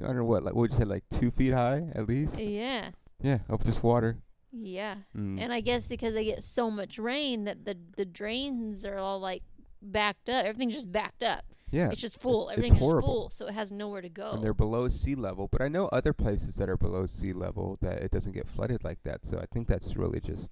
I 0.00 0.06
don't 0.08 0.16
know 0.16 0.24
what, 0.24 0.42
like 0.42 0.54
what 0.54 0.62
would 0.62 0.72
you 0.72 0.78
say, 0.78 0.84
like 0.84 1.04
two 1.12 1.30
feet 1.30 1.52
high 1.52 1.84
at 1.94 2.08
least? 2.08 2.38
Yeah, 2.40 2.90
Yeah, 3.22 3.38
of 3.48 3.64
just 3.64 3.84
water. 3.84 4.18
yeah, 4.50 4.96
Mm. 5.16 5.40
and 5.40 5.52
I 5.52 5.60
guess 5.60 5.88
because 5.88 6.14
they 6.14 6.24
get 6.24 6.42
so 6.42 6.70
much 6.72 6.98
rain 6.98 7.44
that 7.44 7.64
the 7.64 7.76
the 7.96 8.04
drains 8.04 8.84
are 8.84 8.98
all 8.98 9.20
like 9.20 9.42
backed 9.82 10.28
up. 10.28 10.44
Everything's 10.44 10.74
just 10.74 10.90
backed 10.90 11.22
up. 11.22 11.44
yeah, 11.70 11.90
It's 11.90 12.00
just 12.00 12.20
full. 12.20 12.48
it's 12.48 12.58
Everything's 12.58 12.80
just 12.80 12.90
full, 12.90 13.30
so 13.30 13.46
it 13.46 13.54
has 13.54 13.72
nowhere 13.72 14.00
to 14.02 14.08
go. 14.08 14.32
and 14.32 14.42
they're 14.42 14.54
below 14.54 14.88
sea 14.88 15.14
level. 15.14 15.48
But 15.48 15.62
I 15.62 15.68
know 15.68 15.86
other 15.86 16.12
places 16.12 16.56
that 16.56 16.68
are 16.68 16.76
below 16.76 17.06
sea 17.06 17.32
level 17.32 17.78
that 17.82 18.02
it 18.02 18.10
doesn't 18.10 18.32
get 18.32 18.48
flooded 18.48 18.84
like 18.84 19.02
that. 19.04 19.24
So 19.24 19.38
I 19.38 19.46
think 19.52 19.68
that's 19.68 19.96
really 19.96 20.20
just 20.20 20.50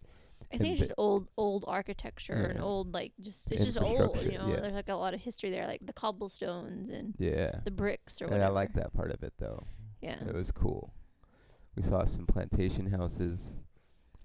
I 0.52 0.58
think 0.58 0.72
it's 0.72 0.80
just 0.80 0.94
old 0.96 1.28
old 1.36 1.64
architecture 1.66 2.34
and 2.34 2.60
old 2.60 2.94
like 2.94 3.12
just 3.20 3.50
it's 3.50 3.64
just 3.64 3.80
old. 3.80 4.20
You 4.22 4.38
know, 4.38 4.48
yeah. 4.48 4.60
there's 4.60 4.74
like 4.74 4.88
a 4.88 4.94
lot 4.94 5.14
of 5.14 5.20
history 5.20 5.50
there, 5.50 5.66
like 5.66 5.84
the 5.84 5.92
cobblestones 5.92 6.90
and 6.90 7.14
yeah. 7.18 7.52
the 7.64 7.70
bricks 7.70 8.22
or 8.22 8.26
whatever. 8.26 8.44
And. 8.44 8.52
I 8.52 8.54
like 8.54 8.74
that 8.74 8.92
part 8.92 9.10
of 9.10 9.22
it 9.22 9.32
though. 9.38 9.62
Yeah. 10.00 10.16
It 10.26 10.34
was 10.34 10.52
cool. 10.52 10.92
We 11.74 11.82
saw 11.82 12.04
some 12.04 12.26
plantation 12.26 12.86
houses. 12.86 13.54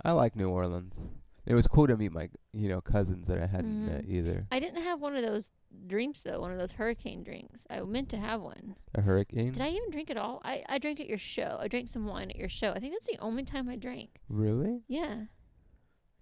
I 0.03 0.11
like 0.13 0.35
New 0.35 0.49
Orleans. 0.49 1.09
It 1.45 1.55
was 1.55 1.67
cool 1.67 1.87
to 1.87 1.97
meet 1.97 2.11
my 2.11 2.29
you 2.53 2.69
know 2.69 2.81
cousins 2.81 3.27
that 3.27 3.39
I 3.41 3.47
hadn't 3.47 3.85
Mhm. 3.87 3.91
met 3.91 4.05
either. 4.07 4.45
I 4.51 4.59
didn't 4.59 4.83
have 4.83 5.01
one 5.01 5.15
of 5.15 5.23
those 5.23 5.51
drinks 5.87 6.21
though, 6.23 6.39
one 6.39 6.51
of 6.51 6.59
those 6.59 6.73
hurricane 6.73 7.23
drinks. 7.23 7.65
I 7.69 7.81
meant 7.81 8.09
to 8.09 8.17
have 8.17 8.41
one. 8.41 8.75
A 8.93 9.01
hurricane? 9.01 9.53
Did 9.53 9.61
I 9.61 9.69
even 9.69 9.89
drink 9.89 10.09
at 10.11 10.17
all? 10.17 10.41
I, 10.43 10.63
I 10.69 10.77
drank 10.77 10.99
at 10.99 11.07
your 11.07 11.17
show. 11.17 11.57
I 11.59 11.67
drank 11.67 11.87
some 11.87 12.05
wine 12.05 12.29
at 12.29 12.35
your 12.35 12.49
show. 12.49 12.71
I 12.71 12.79
think 12.79 12.93
that's 12.93 13.07
the 13.07 13.17
only 13.19 13.43
time 13.43 13.67
I 13.69 13.75
drank. 13.75 14.19
really? 14.29 14.81
Yeah. 14.87 15.25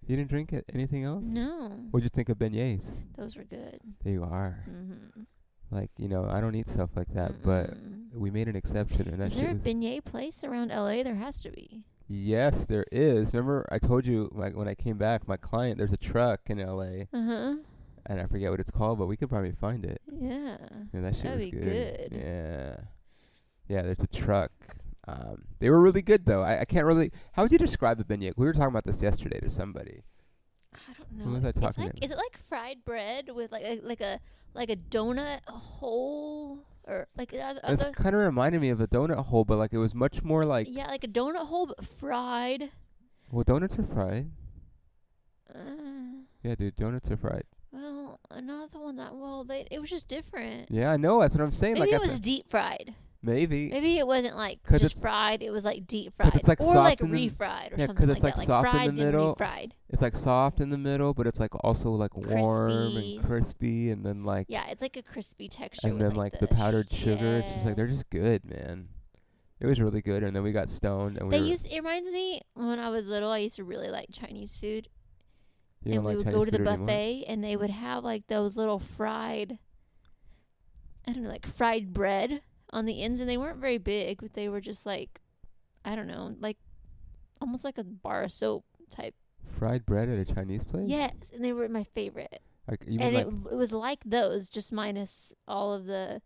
You 0.06 0.16
didn't 0.16 0.30
drink 0.30 0.52
it? 0.52 0.64
Anything 0.72 1.04
else? 1.04 1.24
No. 1.24 1.68
What'd 1.90 2.04
you 2.04 2.08
think 2.10 2.30
of 2.30 2.38
beignets? 2.38 2.96
Those 3.16 3.36
were 3.36 3.44
good. 3.44 3.78
They 4.02 4.16
are. 4.16 4.64
Mm-hmm. 4.68 5.22
Like, 5.70 5.90
you 5.98 6.08
know, 6.08 6.24
I 6.28 6.40
don't 6.40 6.54
eat 6.56 6.68
stuff 6.68 6.90
like 6.96 7.12
that, 7.14 7.42
but 7.44 7.70
we 8.12 8.30
made 8.30 8.48
an 8.48 8.56
exception 8.56 9.06
and 9.08 9.20
that 9.20 9.26
Is 9.26 9.32
shit 9.34 9.42
there 9.42 9.50
a 9.50 9.54
was 9.54 9.62
beignet 9.62 10.04
place 10.04 10.42
around 10.42 10.70
LA? 10.70 11.02
There 11.04 11.14
has 11.14 11.42
to 11.42 11.50
be. 11.52 11.84
Yes, 12.12 12.66
there 12.66 12.84
is. 12.90 13.32
Remember 13.32 13.68
I 13.70 13.78
told 13.78 14.04
you 14.04 14.28
like 14.32 14.56
when 14.56 14.66
I 14.66 14.74
came 14.74 14.98
back, 14.98 15.28
my 15.28 15.36
client 15.36 15.78
there's 15.78 15.92
a 15.92 15.96
truck 15.96 16.40
in 16.50 16.58
LA 16.58 17.04
Uh 17.12 17.24
huh. 17.24 17.54
and 18.06 18.20
I 18.20 18.26
forget 18.26 18.50
what 18.50 18.58
it's 18.58 18.70
called, 18.70 18.98
but 18.98 19.06
we 19.06 19.16
could 19.16 19.28
probably 19.28 19.52
find 19.52 19.84
it. 19.84 20.00
Yeah. 20.12 20.56
Yeah, 20.92 21.00
that 21.02 21.14
shit 21.14 21.24
That'd 21.24 21.36
was 21.38 21.44
be 21.46 21.50
good. 21.52 22.10
good. 22.10 22.12
Yeah. 22.12 22.76
Yeah, 23.68 23.82
there's 23.82 24.02
a 24.02 24.08
truck. 24.08 24.50
Um 25.06 25.44
they 25.60 25.70
were 25.70 25.80
really 25.80 26.02
good 26.02 26.26
though. 26.26 26.42
I, 26.42 26.62
I 26.62 26.64
can't 26.64 26.84
really 26.86 27.12
how 27.32 27.42
would 27.44 27.52
you 27.52 27.58
describe 27.58 28.00
a 28.00 28.04
beignet? 28.04 28.32
We 28.36 28.44
were 28.44 28.52
talking 28.54 28.68
about 28.68 28.84
this 28.84 29.00
yesterday 29.00 29.38
to 29.38 29.48
somebody. 29.48 30.02
I 30.74 30.78
don't 30.98 31.12
know. 31.18 31.24
Who 31.26 31.30
was 31.34 31.44
I 31.44 31.50
It's 31.50 31.60
talking 31.60 31.84
like, 31.84 31.94
to? 31.94 32.04
Is 32.04 32.10
it 32.10 32.16
like 32.16 32.36
fried 32.36 32.84
bread 32.84 33.30
with 33.32 33.52
like 33.52 33.62
a, 33.64 33.80
like 33.84 34.00
a 34.00 34.18
like 34.52 34.70
a 34.70 34.76
donut 34.76 35.40
hole 35.48 36.58
or 36.90 37.06
like 37.16 37.30
the 37.30 37.38
It's 37.64 37.82
other 37.84 37.92
kind 37.92 38.14
of 38.14 38.20
reminded 38.22 38.60
me 38.60 38.70
of 38.70 38.80
a 38.80 38.86
donut 38.88 39.24
hole, 39.26 39.44
but 39.44 39.56
like 39.56 39.72
it 39.72 39.78
was 39.78 39.94
much 39.94 40.22
more 40.22 40.42
like 40.44 40.66
yeah 40.70 40.88
like 40.88 41.04
a 41.04 41.08
donut 41.08 41.46
hole 41.46 41.66
but 41.66 41.84
fried. 41.84 42.70
well, 43.30 43.44
donuts 43.44 43.78
are 43.78 43.84
fried. 43.84 44.30
Uh, 45.54 46.24
Yeah, 46.42 46.54
dude, 46.54 46.76
donuts 46.76 47.10
are 47.10 47.16
fried. 47.16 47.44
well, 47.72 48.18
another 48.30 48.78
one 48.78 48.96
that 48.96 49.14
well 49.14 49.44
they 49.44 49.66
it 49.70 49.80
was 49.80 49.90
just 49.90 50.08
different. 50.08 50.70
Yeah, 50.70 50.90
I 50.90 50.96
know. 50.96 51.20
That's 51.20 51.34
what 51.34 51.42
I'm 51.44 51.52
saying. 51.52 51.74
Maybe 51.74 51.92
like 51.92 52.00
it 52.02 52.06
was 52.06 52.20
deep 52.20 52.48
fried. 52.48 52.94
Maybe. 53.22 53.68
Maybe 53.70 53.98
it 53.98 54.06
wasn't 54.06 54.36
like 54.36 54.58
just 54.78 55.00
fried. 55.00 55.42
It 55.42 55.50
was 55.50 55.64
like 55.64 55.86
deep 55.86 56.12
fried, 56.16 56.34
it's, 56.36 56.48
like, 56.48 56.60
or 56.60 56.64
soft 56.72 56.76
like 56.76 57.00
in 57.00 57.10
the- 57.10 57.28
refried 57.28 57.72
or 57.72 57.76
yeah, 57.76 57.86
something 57.86 58.08
it's, 58.10 58.22
like, 58.22 58.36
like, 58.36 58.46
that. 58.46 58.46
soft 58.46 58.66
in 58.66 58.70
fried 58.72 58.88
the 58.88 58.92
middle. 58.92 59.34
refried. 59.34 59.72
It's 59.88 60.02
like 60.02 60.16
soft 60.16 60.60
in 60.60 60.70
the 60.70 60.78
middle, 60.78 61.12
but 61.14 61.26
it's 61.26 61.40
like 61.40 61.54
also 61.64 61.90
like 61.90 62.16
warm 62.16 62.70
Crispy. 62.70 63.16
and 63.16 63.26
crispy, 63.26 63.90
and 63.90 64.04
then 64.04 64.24
like 64.24 64.46
Yeah, 64.48 64.66
it's 64.68 64.82
like 64.82 64.96
a 64.96 65.02
crispy 65.02 65.48
texture. 65.48 65.88
and 65.88 66.00
then 66.00 66.14
like 66.14 66.34
like 66.34 66.40
the 66.40 66.48
powdered 66.54 66.88
sh- 66.92 66.96
sugar. 67.04 67.38
It's 67.38 67.52
just 67.52 67.66
like 67.66 67.76
they're 67.76 67.86
just 67.88 68.08
good, 68.10 68.44
man. 68.44 68.88
It 69.58 69.66
was 69.66 69.78
really 69.80 70.00
good, 70.00 70.22
and 70.22 70.34
then 70.34 70.42
we 70.42 70.52
got 70.52 70.70
stoned, 70.70 71.18
and 71.18 71.28
we 71.28 71.36
They 71.38 71.44
used. 71.44 71.66
It 71.66 71.76
reminds 71.76 72.10
me 72.10 72.40
when 72.54 72.78
I 72.78 72.88
was 72.88 73.08
little. 73.08 73.30
I 73.30 73.38
used 73.38 73.56
to 73.56 73.64
really 73.64 73.88
like 73.90 74.08
Chinese 74.10 74.56
food, 74.56 74.88
you 75.84 75.92
and 75.94 76.02
we 76.04 76.08
like 76.08 76.16
would 76.16 76.24
Chinese 76.24 76.38
go 76.38 76.44
to 76.46 76.50
the 76.50 76.56
food 76.58 76.66
anymore? 76.66 76.86
buffet, 76.86 77.24
and 77.28 77.44
they 77.44 77.56
would 77.56 77.68
have 77.70 78.02
like 78.02 78.26
those 78.28 78.56
little 78.56 78.78
fried. 78.78 79.58
I 81.06 81.12
don't 81.12 81.24
know, 81.24 81.28
like 81.30 81.46
fried 81.46 81.92
bread 81.92 82.40
on 82.72 82.84
the 82.86 83.02
ends, 83.02 83.20
and 83.20 83.28
they 83.28 83.36
weren't 83.36 83.58
very 83.58 83.78
big, 83.78 84.20
but 84.22 84.34
they 84.34 84.48
were 84.48 84.60
just 84.60 84.86
like, 84.86 85.20
I 85.84 85.94
don't 85.94 86.08
know, 86.08 86.34
like 86.40 86.58
almost 87.40 87.64
like 87.64 87.78
a 87.78 87.84
bar 87.84 88.22
of 88.22 88.32
soap 88.32 88.64
type. 88.90 89.14
Fried 89.44 89.86
bread 89.86 90.08
at 90.08 90.18
a 90.18 90.34
Chinese 90.34 90.64
place. 90.64 90.88
Yes, 90.88 91.32
and 91.34 91.44
they 91.44 91.52
were 91.52 91.68
my 91.68 91.84
favorite. 91.84 92.42
Like, 92.68 92.84
you 92.86 93.00
and 93.00 93.12
mean 93.12 93.20
it, 93.20 93.26
like 93.28 93.52
it 93.52 93.56
was 93.56 93.72
like 93.72 94.00
those, 94.04 94.48
just 94.48 94.72
minus 94.72 95.32
all 95.48 95.72
of 95.72 95.86
the. 95.86 96.22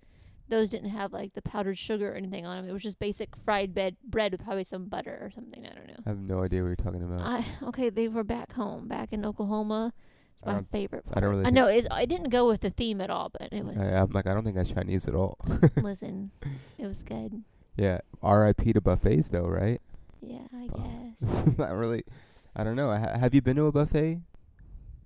Those 0.46 0.72
didn't 0.72 0.90
have 0.90 1.14
like 1.14 1.32
the 1.32 1.40
powdered 1.40 1.78
sugar 1.78 2.12
or 2.12 2.14
anything 2.16 2.44
on 2.44 2.56
them. 2.56 2.68
It 2.68 2.72
was 2.74 2.82
just 2.82 2.98
basic 2.98 3.34
fried 3.34 3.72
bread, 3.72 3.96
bread 4.04 4.30
with 4.30 4.44
probably 4.44 4.64
some 4.64 4.84
butter 4.84 5.18
or 5.22 5.30
something. 5.30 5.64
I 5.64 5.74
don't 5.74 5.86
know. 5.86 5.94
I 6.04 6.10
have 6.10 6.18
no 6.18 6.42
idea 6.42 6.60
what 6.60 6.66
you're 6.66 6.76
talking 6.76 7.02
about. 7.02 7.22
I 7.22 7.46
okay, 7.62 7.88
they 7.88 8.08
were 8.08 8.24
back 8.24 8.52
home, 8.52 8.86
back 8.86 9.14
in 9.14 9.24
Oklahoma. 9.24 9.94
It's 10.34 10.44
my 10.46 10.62
favorite. 10.72 11.04
Part. 11.06 11.16
I 11.16 11.20
don't 11.20 11.30
really 11.30 11.46
I 11.46 11.50
know 11.50 11.66
it's. 11.66 11.86
I 11.90 12.04
didn't 12.06 12.30
go 12.30 12.46
with 12.48 12.60
the 12.60 12.70
theme 12.70 13.00
at 13.00 13.08
all, 13.10 13.30
but 13.30 13.52
it 13.52 13.64
was. 13.64 13.76
I, 13.76 14.00
am 14.00 14.10
like 14.10 14.26
I 14.26 14.34
don't 14.34 14.44
think 14.44 14.56
that's 14.56 14.70
Chinese 14.70 15.08
at 15.08 15.14
all. 15.14 15.38
listen, 15.82 16.30
it 16.78 16.86
was 16.86 17.02
good. 17.02 17.42
yeah. 17.76 17.98
R.I.P. 18.22 18.72
to 18.74 18.80
buffets 18.80 19.28
though, 19.28 19.46
right? 19.46 19.80
Yeah, 20.20 20.38
I 20.54 20.68
Oh. 20.72 21.14
guess. 21.20 21.46
Not 21.58 21.72
really. 21.74 22.02
I 22.56 22.64
don't 22.64 22.76
know. 22.76 22.90
Ha- 22.90 23.18
have 23.18 23.34
you 23.34 23.42
been 23.42 23.56
to 23.56 23.66
a 23.66 23.72
buffet 23.72 24.20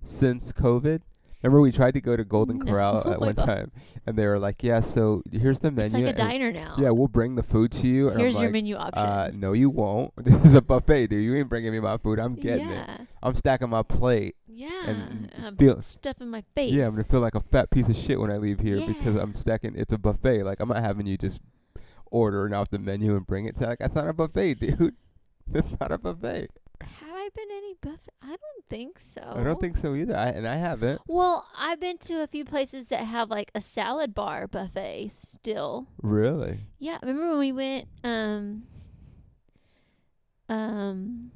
since 0.01 0.51
COVID? 0.53 1.01
Remember 1.41 1.61
we 1.61 1.71
tried 1.71 1.93
to 1.93 2.01
go 2.01 2.17
to 2.17 2.25
Golden. 2.25 2.59
Corral 2.67 3.01
Oh 3.05 3.11
at 3.13 3.19
one 3.21 3.35
time, 3.35 3.71
and 4.05 4.17
they 4.17 4.25
were 4.27 4.39
like, 4.39 4.61
"Yeah, 4.61 4.81
so 4.81 5.23
here's 5.31 5.59
the 5.59 5.71
menu. 5.71 5.85
It's 6.05 6.19
like 6.19 6.27
a 6.27 6.29
diner 6.31 6.51
now. 6.51 6.75
Yeah, 6.77 6.89
we'll 6.89 7.07
bring 7.07 7.35
the 7.35 7.43
food 7.43 7.71
to 7.73 7.87
you." 7.87 8.09
And 8.09 8.19
Here's 8.19 8.35
I'm 8.35 8.41
your 8.43 8.49
like, 8.49 8.53
menu 8.53 8.75
uh, 8.75 8.89
options. 8.93 9.37
no, 9.37 9.53
you 9.53 9.69
won't. 9.69 10.11
This 10.23 10.43
is 10.45 10.53
a 10.53 10.61
buffet, 10.61 11.07
dude. 11.07 11.23
You 11.23 11.35
ain't 11.35 11.49
bringing 11.49 11.71
me 11.71 11.79
my 11.79 11.97
food. 11.97 12.19
I'm 12.19 12.35
getting 12.35 12.69
it. 12.69 12.89
I'm 13.23 13.35
stacking 13.35 13.69
my 13.69 13.83
plate. 13.83 14.35
Yeah. 14.47 14.69
and 14.87 15.33
I'm 15.45 15.55
feel- 15.55 15.81
stuff 15.81 16.19
in 16.19 16.29
my 16.29 16.43
face. 16.55 16.73
Yeah, 16.73 16.85
I'm 16.87 16.91
gonna 16.91 17.05
feel 17.05 17.21
like 17.21 17.35
a 17.35 17.41
fat 17.41 17.69
piece 17.69 17.87
of 17.87 17.95
shit 17.95 18.19
when 18.19 18.29
I 18.31 18.37
leave 18.37 18.59
here 18.59 18.85
because 18.85 19.15
I'm 19.15 19.33
stacking. 19.35 19.75
It's 19.77 19.93
a 19.93 19.97
buffet. 19.97 20.43
Like 20.43 20.59
I'm 20.59 20.67
not 20.67 20.83
having 20.83 21.07
you 21.07 21.17
just 21.17 21.39
order 22.11 22.45
it 22.47 22.53
off 22.53 22.69
the 22.69 22.79
menu 22.79 23.15
and 23.15 23.25
bring 23.25 23.45
it 23.45 23.55
to. 23.57 23.67
Like 23.67 23.79
that's 23.79 23.95
not 23.95 24.07
a 24.09 24.13
buffet, 24.13 24.53
dude. 24.59 24.95
That's 25.47 25.71
not 25.79 25.91
a 25.93 25.97
buffet. 25.97 26.49
Have 26.83 27.09
I 27.11 27.29
been 27.35 27.49
any 27.51 27.73
buffet? 27.81 28.11
I 28.21 28.27
don't 28.27 28.65
think 28.69 28.99
so. 28.99 29.21
I 29.23 29.43
don't 29.43 29.59
think 29.59 29.77
so 29.77 29.95
either. 29.95 30.15
I, 30.15 30.27
and 30.29 30.47
I 30.47 30.55
haven't. 30.55 31.01
Well, 31.07 31.47
I've 31.57 31.79
been 31.79 31.97
to 31.99 32.21
a 32.21 32.27
few 32.27 32.45
places 32.45 32.87
that 32.87 33.03
have 33.05 33.29
like 33.29 33.51
a 33.55 33.61
salad 33.61 34.13
bar 34.13 34.47
buffet 34.47 35.09
still. 35.11 35.87
Really? 36.01 36.61
Yeah, 36.79 36.97
remember 37.01 37.29
when 37.29 37.39
we 37.39 37.51
went 37.51 37.87
um 38.03 38.63
um 40.47 41.31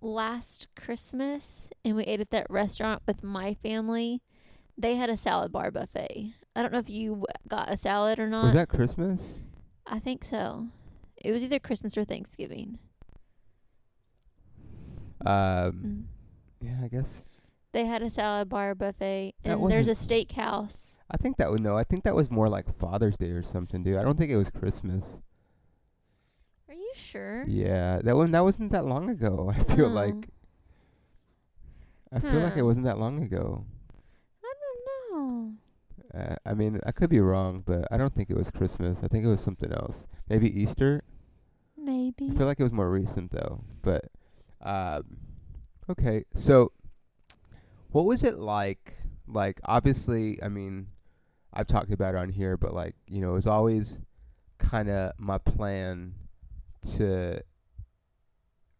last 0.00 0.68
Christmas 0.74 1.70
and 1.84 1.96
we 1.96 2.04
ate 2.04 2.20
at 2.20 2.30
that 2.30 2.46
restaurant 2.50 3.02
with 3.06 3.22
my 3.22 3.54
family? 3.62 4.22
They 4.76 4.96
had 4.96 5.10
a 5.10 5.16
salad 5.16 5.52
bar 5.52 5.70
buffet. 5.70 6.34
I 6.56 6.62
don't 6.62 6.72
know 6.72 6.78
if 6.78 6.90
you 6.90 7.24
got 7.48 7.70
a 7.70 7.76
salad 7.76 8.18
or 8.18 8.28
not. 8.28 8.44
Was 8.46 8.54
that 8.54 8.68
Christmas? 8.68 9.38
I 9.86 9.98
think 9.98 10.24
so. 10.24 10.68
It 11.22 11.32
was 11.32 11.42
either 11.44 11.58
Christmas 11.58 11.96
or 11.96 12.04
Thanksgiving. 12.04 12.78
Um. 15.24 15.28
Mm. 15.32 16.02
Yeah, 16.60 16.76
I 16.84 16.88
guess. 16.88 17.22
They 17.72 17.86
had 17.86 18.02
a 18.02 18.10
salad 18.10 18.48
bar 18.50 18.74
buffet, 18.74 19.34
and 19.44 19.70
there's 19.70 19.88
a 19.88 19.92
steakhouse. 19.92 20.98
I 21.10 21.16
think 21.16 21.38
that 21.38 21.50
would 21.50 21.60
no. 21.60 21.76
I 21.76 21.84
think 21.84 22.04
that 22.04 22.14
was 22.14 22.30
more 22.30 22.46
like 22.46 22.66
Father's 22.78 23.16
Day 23.16 23.30
or 23.30 23.42
something, 23.42 23.82
dude. 23.82 23.96
I 23.98 24.02
don't 24.02 24.18
think 24.18 24.30
it 24.30 24.36
was 24.36 24.50
Christmas. 24.50 25.20
Are 26.68 26.74
you 26.74 26.92
sure? 26.94 27.44
Yeah, 27.48 28.00
that 28.02 28.14
one. 28.16 28.30
That 28.32 28.44
wasn't 28.44 28.72
that 28.72 28.84
long 28.84 29.08
ago. 29.10 29.52
I 29.56 29.74
feel 29.74 29.86
Oh. 29.86 29.88
like. 29.88 30.28
I 32.14 32.18
feel 32.18 32.40
like 32.40 32.58
it 32.58 32.62
wasn't 32.62 32.84
that 32.84 32.98
long 32.98 33.22
ago. 33.22 33.64
I 34.44 34.52
don't 34.60 35.24
know. 35.24 35.52
Uh, 36.14 36.34
I 36.44 36.52
mean, 36.52 36.78
I 36.84 36.92
could 36.92 37.08
be 37.08 37.20
wrong, 37.20 37.62
but 37.64 37.86
I 37.90 37.96
don't 37.96 38.14
think 38.14 38.28
it 38.28 38.36
was 38.36 38.50
Christmas. 38.50 38.98
I 39.02 39.08
think 39.08 39.24
it 39.24 39.28
was 39.28 39.40
something 39.40 39.72
else. 39.72 40.06
Maybe 40.28 40.50
Easter. 40.60 41.02
Maybe. 41.82 42.30
I 42.30 42.34
feel 42.36 42.46
like 42.46 42.60
it 42.60 42.62
was 42.64 42.72
more 42.72 42.90
recent 42.90 43.32
though. 43.32 43.64
But 43.82 44.04
um, 44.60 45.16
okay, 45.90 46.24
so 46.34 46.72
what 47.90 48.04
was 48.04 48.22
it 48.22 48.38
like? 48.38 48.94
Like, 49.26 49.60
obviously, 49.64 50.42
I 50.42 50.48
mean, 50.48 50.88
I've 51.52 51.66
talked 51.66 51.92
about 51.92 52.14
it 52.14 52.18
on 52.18 52.28
here, 52.28 52.56
but 52.56 52.72
like, 52.72 52.94
you 53.06 53.20
know, 53.20 53.30
it 53.30 53.34
was 53.34 53.46
always 53.46 54.00
kind 54.58 54.88
of 54.88 55.12
my 55.18 55.38
plan 55.38 56.14
to. 56.96 57.42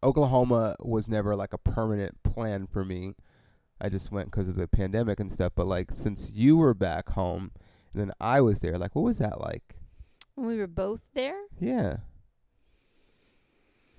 Oklahoma 0.04 0.74
was 0.80 1.08
never 1.08 1.36
like 1.36 1.52
a 1.52 1.58
permanent 1.58 2.20
plan 2.24 2.66
for 2.66 2.84
me. 2.84 3.14
I 3.80 3.88
just 3.88 4.10
went 4.10 4.30
because 4.30 4.48
of 4.48 4.56
the 4.56 4.66
pandemic 4.66 5.20
and 5.20 5.30
stuff. 5.30 5.52
But 5.54 5.66
like, 5.66 5.92
since 5.92 6.30
you 6.32 6.56
were 6.56 6.74
back 6.74 7.10
home, 7.10 7.52
and 7.94 8.02
then 8.02 8.12
I 8.20 8.40
was 8.40 8.60
there, 8.60 8.78
like, 8.78 8.96
what 8.96 9.02
was 9.02 9.18
that 9.18 9.40
like? 9.40 9.76
When 10.34 10.46
we 10.46 10.58
were 10.58 10.66
both 10.66 11.08
there? 11.14 11.40
Yeah. 11.60 11.98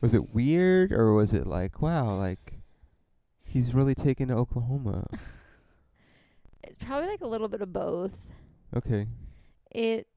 Was 0.04 0.14
it 0.14 0.36
weird 0.36 0.92
or 0.92 1.14
was 1.14 1.32
it 1.32 1.48
like, 1.48 1.82
wow, 1.82 2.18
like 2.18 2.60
he's 3.46 3.74
really 3.74 3.96
taken 3.96 4.28
to 4.28 4.36
Oklahoma? 4.36 5.08
It's 6.66 6.78
probably 6.84 7.08
like 7.10 7.22
a 7.22 7.28
little 7.28 7.50
bit 7.50 7.62
of 7.62 7.72
both. 7.74 8.18
Okay. 8.76 9.06
It 9.72 10.08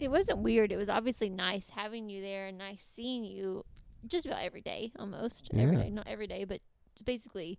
it 0.00 0.10
wasn't 0.10 0.38
weird. 0.40 0.72
It 0.72 0.76
was 0.78 0.88
obviously 0.88 1.28
nice 1.30 1.70
having 1.70 2.08
you 2.10 2.20
there 2.22 2.46
and 2.48 2.58
nice 2.58 2.82
seeing 2.82 3.24
you 3.24 3.64
just 4.06 4.26
about 4.26 4.42
every 4.42 4.60
day, 4.62 4.90
almost 4.98 5.50
every 5.54 5.76
Yeah. 5.76 5.84
day. 5.84 5.90
Not 5.90 6.08
every 6.08 6.26
day, 6.26 6.44
but 6.44 6.60
basically 7.04 7.58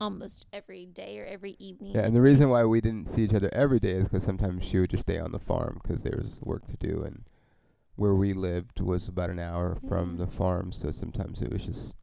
almost 0.00 0.46
every 0.52 0.84
day 0.86 1.18
or 1.20 1.24
every 1.24 1.52
evening. 1.58 1.94
Yeah, 1.94 2.02
and 2.06 2.14
the 2.14 2.20
reason 2.20 2.50
why 2.50 2.64
we 2.64 2.80
didn't 2.80 3.08
see 3.08 3.22
each 3.24 3.34
other 3.34 3.50
every 3.52 3.78
day 3.80 3.92
is 3.92 4.08
'cause 4.08 4.24
sometimes 4.24 4.64
she 4.64 4.78
would 4.80 4.90
just 4.90 5.02
stay 5.02 5.18
on 5.18 5.32
the 5.32 5.38
farm 5.38 5.80
'cause 5.84 6.02
there 6.02 6.18
was 6.18 6.40
work 6.42 6.66
to 6.66 6.76
do, 6.76 7.02
and 7.04 7.24
where 7.96 8.14
we 8.14 8.32
lived 8.32 8.80
was 8.80 9.08
about 9.08 9.30
an 9.30 9.38
hour 9.38 9.76
from 9.88 10.16
the 10.16 10.26
mm. 10.26 10.32
farm, 10.32 10.72
so 10.72 10.90
sometimes 10.90 11.42
it 11.42 11.52
was 11.52 11.64
just. 11.64 11.94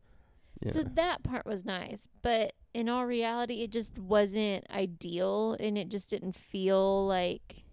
Yeah. 0.61 0.71
So 0.71 0.83
that 0.83 1.23
part 1.23 1.45
was 1.45 1.63
nice, 1.63 2.09
but 2.21 2.51
in 2.73 2.89
all 2.89 3.05
reality, 3.05 3.61
it 3.61 3.71
just 3.71 3.97
wasn't 3.97 4.69
ideal, 4.69 5.55
and 5.59 5.77
it 5.77 5.89
just 5.89 6.09
didn't 6.09 6.35
feel 6.35 7.07
like 7.07 7.63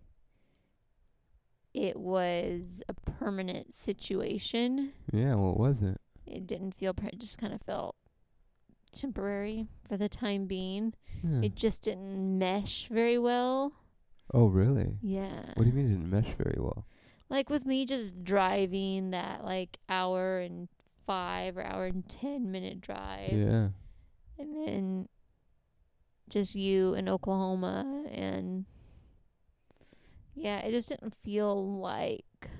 it 1.75 1.97
was 1.99 2.83
a 2.89 2.95
permanent 2.95 3.75
situation. 3.75 4.93
yeah, 5.13 5.35
what 5.35 5.59
was 5.59 5.83
it? 5.83 6.01
It 6.27 6.47
didn't 6.47 6.73
feel, 6.73 6.95
per- 6.95 7.09
it 7.09 7.21
just 7.21 7.39
kind 7.39 7.53
of 7.53 7.61
felt 7.63 7.97
temporary 8.93 9.67
for 9.87 9.97
the 9.97 10.09
time 10.09 10.47
being. 10.47 10.95
Yeah. 11.23 11.43
It 11.43 11.55
just 11.55 11.83
didn't 11.83 12.39
mesh 12.39 12.89
very 12.89 13.19
well. 13.19 13.73
oh, 14.33 14.47
really? 14.47 14.97
Yeah. 15.03 15.43
What 15.55 15.65
do 15.65 15.67
you 15.67 15.73
mean 15.73 15.87
it 15.87 15.91
didn't 15.91 16.11
mesh 16.11 16.35
very 16.39 16.57
well? 16.59 16.87
Like 17.29 17.51
with 17.51 17.67
me 17.67 17.85
just 17.87 18.23
driving 18.25 19.11
that 19.11 19.45
like 19.45 19.79
hour 19.89 20.39
and 20.39 20.69
five 21.07 21.57
or 21.57 21.65
hour 21.65 21.87
and 21.87 22.09
ten 22.09 22.51
minute 22.51 22.81
drive. 22.81 23.33
Yeah. 23.33 23.69
and 24.39 24.55
then 24.67 25.09
just 26.29 26.55
you 26.55 26.95
in 26.95 27.09
Oklahoma 27.09 28.05
and 28.11 28.65
yeah, 30.35 30.59
it 30.59 30.71
just 30.73 30.89
didn't 30.89 31.15
feel 31.23 31.79
like 31.79 32.51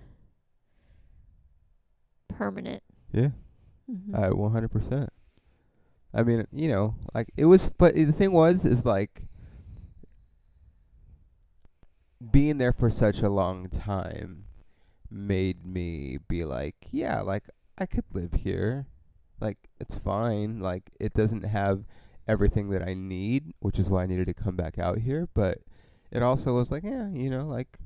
permanent. 2.29 2.83
Yeah. 3.13 3.31
Mhm. 3.91 4.15
I 4.15 4.31
100%. 4.31 5.11
I 6.15 6.23
mean, 6.23 6.47
you 6.51 6.69
know, 6.69 6.95
like 7.15 7.31
it 7.37 7.45
was, 7.45 7.69
but 7.69 7.95
the 7.95 8.13
thing 8.13 8.33
was, 8.33 8.65
is 8.65 8.87
like 8.87 9.23
being 12.31 12.57
there 12.59 12.73
for 12.73 12.89
such 12.89 13.21
a 13.21 13.29
long 13.29 13.69
time 13.69 14.46
made 15.11 15.67
me 15.67 16.19
be 16.29 16.45
like, 16.45 16.77
yeah, 16.91 17.21
like 17.21 17.45
I 17.79 17.87
could 17.87 18.05
live 18.13 18.33
here. 18.33 18.87
Like 19.41 19.59
it's 19.81 19.97
fine. 19.97 20.61
Like 20.61 20.91
it 21.01 21.13
doesn't 21.15 21.45
have 21.45 21.85
everything 22.29 22.71
that 22.71 22.83
I 22.83 22.95
need, 22.95 23.53
which 23.61 23.79
is 23.79 23.89
why 23.89 24.03
I 24.03 24.07
needed 24.07 24.27
to 24.27 24.35
come 24.35 24.57
back 24.57 24.79
out 24.79 24.99
here, 24.99 25.29
but 25.35 25.59
it 26.11 26.23
also 26.23 26.55
was 26.55 26.71
like, 26.71 26.85
yeah, 26.85 27.09
you 27.11 27.31
know, 27.31 27.47
like 27.47 27.79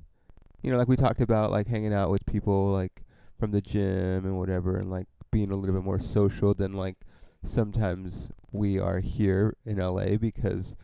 you 0.62 0.70
know, 0.70 0.76
like 0.76 0.88
we 0.88 0.96
talked 0.96 1.20
about 1.20 1.50
like 1.50 1.66
hanging 1.66 1.94
out 1.94 2.10
with 2.10 2.24
people 2.26 2.66
like 2.66 3.02
from 3.38 3.50
the 3.50 3.60
gym 3.60 4.24
and 4.24 4.38
whatever 4.38 4.76
and 4.76 4.90
like 4.90 5.06
being 5.30 5.50
a 5.50 5.56
little 5.56 5.74
bit 5.74 5.84
more 5.84 6.00
social 6.00 6.52
than 6.54 6.74
like 6.74 6.96
sometimes 7.42 8.28
we 8.52 8.78
are 8.78 9.00
here 9.00 9.56
in 9.64 9.78
LA 9.78 10.16
because 10.16 10.74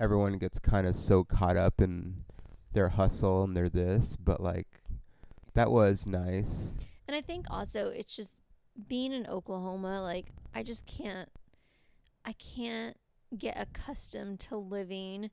everyone 0.00 0.38
gets 0.38 0.58
kind 0.58 0.86
of 0.86 0.94
so 0.94 1.24
caught 1.24 1.56
up 1.56 1.80
in 1.80 2.24
their 2.72 2.88
hustle 2.88 3.44
and 3.44 3.56
their 3.56 3.68
this, 3.68 4.16
but 4.16 4.40
like 4.40 4.68
that 5.54 5.70
was 5.70 6.06
nice. 6.06 6.74
and 7.06 7.16
I 7.16 7.20
think 7.20 7.46
also 7.50 7.88
it's 7.88 8.14
just 8.14 8.36
being 8.88 9.12
in 9.12 9.26
Oklahoma, 9.26 10.02
like 10.02 10.26
I 10.54 10.62
just 10.62 10.86
can't 10.86 11.28
I 12.24 12.32
can't 12.32 12.96
get 13.36 13.56
accustomed 13.58 14.40
to 14.40 14.56
living 14.56 15.30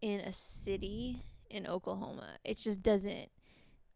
in 0.00 0.20
a 0.20 0.32
city 0.32 1.22
in 1.50 1.66
Oklahoma. 1.66 2.26
It 2.44 2.56
just 2.56 2.82
doesn't 2.82 3.28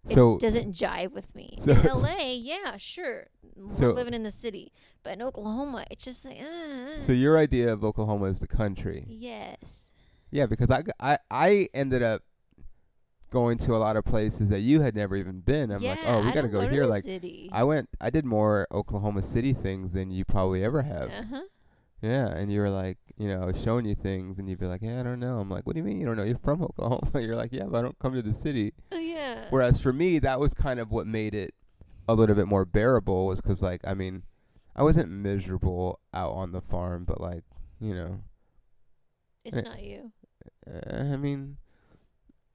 So 0.09 0.39
doesn't 0.39 0.73
jive 0.75 1.13
with 1.15 1.35
me. 1.35 1.57
so- 1.61 1.73
in 1.73 1.83
LA, 1.83 2.33
yeah, 2.37 2.77
sure, 2.77 3.29
So- 3.71 3.93
living 3.93 4.15
in 4.15 4.23
the 4.23 4.31
city, 4.33 4.73
but 5.03 5.15
in 5.15 5.23
Oklahoma, 5.23 5.87
it's 5.91 6.05
just 6.05 6.25
like, 6.25 6.41
uh, 6.41 6.99
so 6.99 7.13
your 7.13 7.39
idea 7.39 7.73
of 7.73 7.85
Oklahoma 7.85 8.27
is 8.27 8.41
the 8.41 8.49
country. 8.49 9.07
yes, 9.09 9.89
Yeah, 10.31 10.47
because 10.47 10.71
I, 10.71 10.83
I 11.01 11.19
I 11.31 11.69
ended 11.73 12.03
up 12.03 12.23
going 13.35 13.59
to 13.59 13.77
a 13.77 13.79
lot 13.79 13.97
of 13.99 14.05
places 14.05 14.49
that 14.49 14.61
you 14.61 14.81
had 14.81 14.95
never 14.95 15.17
even 15.17 15.41
been. 15.41 15.71
I'm 15.71 15.83
yeah, 15.83 15.91
like, 15.91 15.99
oh, 16.07 16.21
we 16.23 16.29
I 16.29 16.33
got 16.33 16.43
to 16.43 16.49
don't 16.49 16.63
go 16.63 16.69
here. 16.69 16.87
Like 16.87 17.05
city. 17.05 17.51
I 17.53 17.65
went, 17.65 17.91
I 18.01 18.09
did 18.09 18.25
more 18.25 18.67
Oklahoma 18.73 19.23
City 19.23 19.53
things 19.53 19.93
than 19.93 20.11
you 20.11 20.25
probably 20.25 20.65
ever 20.65 20.81
have. 20.83 21.11
uh-huh. 21.11 21.43
Yeah, 22.01 22.29
and 22.29 22.53
you 22.53 22.61
were 22.61 22.71
like, 22.71 22.99
you 23.17 23.29
know, 23.29 23.51
showing 23.65 23.87
you 23.87 23.95
things, 23.95 24.39
and 24.39 24.47
you'd 24.49 24.59
be 24.61 24.67
like, 24.67 24.83
yeah, 24.83 25.01
I 25.01 25.03
don't 25.03 25.21
know. 25.21 25.39
I'm 25.39 25.49
like, 25.51 25.67
what 25.67 25.75
do 25.75 25.79
you 25.81 25.85
mean 25.85 25.99
you 26.01 26.07
don't 26.07 26.17
know? 26.17 26.25
You're 26.25 26.39
from 26.39 26.63
Oklahoma. 26.63 27.11
You're 27.21 27.37
like, 27.37 27.51
yeah, 27.53 27.65
but 27.65 27.79
I 27.79 27.83
don't 27.83 27.99
come 27.99 28.15
to 28.15 28.23
the 28.23 28.35
city. 28.35 28.73
Oh 28.93 28.99
yeah. 28.99 29.47
Whereas 29.51 29.81
for 29.81 29.93
me, 29.93 30.19
that 30.21 30.39
was 30.39 30.53
kind 30.55 30.79
of 30.81 30.91
what 30.91 31.07
made 31.07 31.35
it 31.35 31.55
a 32.09 32.15
little 32.15 32.37
bit 32.37 32.47
more 32.47 32.65
bearable, 32.67 33.27
was 33.27 33.41
'cause 33.41 33.63
like, 33.63 33.81
I 33.87 33.95
mean, 33.95 34.23
I 34.77 34.83
wasn't 34.83 35.11
miserable 35.11 35.99
out 36.13 36.33
on 36.33 36.53
the 36.53 36.61
farm, 36.61 37.05
but 37.05 37.21
like, 37.21 37.45
you 37.81 37.95
know, 37.95 38.21
it's 39.45 39.57
eh, 39.59 39.63
not 39.63 39.83
you. 39.83 40.13
uh, 40.67 41.13
I 41.13 41.17
mean, 41.17 41.57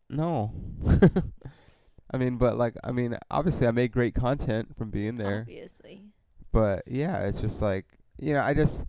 no. 0.10 0.52
I 2.12 2.18
mean, 2.18 2.38
but 2.38 2.58
like, 2.58 2.76
I 2.84 2.92
mean, 2.92 3.18
obviously, 3.30 3.68
I 3.68 3.72
made 3.72 3.92
great 3.92 4.16
content 4.16 4.76
from 4.78 4.90
being 4.90 5.16
there. 5.16 5.42
Obviously. 5.42 6.04
but 6.52 6.84
yeah, 6.88 7.20
it's 7.28 7.40
just 7.42 7.62
like 7.62 7.86
you 8.18 8.34
know, 8.34 8.42
I 8.42 8.54
just 8.54 8.84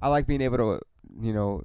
I 0.00 0.08
like 0.08 0.26
being 0.26 0.42
able 0.42 0.58
to, 0.58 0.80
you 1.20 1.32
know, 1.32 1.62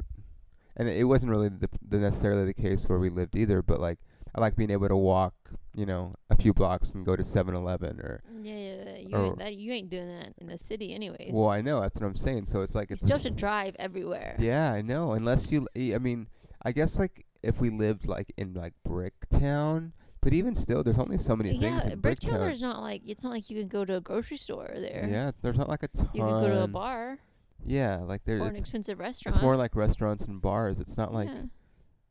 and 0.78 0.88
it 0.88 1.04
wasn't 1.04 1.32
really 1.32 1.50
the, 1.50 1.70
the 1.88 1.98
necessarily 1.98 2.46
the 2.46 2.54
case 2.54 2.88
where 2.88 3.00
we 3.00 3.10
lived 3.10 3.36
either, 3.36 3.62
but 3.62 3.80
like 3.80 4.00
I 4.34 4.42
like 4.42 4.56
being 4.56 4.72
able 4.72 4.88
to 4.88 4.96
walk, 4.96 5.34
you 5.76 5.86
know, 5.86 6.16
a 6.30 6.36
few 6.38 6.54
blocks 6.54 6.94
and 6.94 7.06
go 7.06 7.18
to 7.18 7.24
7-Eleven 7.24 8.00
or. 8.00 8.24
Yeah, 8.42 8.54
yeah, 8.54 8.84
yeah. 8.86 8.98
You, 9.00 9.16
Or- 9.18 9.26
ain't, 9.26 9.38
that, 9.40 9.56
you 9.56 9.74
ain't 9.74 9.90
doing 9.90 10.08
that 10.08 10.34
in 10.38 10.48
the 10.48 10.58
city, 10.58 10.94
anyways. 10.96 11.32
Well, 11.34 11.50
I 11.50 11.60
know 11.62 11.82
that's 11.82 12.00
what 12.00 12.08
I'm 12.08 12.16
saying. 12.16 12.46
So 12.46 12.62
it's 12.62 12.74
like 12.74 12.90
you 12.90 12.94
it's 12.94 13.04
still 13.04 13.18
the 13.18 13.30
to 13.30 13.32
drive 13.32 13.76
everywhere. 13.78 14.38
Yeah, 14.40 14.72
I 14.72 14.82
know. 14.82 15.12
Unless 15.12 15.52
you, 15.52 15.68
I 15.76 15.98
mean, 15.98 16.28
I 16.64 16.72
guess 16.72 16.98
like 16.98 17.26
if 17.44 17.60
we 17.60 17.70
lived 17.70 18.08
like 18.08 18.34
in 18.38 18.54
like 18.54 18.74
Bricktown, 18.88 19.92
but 20.22 20.34
even 20.34 20.54
still, 20.56 20.84
there's 20.84 20.98
only 21.00 21.18
so 21.18 21.36
many 21.36 21.52
things 21.58 21.84
Yeah, 21.86 21.96
Bricktown. 21.96 22.02
Bricktown. 22.02 22.40
There's 22.40 22.62
not 22.62 22.82
like 22.82 23.02
it's 23.06 23.24
not 23.24 23.32
like 23.34 23.50
you 23.50 23.58
can 23.60 23.68
go 23.68 23.84
to 23.86 23.96
a 23.98 24.02
grocery 24.02 24.38
store 24.38 24.70
there. 24.76 25.08
Yeah, 25.10 25.32
there's 25.42 25.58
not 25.58 25.70
like 25.70 25.84
a 25.84 25.88
ton. 25.88 26.10
You 26.14 26.22
can 26.24 26.40
go 26.40 26.48
to 26.50 26.64
a 26.64 26.68
bar 26.68 27.18
Yeah, 27.66 27.98
like 27.98 28.24
there's 28.26 28.42
or 28.42 28.48
an 28.48 28.56
expensive 28.56 29.00
restaurant. 29.00 29.36
it's 29.36 29.42
more 29.44 29.56
like 29.56 29.76
restaurants 29.76 30.26
and 30.26 30.42
bars. 30.42 30.80
It's 30.80 30.98
not 30.98 31.14
like 31.14 31.28
yeah. 31.30 31.44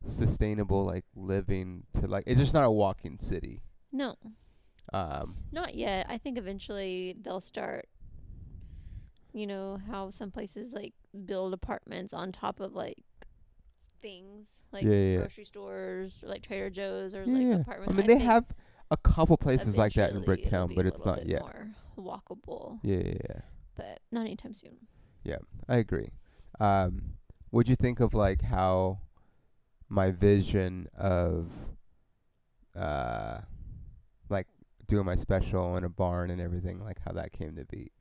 sustainable 0.05 0.85
like 0.85 1.05
living 1.15 1.83
to 1.99 2.07
like. 2.07 2.23
It's 2.27 2.39
just 2.39 2.53
not 2.53 2.65
a 2.65 2.71
walking 2.71 3.17
city. 3.19 3.61
no, 3.91 4.15
Um. 4.93 5.37
not 5.51 5.75
yet. 5.75 6.05
I 6.09 6.17
think 6.17 6.37
eventually 6.37 7.15
they'll 7.21 7.41
start. 7.41 7.87
You 9.33 9.47
know 9.47 9.79
how 9.89 10.09
some 10.09 10.29
places 10.31 10.73
like 10.73 10.93
build 11.25 11.53
apartments 11.53 12.11
on 12.13 12.33
top 12.33 12.59
of 12.59 12.73
like 12.73 12.97
things 14.01 14.63
like 14.71 14.83
Yeah, 14.83 14.91
yeah, 14.91 15.11
yeah. 15.13 15.17
grocery 15.19 15.45
stores 15.45 16.19
or 16.23 16.27
like 16.29 16.41
Trader 16.43 16.69
Joe's 16.69 17.13
or 17.15 17.25
like 17.25 17.43
yeah. 17.43 17.55
apartments. 17.55 17.93
I 17.93 17.97
mean, 17.97 18.07
they 18.07 18.23
have 18.23 18.45
a 18.89 18.97
couple 18.97 19.37
places 19.37 19.77
like 19.77 19.93
that 19.93 20.11
in 20.11 20.21
Bricktown, 20.23 20.75
but 20.75 20.85
it's 20.85 21.05
not 21.05 21.25
yet. 21.25 21.41
More 21.41 21.69
walkable, 21.97 22.79
Yeah, 22.83 22.97
yeah, 23.05 23.13
yeah. 23.29 23.41
but 23.75 23.99
not 24.11 24.21
anytime 24.21 24.53
soon. 24.53 24.77
Yeah, 25.23 25.37
I 25.69 25.77
agree. 25.77 26.09
Um, 26.59 27.13
what'd 27.51 27.69
you 27.69 27.75
think 27.75 27.99
of 27.99 28.13
like 28.13 28.41
how 28.41 28.99
my 29.89 30.11
vision 30.11 30.87
of 30.97 31.51
uh 32.75 33.39
like 34.29 34.47
doing 34.87 35.05
my 35.05 35.15
special 35.15 35.75
in 35.77 35.83
a 35.83 35.89
barn 35.89 36.31
and 36.31 36.41
everything, 36.41 36.79
like 36.79 36.97
how 37.05 37.11
that 37.13 37.31
came 37.33 37.55
to 37.55 37.65
be? 37.65 37.91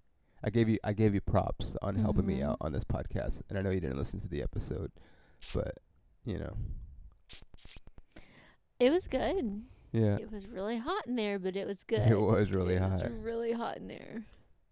I 0.42 0.50
gave 0.50 0.68
you 0.68 0.78
I 0.82 0.92
gave 0.94 1.14
you 1.14 1.20
props 1.20 1.76
on 1.82 1.96
helping 1.96 2.26
me 2.26 2.38
Mhm. 2.38 2.44
out 2.50 2.56
on 2.60 2.72
this 2.72 2.84
podcast, 2.84 3.42
and 3.48 3.58
I 3.58 3.62
know 3.62 3.70
you 3.70 3.80
didn't 3.80 3.98
listen 3.98 4.20
to 4.20 4.28
the 4.28 4.42
episode, 4.42 4.90
but 5.54 5.78
you 6.24 6.38
know, 6.38 6.56
It 8.78 8.90
was 8.90 9.06
good. 9.06 9.62
yeah, 9.92 10.16
It 10.16 10.32
was 10.32 10.46
really 10.46 10.78
hot 10.78 11.06
in 11.06 11.16
there, 11.16 11.38
but 11.38 11.56
it 11.56 11.66
was 11.66 11.82
good. 11.82 12.10
it 12.10 12.18
was 12.18 12.50
really 12.50 12.74
it 12.74 12.82
hot. 12.82 12.90
was 12.92 13.02
really 13.12 13.52
hot 13.52 13.76
in 13.76 13.88
there. 13.88 14.24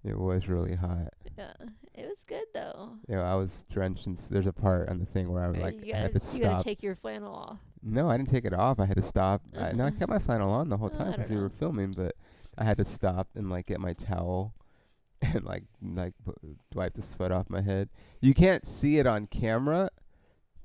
It 0.04 0.16
was 0.18 0.48
really 0.48 0.74
hot. 0.76 1.12
Yeah, 1.36 1.52
it 1.94 2.08
was 2.08 2.24
good 2.24 2.46
though. 2.54 2.92
You 3.08 3.16
know, 3.16 3.22
I 3.22 3.34
was 3.34 3.64
drenched. 3.70 4.06
and 4.06 4.16
s- 4.16 4.28
there's 4.28 4.46
a 4.46 4.52
part 4.52 4.88
on 4.88 4.98
the 5.00 5.04
thing 5.06 5.30
where 5.30 5.44
I 5.44 5.48
was 5.48 5.56
Right, 5.58 5.64
like, 5.76 5.84
you 5.84 5.92
I 5.92 6.02
gotta, 6.02 6.12
had 6.12 6.22
to 6.22 6.36
you 6.36 6.42
gotta 6.42 6.64
take 6.64 6.82
your 6.82 6.94
flannel 6.94 7.34
off. 7.34 7.58
No, 7.82 8.08
I 8.08 8.16
didn't 8.16 8.30
take 8.30 8.44
it 8.44 8.54
off. 8.54 8.80
I 8.80 8.86
had 8.86 8.96
to 8.96 9.02
stop. 9.02 9.42
I, 9.56 9.72
no, 9.72 9.84
I 9.84 9.88
Uh-huh. 9.88 9.90
kept 9.98 10.10
my 10.10 10.18
flannel 10.18 10.50
on 10.50 10.68
the 10.68 10.76
whole 10.76 10.90
Oh, 10.92 10.96
time 10.96 11.12
I 11.12 11.16
'cause 11.16 11.28
don't 11.28 11.36
we 11.36 11.42
were 11.42 11.50
filming, 11.50 11.92
but 11.92 12.14
I 12.56 12.64
had 12.64 12.78
to 12.78 12.84
stop 12.84 13.28
and 13.34 13.50
like 13.50 13.66
get 13.66 13.80
my 13.80 13.92
towel 13.92 14.54
and 15.22 15.44
like 15.44 15.64
like 15.82 16.14
w- 16.24 16.56
wipe 16.74 16.94
the 16.94 17.02
sweat 17.02 17.32
off 17.32 17.50
my 17.50 17.60
head. 17.60 17.88
You 18.20 18.34
can't 18.34 18.66
see 18.66 18.98
it 18.98 19.06
on 19.06 19.26
camera, 19.26 19.90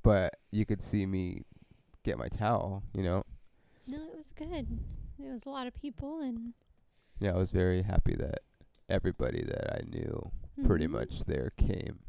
but 0.04 0.36
you 0.52 0.66
could 0.66 0.82
see 0.82 1.06
me 1.06 1.44
get 2.04 2.18
my 2.18 2.28
towel. 2.28 2.84
You 2.94 3.04
know, 3.04 3.24
No, 3.88 3.98
it 4.12 4.18
was 4.18 4.32
good. 4.32 4.68
There 5.20 5.34
was 5.34 5.46
a 5.46 5.50
lot 5.50 5.68
of 5.68 5.74
people 5.76 6.22
and 6.22 6.54
yeah, 7.20 7.32
I 7.32 7.38
was 7.38 7.52
very 7.52 7.82
happy 7.84 8.16
that 8.16 8.40
everybody 8.90 9.42
that 9.44 9.80
I 9.82 9.86
knew 9.90 10.32
pretty 10.66 10.88
Mhm. 10.88 10.92
much 10.92 11.24
there 11.26 11.52
came. 11.58 12.00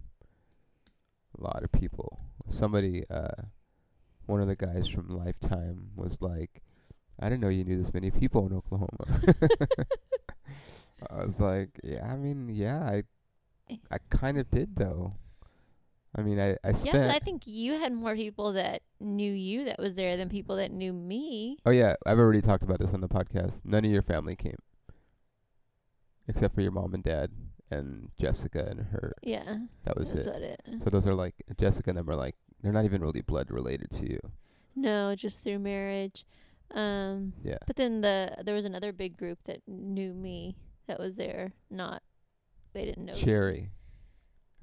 A 1.38 1.42
lot 1.42 1.62
of 1.62 1.72
people. 1.72 2.20
Somebody, 2.48 3.08
uh, 3.08 3.42
one 4.26 4.40
of 4.40 4.48
the 4.48 4.56
guys 4.56 4.88
from 4.88 5.08
Lifetime 5.08 5.90
was 5.96 6.20
like, 6.20 6.62
I 7.20 7.28
didn't 7.28 7.42
know 7.42 7.48
you 7.48 7.64
knew 7.64 7.76
this 7.76 7.94
many 7.94 8.10
people 8.10 8.46
in 8.46 8.52
Oklahoma. 8.52 9.06
I 11.10 11.24
was 11.24 11.40
like, 11.40 11.80
yeah, 11.82 12.12
I 12.12 12.16
mean, 12.16 12.48
yeah, 12.48 12.80
I, 12.82 13.04
I 13.90 13.98
kind 14.10 14.38
of 14.38 14.50
did 14.50 14.76
though. 14.76 15.14
I 16.16 16.22
mean, 16.22 16.38
I, 16.38 16.50
I 16.62 16.68
Yeah, 16.68 16.72
spent. 16.74 16.94
but 17.08 17.10
I 17.10 17.18
think 17.18 17.42
you 17.46 17.74
had 17.78 17.92
more 17.92 18.14
people 18.14 18.52
that 18.52 18.82
knew 19.00 19.32
you 19.32 19.64
that 19.64 19.78
was 19.78 19.96
there 19.96 20.16
than 20.16 20.28
people 20.28 20.56
that 20.56 20.70
knew 20.70 20.92
me. 20.92 21.58
oh 21.66 21.70
yeah, 21.70 21.94
I've 22.06 22.18
already 22.18 22.40
talked 22.40 22.62
about 22.64 22.78
this 22.78 22.94
on 22.94 23.00
the 23.00 23.08
podcast. 23.08 23.60
None 23.64 23.84
of 23.84 23.90
your 23.90 24.02
family 24.02 24.36
came, 24.36 24.56
except 26.28 26.54
for 26.54 26.60
your 26.60 26.70
mom 26.72 26.94
and 26.94 27.02
dad 27.02 27.30
and 27.70 28.10
Jessica 28.18 28.64
and 28.68 28.80
her. 28.80 29.14
Yeah, 29.22 29.58
That 29.84 29.96
was 29.98 30.12
it. 30.14 30.26
it. 30.26 30.60
So 30.82 30.90
those 30.90 31.06
are 31.06 31.14
like 31.14 31.34
Jessica 31.58 31.90
and 31.90 31.98
them 31.98 32.08
are 32.08 32.14
like 32.16 32.36
they're 32.62 32.72
not 32.72 32.84
even 32.84 33.02
really 33.02 33.22
blood 33.22 33.50
related 33.50 33.90
to 33.92 34.08
you. 34.10 34.18
No, 34.76 35.14
just 35.14 35.42
through 35.42 35.58
marriage. 35.60 36.24
Um, 36.72 37.32
Yeah. 37.42 37.58
but 37.66 37.76
then 37.76 38.00
the 38.00 38.36
there 38.44 38.54
was 38.54 38.64
another 38.64 38.92
big 38.92 39.16
group 39.16 39.38
that 39.44 39.60
knew 39.66 40.14
me 40.14 40.56
that 40.86 40.98
was 40.98 41.16
there. 41.16 41.52
Not 41.70 42.02
they 42.72 42.84
didn't 42.84 43.04
know. 43.04 43.12
me. 43.14 43.18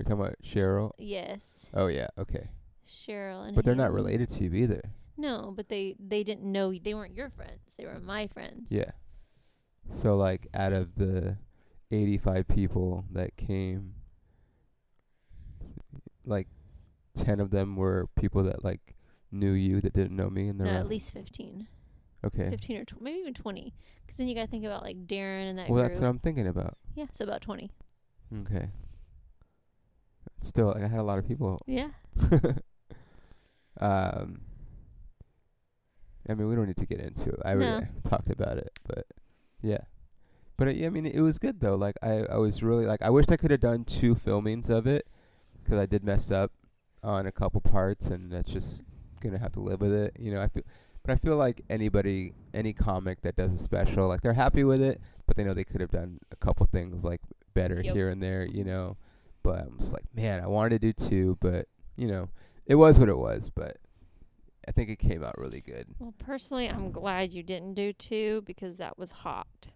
You're 0.01 0.17
talking 0.17 0.25
about 0.25 0.41
Cheryl? 0.43 0.91
Yes, 0.97 1.69
Oh 1.73 1.87
yeah, 1.87 2.07
okay. 2.17 2.49
Cheryl 2.85 3.45
and. 3.45 3.55
But 3.55 3.65
they're 3.65 3.75
not 3.75 3.89
Haley. 3.91 3.95
related 3.95 4.29
to 4.29 4.43
you 4.43 4.53
either. 4.53 4.81
No, 5.17 5.53
but 5.55 5.69
they 5.69 5.95
they 5.99 6.23
didn't 6.23 6.43
know 6.51 6.73
they 6.73 6.93
weren't 6.95 7.13
your 7.13 7.29
friends. 7.29 7.75
They 7.77 7.85
were 7.85 7.99
my 7.99 8.25
friends. 8.27 8.71
Yeah. 8.71 8.91
So 9.89 10.15
like 10.15 10.47
out 10.53 10.73
of 10.73 10.95
the 10.95 11.37
85 11.91 12.47
people 12.47 13.05
that 13.11 13.35
came 13.37 13.93
like 16.25 16.47
10 17.15 17.39
of 17.39 17.51
them 17.51 17.75
were 17.75 18.07
people 18.15 18.41
that 18.43 18.63
like 18.63 18.95
knew 19.31 19.51
you 19.51 19.81
that 19.81 19.93
didn't 19.93 20.15
know 20.15 20.29
me 20.29 20.47
and 20.47 20.59
No, 20.59 20.69
at 20.69 20.87
least 20.87 21.11
fifteen. 21.11 21.67
Okay. 22.25 22.49
Fifteen 22.49 22.77
or 22.77 22.85
tw- 22.85 23.01
maybe 23.01 23.19
even 23.19 23.33
twenty. 23.33 23.73
Because 24.05 24.17
then 24.17 24.27
you 24.27 24.35
got 24.35 24.41
to 24.41 24.47
think 24.47 24.65
about 24.65 24.83
like 24.83 25.05
Darren 25.07 25.49
and 25.49 25.59
that 25.59 25.69
Well, 25.69 25.81
group. 25.81 25.91
that's 25.91 26.01
what 26.01 26.07
I'm 26.09 26.19
thinking 26.19 26.47
about. 26.47 26.77
yeah, 26.95 27.05
so 27.13 27.25
about 27.25 27.41
twenty. 27.41 27.69
Okay. 28.41 28.69
Still, 30.41 30.67
like, 30.67 30.83
I 30.83 30.87
had 30.87 30.99
a 30.99 31.03
lot 31.03 31.19
of 31.19 31.27
people 31.27 31.59
Yeah. 31.67 31.89
um, 33.79 34.41
I 36.29 36.33
mean, 36.35 36.47
we 36.47 36.55
don't 36.55 36.67
need 36.67 36.77
to 36.77 36.85
get 36.85 36.99
into 36.99 37.29
it. 37.29 37.39
I 37.43 37.53
already 37.53 37.71
No. 37.71 37.87
talked 38.09 38.29
about 38.29 38.57
it, 38.57 38.71
but 38.87 39.05
yeah. 39.61 39.79
But 40.57 40.67
uh, 40.67 40.71
yeah, 40.71 40.87
I 40.87 40.89
mean, 40.89 41.05
it 41.05 41.21
was 41.21 41.37
good 41.39 41.59
though. 41.59 41.75
Like, 41.75 41.95
I, 42.03 42.23
I 42.29 42.37
was 42.37 42.61
really 42.61 42.85
like, 42.85 43.01
I 43.01 43.09
wished 43.09 43.31
I 43.31 43.37
could 43.37 43.51
have 43.51 43.59
done 43.59 43.83
two 43.85 44.13
filmings 44.15 44.69
of 44.69 44.85
it, 44.87 45.07
'cause 45.65 45.77
I 45.79 45.85
did 45.85 46.03
mess 46.03 46.31
up 46.31 46.51
on 47.03 47.25
a 47.25 47.31
couple 47.31 47.59
parts, 47.61 48.07
and 48.07 48.31
that's 48.31 48.51
just 48.51 48.83
gonna 49.21 49.39
have 49.39 49.51
to 49.53 49.59
live 49.59 49.81
with 49.81 49.93
it. 49.93 50.15
You 50.19 50.33
know, 50.33 50.41
I 50.41 50.47
feel, 50.47 50.63
but 51.03 51.11
I 51.13 51.15
feel 51.15 51.35
like 51.37 51.61
anybody, 51.69 52.33
any 52.53 52.73
comic 52.73 53.21
that 53.21 53.35
does 53.35 53.51
a 53.53 53.57
special, 53.57 54.07
like 54.07 54.21
they're 54.21 54.33
happy 54.33 54.63
with 54.63 54.81
it, 54.81 55.01
but 55.25 55.35
they 55.35 55.43
know 55.43 55.53
they 55.55 55.63
could 55.63 55.81
have 55.81 55.91
done 55.91 56.19
a 56.31 56.35
couple 56.35 56.65
things 56.67 57.03
like 57.03 57.21
better 57.55 57.81
Yep. 57.81 57.95
here 57.95 58.09
and 58.09 58.21
there. 58.21 58.45
You 58.45 58.63
know, 58.63 58.97
but 59.43 59.59
I'm 59.59 59.77
just 59.79 59.93
like, 59.93 60.03
man, 60.13 60.43
I 60.43 60.47
wanted 60.47 60.81
to 60.81 60.91
do 60.91 60.93
two, 60.93 61.37
but 61.41 61.67
you 61.95 62.07
know, 62.07 62.29
it 62.65 62.75
was 62.75 62.99
what 62.99 63.09
it 63.09 63.17
was, 63.17 63.49
but 63.49 63.77
I 64.67 64.71
think 64.71 64.89
it 64.89 64.99
came 64.99 65.23
out 65.23 65.37
really 65.37 65.61
good. 65.61 65.87
Well, 65.99 66.13
personally, 66.19 66.69
I'm 66.69 66.91
glad 66.91 67.33
you 67.33 67.43
didn't 67.43 67.73
do 67.73 67.93
two 67.93 68.41
because 68.45 68.77
that 68.77 68.97
was 68.97 69.11
hot, 69.11 69.67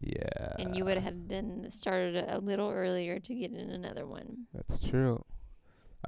Yeah. 0.00 0.54
and 0.58 0.74
you 0.76 0.84
would 0.84 0.98
have 0.98 1.28
then 1.28 1.70
started 1.70 2.24
a 2.28 2.38
little 2.38 2.70
earlier 2.70 3.18
to 3.20 3.34
get 3.34 3.52
in 3.52 3.70
another 3.70 4.06
one. 4.06 4.46
That's 4.52 4.80
true. 4.80 5.24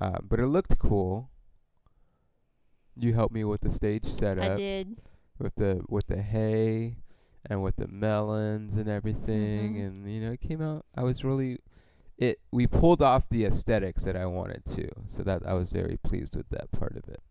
Uh, 0.01 0.19
but 0.23 0.41
it 0.41 0.47
looked 0.49 0.79
cool. 0.79 1.31
You 2.97 3.15
helped 3.15 3.35
me 3.35 3.45
with 3.45 3.61
the 3.61 3.71
stage 3.71 4.05
setup. 4.07 4.53
I 4.53 4.55
did. 4.55 4.99
with 5.39 5.57
the 5.57 5.85
with 5.89 6.07
the 6.07 6.23
hay, 6.23 6.97
and 7.51 7.61
with 7.63 7.75
the 7.77 7.89
melons 7.89 8.77
and 8.77 8.89
everything, 8.89 9.75
Mhm. 9.75 9.87
and 9.87 10.11
you 10.13 10.21
know 10.21 10.33
it 10.33 10.41
came 10.41 10.63
out. 10.63 10.87
I 10.95 11.03
was 11.03 11.25
really, 11.25 11.59
it. 12.19 12.41
We 12.51 12.67
pulled 12.67 13.03
off 13.03 13.29
the 13.29 13.45
aesthetics 13.45 14.05
that 14.05 14.17
I 14.17 14.27
wanted 14.27 14.65
to, 14.67 14.89
so 15.07 15.23
that 15.23 15.47
I 15.47 15.55
was 15.55 15.71
very 15.71 15.97
pleased 15.97 16.37
with 16.37 16.49
that 16.51 16.71
part 16.73 16.97
of 16.97 17.09
it. 17.09 17.23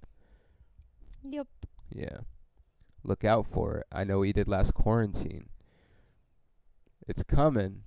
Yep. 1.24 1.48
Yeah. 1.90 2.18
Look 3.04 3.24
out 3.24 3.48
for 3.48 3.80
it. 3.80 3.88
I 3.92 4.04
know 4.04 4.20
we 4.20 4.34
did 4.34 4.48
last 4.48 4.74
quarantine. 4.74 5.50
It's 7.08 7.24
coming. 7.24 7.84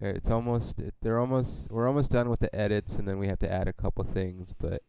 It's 0.00 0.30
almost 0.30 0.78
it, 0.78 0.94
they're 1.02 1.18
almost 1.18 1.70
we're 1.70 1.88
almost 1.88 2.12
done 2.12 2.28
with 2.28 2.40
the 2.40 2.54
edits 2.54 2.98
and 2.98 3.08
then 3.08 3.18
we 3.18 3.26
have 3.26 3.40
to 3.40 3.52
add 3.52 3.68
a 3.68 3.72
couple 3.72 4.04
things, 4.04 4.52
but 4.52 4.82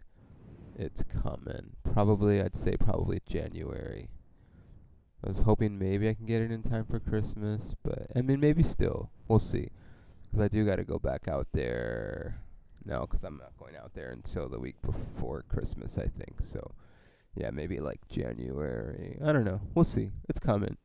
it's 0.77 1.03
coming. 1.03 1.75
Probably 1.83 2.41
I'd 2.41 2.55
say 2.55 2.77
probably 2.77 3.21
January. 3.27 4.09
I 5.23 5.27
was 5.27 5.39
hoping 5.39 5.77
maybe 5.77 6.07
I 6.07 6.13
can 6.13 6.25
get 6.25 6.41
it 6.41 6.51
in 6.51 6.63
time 6.63 6.85
for 6.85 6.99
Christmas, 6.99 7.75
but 7.83 8.07
I 8.15 8.21
mean 8.21 8.39
maybe 8.39 8.63
still. 8.63 9.09
We'll 9.27 9.39
see. 9.39 9.71
'Cause 10.31 10.41
I 10.41 10.47
do 10.47 10.65
got 10.65 10.75
to 10.77 10.83
go 10.85 10.99
back 10.99 11.27
out 11.27 11.47
there. 11.53 12.39
No, 12.85 13.05
'cause 13.05 13.23
I'm 13.23 13.37
not 13.37 13.57
going 13.57 13.75
out 13.75 13.93
there 13.93 14.09
until 14.11 14.47
the 14.47 14.59
week 14.59 14.81
before 14.81 15.43
Christmas, 15.43 15.97
I 15.97 16.07
think. 16.07 16.41
So 16.41 16.71
yeah, 17.35 17.49
maybe 17.51 17.79
like 17.79 18.07
January. 18.07 19.17
I 19.23 19.31
don't 19.31 19.43
know. 19.43 19.59
We'll 19.75 19.83
see. 19.85 20.11
It's 20.29 20.39
coming. 20.39 20.77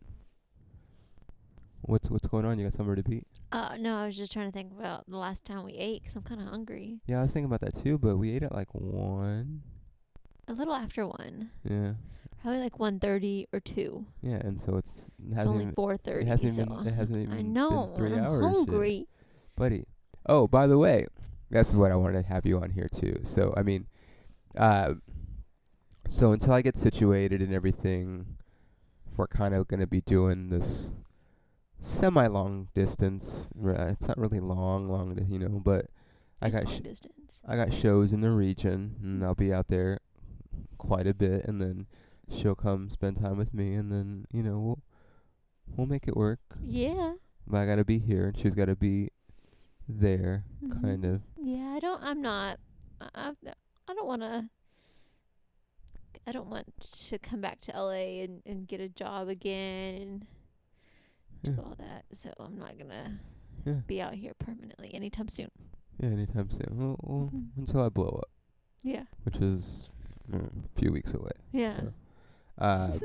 What's 1.82 2.10
what's 2.10 2.26
going 2.26 2.46
on? 2.46 2.58
You 2.58 2.64
got 2.64 2.72
somewhere 2.72 2.96
to 2.96 3.02
be? 3.02 3.24
Uh, 3.52 3.76
no, 3.78 3.96
I 3.98 4.06
was 4.06 4.16
just 4.16 4.32
trying 4.32 4.50
to 4.50 4.52
think 4.52 4.72
about 4.72 5.04
the 5.08 5.18
last 5.18 5.44
time 5.44 5.64
we 5.64 5.72
ate 5.74 6.02
because 6.02 6.16
I'm 6.16 6.22
kind 6.22 6.40
of 6.40 6.48
hungry. 6.48 7.00
Yeah, 7.06 7.20
I 7.20 7.22
was 7.24 7.32
thinking 7.32 7.46
about 7.46 7.60
that 7.60 7.74
too, 7.82 7.98
but 7.98 8.16
we 8.16 8.30
ate 8.34 8.42
at 8.42 8.52
like 8.52 8.74
one. 8.74 9.62
A 10.48 10.52
little 10.54 10.74
after 10.74 11.06
one, 11.06 11.50
Yeah, 11.62 11.94
probably 12.42 12.60
like 12.60 12.78
one 12.78 12.98
thirty 13.00 13.46
or 13.52 13.60
two. 13.60 14.06
yeah, 14.22 14.36
and 14.36 14.60
so 14.60 14.76
it's 14.76 15.08
it 15.08 15.36
It's 15.36 15.46
only 15.46 15.70
four 15.74 15.94
it 15.94 16.26
hasn't 16.26 16.52
so 16.54 16.62
even 16.62 16.86
it 16.86 16.94
hasn't 16.94 17.18
even 17.22 17.38
I 17.38 17.42
know. 17.42 17.86
been 17.96 17.96
3 17.96 18.12
I'm 18.14 18.24
hours, 18.24 18.44
hungry. 18.44 19.08
Buddy. 19.56 19.84
Oh, 20.26 20.46
by 20.46 20.66
the 20.66 20.78
way, 20.78 21.06
that's 21.50 21.74
what 21.74 21.90
I 21.92 21.96
wanted 21.96 22.22
to 22.22 22.28
have 22.28 22.46
you 22.46 22.58
on 22.58 22.70
here 22.70 22.88
too. 22.92 23.20
So 23.22 23.54
I 23.56 23.62
mean, 23.62 23.86
uh, 24.56 24.94
so 26.08 26.32
until 26.32 26.52
I 26.52 26.62
get 26.62 26.76
situated 26.76 27.40
and 27.40 27.52
everything, 27.52 28.36
we're 29.16 29.26
kind 29.26 29.54
of 29.54 29.68
gonna 29.68 29.86
be 29.86 30.00
doing 30.00 30.48
this 30.48 30.92
semi-long 31.80 32.68
distance. 32.74 33.46
It's 33.64 34.08
not 34.08 34.18
really 34.18 34.40
long, 34.40 34.88
long, 34.88 35.18
you 35.28 35.38
know, 35.38 35.60
but 35.62 35.86
I 36.40 36.46
It's 36.46 36.56
got 36.56 36.68
sh- 36.68 36.80
distance. 36.80 37.42
I 37.46 37.56
got 37.56 37.72
shows 37.72 38.12
in 38.12 38.20
the 38.20 38.30
region, 38.30 38.96
and 39.02 39.24
I'll 39.24 39.34
be 39.34 39.52
out 39.52 39.68
there 39.68 40.00
quite 40.78 41.06
a 41.06 41.14
bit, 41.14 41.44
and 41.44 41.60
then 41.60 41.86
she'll 42.30 42.54
come 42.54 42.90
spend 42.90 43.18
time 43.18 43.36
with 43.36 43.52
me, 43.54 43.74
and 43.74 43.92
then 43.92 44.26
you 44.32 44.42
know 44.42 44.58
we'll 44.58 44.82
we'll 45.76 45.86
make 45.86 46.08
it 46.08 46.16
work. 46.16 46.40
Yeah. 46.62 47.14
But 47.46 47.58
I 47.58 47.66
gotta 47.66 47.84
be 47.84 47.98
here, 47.98 48.28
and 48.28 48.38
she's 48.38 48.54
gotta 48.54 48.76
be 48.76 49.10
there, 49.88 50.44
Mhm. 50.62 50.80
kind 50.82 51.04
of. 51.04 51.22
Yeah, 51.36 51.74
I 51.76 51.80
don't. 51.80 52.02
I'm 52.02 52.20
not. 52.22 52.58
I. 53.00 53.08
I 53.14 53.32
I 53.86 53.94
don't 53.94 54.06
want 54.06 54.22
to. 54.22 54.48
I 56.26 56.32
don't 56.32 56.48
want 56.48 56.66
to 56.80 57.18
come 57.18 57.40
back 57.40 57.60
to 57.62 57.72
LA 57.72 58.22
and 58.22 58.42
and 58.46 58.66
get 58.66 58.80
a 58.80 58.88
job 58.88 59.28
again 59.28 59.94
and 60.02 60.26
do 61.42 61.62
all 61.62 61.74
that. 61.78 62.04
So 62.14 62.32
I'm 62.40 62.58
not 62.58 62.78
gonna 62.78 63.20
Yeah. 63.66 63.80
be 63.86 64.00
out 64.00 64.14
here 64.14 64.32
permanently 64.38 64.94
anytime 64.94 65.28
soon. 65.28 65.50
Yeah, 66.00 66.08
anytime 66.08 66.50
soon. 66.50 66.68
Well, 66.78 66.96
well, 67.02 67.30
Mhm. 67.32 67.50
until 67.58 67.82
I 67.82 67.88
blow 67.90 68.08
up, 68.08 68.30
Yeah. 68.82 69.04
which 69.24 69.36
is 69.36 69.88
mm, 70.30 70.64
a 70.64 70.80
few 70.80 70.90
weeks 70.90 71.12
away. 71.14 71.32
Yeah. 71.52 71.80
Uh, 72.56 72.96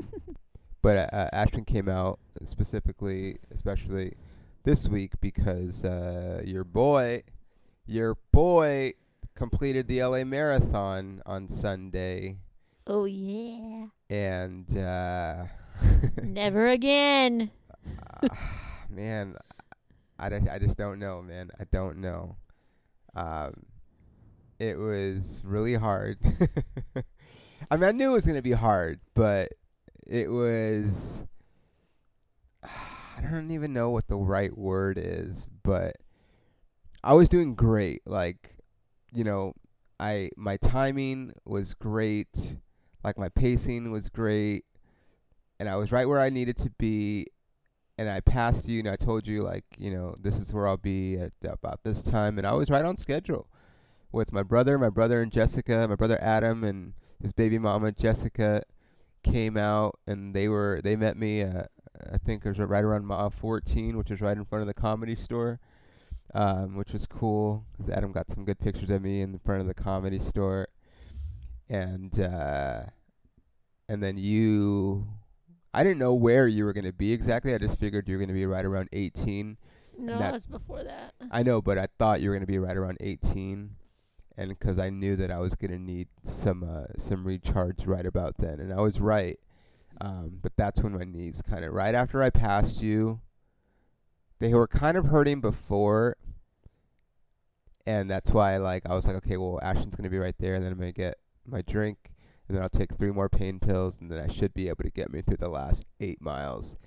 but 0.84 0.96
uh, 1.12 1.16
uh, 1.16 1.30
Ashton 1.34 1.66
came 1.66 1.90
out 1.90 2.20
specifically, 2.46 3.38
especially 3.50 4.14
this 4.64 4.88
week, 4.88 5.14
because 5.22 5.84
uh, 5.86 6.41
your 6.45 6.64
boy, 6.64 7.24
your 7.86 8.16
boy, 8.32 8.93
completed 9.36 9.88
the 9.88 10.03
LA 10.03 10.24
Marathon 10.24 11.22
on 11.26 11.47
Sunday, 11.47 12.38
Oh 12.88 13.05
yeah. 13.05 13.86
and 14.10 14.78
uh, 14.78 15.45
Never 16.24 16.68
again. 16.68 17.51
man, 18.89 19.36
I, 20.20 20.28
I 20.51 20.60
just 20.60 20.78
don't 20.78 20.99
know, 20.99 21.22
man. 21.22 21.51
I 21.60 21.64
don't 21.72 21.97
know. 21.99 22.36
Um, 23.16 23.53
it 24.60 24.78
was 24.78 25.41
really 25.45 25.76
hard. 25.76 26.18
I 27.72 27.76
mean, 27.76 27.84
I 27.84 27.91
knew 27.91 28.12
it 28.12 28.14
was 28.14 28.26
gonna 28.26 28.41
be 28.41 28.51
hard, 28.51 28.99
but 29.14 29.53
it 30.05 30.30
was. 30.30 31.22
I 33.20 33.32
don't 33.32 33.51
even 33.51 33.74
know 33.74 33.89
what 33.89 34.07
the 34.07 34.17
right 34.17 34.55
word 34.57 34.97
is, 34.97 35.47
but 35.63 35.97
I 37.03 37.13
was 37.13 37.30
doing 37.30 37.53
great. 37.55 38.01
Like, 38.05 38.55
you 39.13 39.24
know, 39.24 39.53
I 39.99 40.30
my 40.38 40.57
timing 40.57 41.34
was 41.45 41.74
great. 41.74 42.57
Like 43.03 43.17
my 43.17 43.30
pacing 43.30 43.91
was 43.91 44.09
great, 44.09 44.65
and 45.59 45.67
I 45.70 45.76
was 45.76 45.91
right 45.91 46.07
where 46.07 46.20
I 46.20 46.30
needed 46.30 46.57
to 46.57 46.70
be. 46.78 47.28
And 47.97 48.09
I 48.09 48.22
passed 48.22 48.70
you, 48.70 48.80
and 48.80 48.88
I 48.88 48.95
told 48.95 49.28
you 49.28 49.41
like, 49.41 49.65
you 49.78 49.91
know, 49.91 50.15
this 50.22 50.39
is 50.39 50.53
where 50.53 50.65
I'll 50.65 50.78
be 50.78 51.17
at 51.17 51.34
about 51.43 51.84
this 51.84 52.01
time, 52.01 52.38
and 52.38 52.47
I 52.47 52.53
was 52.53 52.70
right 52.70 52.86
on 52.86 52.95
schedule 52.95 53.49
with 54.13 54.32
my 54.32 54.41
brother, 54.41 54.80
my 54.80 54.89
brother 54.89 55.22
and 55.22 55.32
Jessica, 55.32 55.86
my 55.88 55.95
brother 55.95 56.17
Adam, 56.22 56.63
and 56.63 56.93
his 57.22 57.34
baby 57.34 57.59
mama 57.59 57.91
Jessica 57.91 58.63
came 59.24 59.57
out, 59.57 59.99
and 60.07 60.34
they 60.34 60.47
were 60.47 60.80
they 60.82 60.95
met 60.95 61.17
me. 61.17 61.43
Uh, 61.43 61.63
I 62.14 62.18
think 62.18 62.45
it 62.45 62.50
was 62.50 62.60
right 62.60 62.84
around 62.84 63.06
mile 63.06 63.30
14, 63.30 63.97
which 63.97 64.12
is 64.12 64.22
right 64.22 64.36
in 64.38 64.45
front 64.45 64.62
of 64.62 64.68
the 64.68 64.74
comedy 64.74 65.16
store, 65.16 65.60
um, 66.34 66.76
which 66.76 66.93
was 66.93 67.06
cool 67.06 67.66
because 67.72 67.91
Adam 67.91 68.12
got 68.12 68.30
some 68.30 68.45
good 68.45 68.60
pictures 68.60 68.89
of 68.89 69.02
me 69.02 69.22
in 69.22 69.39
front 69.39 69.62
of 69.62 69.68
the 69.68 69.74
comedy 69.74 70.20
store, 70.20 70.68
and 71.70 72.20
uh, 72.20 72.84
and 73.88 74.02
then 74.04 74.18
you, 74.18 75.08
I 75.74 75.84
didn't 75.84 76.00
know 76.00 76.14
where 76.14 76.47
you 76.47 76.66
were 76.66 76.74
gonna 76.74 76.93
be 76.93 77.12
exactly. 77.12 77.54
I 77.54 77.58
just 77.58 77.80
figured 77.80 78.08
you 78.08 78.16
were 78.18 78.22
gonna 78.22 78.34
be 78.34 78.45
right 78.45 78.66
around 78.66 78.89
18. 78.93 79.58
No, 79.97 80.18
That- 80.20 80.30
it 80.30 80.34
was 80.34 80.47
before 80.47 80.84
that. 80.84 81.14
I 81.32 81.43
know, 81.43 81.62
but 81.62 81.78
I 81.78 81.88
thought 81.97 82.22
you 82.22 82.30
were 82.30 82.36
gonna 82.36 82.45
be 82.45 82.60
right 82.60 82.78
around 82.78 82.97
18, 83.02 83.72
and 84.38 84.50
because 84.50 84.80
I 84.80 84.89
knew 84.89 85.16
that 85.18 85.32
I 85.32 85.39
was 85.39 85.56
gonna 85.56 85.80
need 85.80 86.08
some 86.24 86.64
uh, 86.64 86.86
some 86.97 87.26
recharge 87.26 87.86
right 87.86 88.06
about 88.06 88.38
then, 88.38 88.60
and 88.60 88.72
I 88.74 88.80
was 88.82 89.00
right. 89.00 89.38
Um, 90.02 90.39
but 90.41 90.54
that's 90.56 90.82
when 90.82 90.93
my 90.93 91.04
knees 91.04 91.41
kind 91.41 91.66
of 91.66 91.74
right 91.74 91.93
after 91.93 92.24
I 92.24 92.30
passed 92.30 92.82
you, 92.82 93.20
they 94.39 94.54
were 94.54 94.68
kind 94.68 94.97
of 94.97 95.06
hurting 95.06 95.41
before, 95.41 96.16
and 97.86 98.10
that's 98.10 98.32
why 98.32 98.58
like 98.58 98.89
I 98.89 98.95
was 98.95 99.06
like, 99.06 99.18
okay, 99.18 99.38
well 99.38 99.60
Ashton's 99.62 99.95
gonna 99.95 100.10
be 100.10 100.18
right 100.18 100.36
there, 100.39 100.56
and 100.56 100.64
then 100.64 100.72
I'm 100.72 100.80
gonna 100.80 100.91
get 100.93 101.16
my 101.45 101.62
drink, 101.64 101.97
and 102.47 102.56
then 102.56 102.64
I'll 102.64 102.70
take 102.70 102.95
three 102.97 103.12
more 103.12 103.30
pain 103.30 103.60
pills, 103.60 104.00
and 104.00 104.10
then 104.10 104.20
I 104.20 104.32
should 104.32 104.54
be 104.54 104.70
able 104.70 104.84
to 104.84 104.91
get 104.91 105.12
me 105.12 105.22
through 105.22 105.38
the 105.38 105.50
last 105.50 105.86
eight 106.00 106.22
miles. 106.22 106.78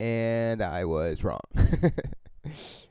And 0.00 0.60
I 0.62 0.84
was 0.84 1.22
wrong. 1.22 1.40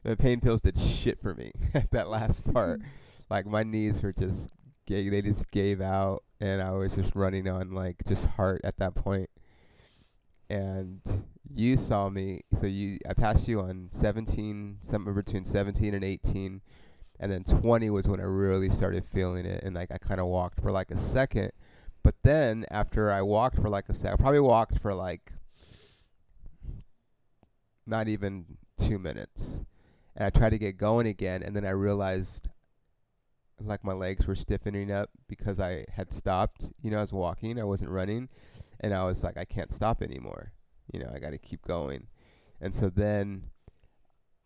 the 0.03 0.15
pain 0.17 0.39
pills 0.39 0.61
did 0.61 0.79
shit 0.79 1.21
for 1.21 1.33
me 1.33 1.51
at 1.73 1.91
that 1.91 2.09
last 2.09 2.51
part. 2.53 2.81
like 3.29 3.45
my 3.45 3.63
knees 3.63 4.01
were 4.01 4.13
just 4.13 4.49
they 4.87 5.21
just 5.21 5.49
gave 5.51 5.79
out 5.79 6.21
and 6.41 6.61
I 6.61 6.71
was 6.71 6.93
just 6.93 7.15
running 7.15 7.47
on 7.47 7.71
like 7.71 7.97
just 8.07 8.25
heart 8.25 8.61
at 8.63 8.77
that 8.77 8.95
point. 8.95 9.29
And 10.51 10.99
you 11.55 11.77
saw 11.77 12.09
me 12.09 12.41
so 12.53 12.65
you 12.65 12.99
I 13.09 13.13
passed 13.13 13.47
you 13.47 13.61
on 13.61 13.87
17 13.91 14.79
somewhere 14.81 15.13
between 15.13 15.45
17 15.45 15.93
and 15.93 16.03
18 16.03 16.61
and 17.21 17.31
then 17.31 17.45
20 17.45 17.89
was 17.89 18.05
when 18.05 18.19
I 18.19 18.23
really 18.23 18.69
started 18.69 19.05
feeling 19.13 19.45
it 19.45 19.63
and 19.63 19.75
like 19.75 19.91
I 19.91 19.97
kind 19.97 20.19
of 20.19 20.27
walked 20.27 20.59
for 20.59 20.69
like 20.71 20.91
a 20.91 20.97
second. 20.97 21.51
But 22.03 22.15
then 22.23 22.65
after 22.69 23.11
I 23.11 23.21
walked 23.21 23.55
for 23.61 23.69
like 23.69 23.87
a 23.87 23.93
second 23.93 24.19
I 24.19 24.21
probably 24.21 24.41
walked 24.41 24.79
for 24.79 24.93
like 24.93 25.31
not 27.87 28.09
even 28.09 28.57
2 28.77 28.99
minutes. 28.99 29.61
And 30.17 30.25
I 30.25 30.31
tried 30.31 30.49
to 30.49 30.59
get 30.59 30.77
going 30.77 31.07
again 31.07 31.43
and 31.43 31.55
then 31.55 31.65
I 31.65 31.71
realized 31.71 32.49
like 33.57 33.85
my 33.85 33.93
legs 33.93 34.27
were 34.27 34.35
stiffening 34.35 34.91
up 34.91 35.11
because 35.29 35.61
I 35.61 35.85
had 35.93 36.11
stopped. 36.11 36.71
You 36.81 36.91
know, 36.91 36.97
I 36.97 37.01
was 37.01 37.13
walking, 37.13 37.57
I 37.57 37.63
wasn't 37.63 37.91
running, 37.91 38.27
and 38.81 38.93
I 38.93 39.03
was 39.05 39.23
like, 39.23 39.37
I 39.37 39.45
can't 39.45 39.71
stop 39.71 40.01
anymore. 40.01 40.51
You 40.91 40.99
know, 40.99 41.11
I 41.13 41.19
got 41.19 41.29
to 41.31 41.37
keep 41.37 41.65
going. 41.65 42.07
And 42.59 42.75
so 42.75 42.89
then 42.89 43.43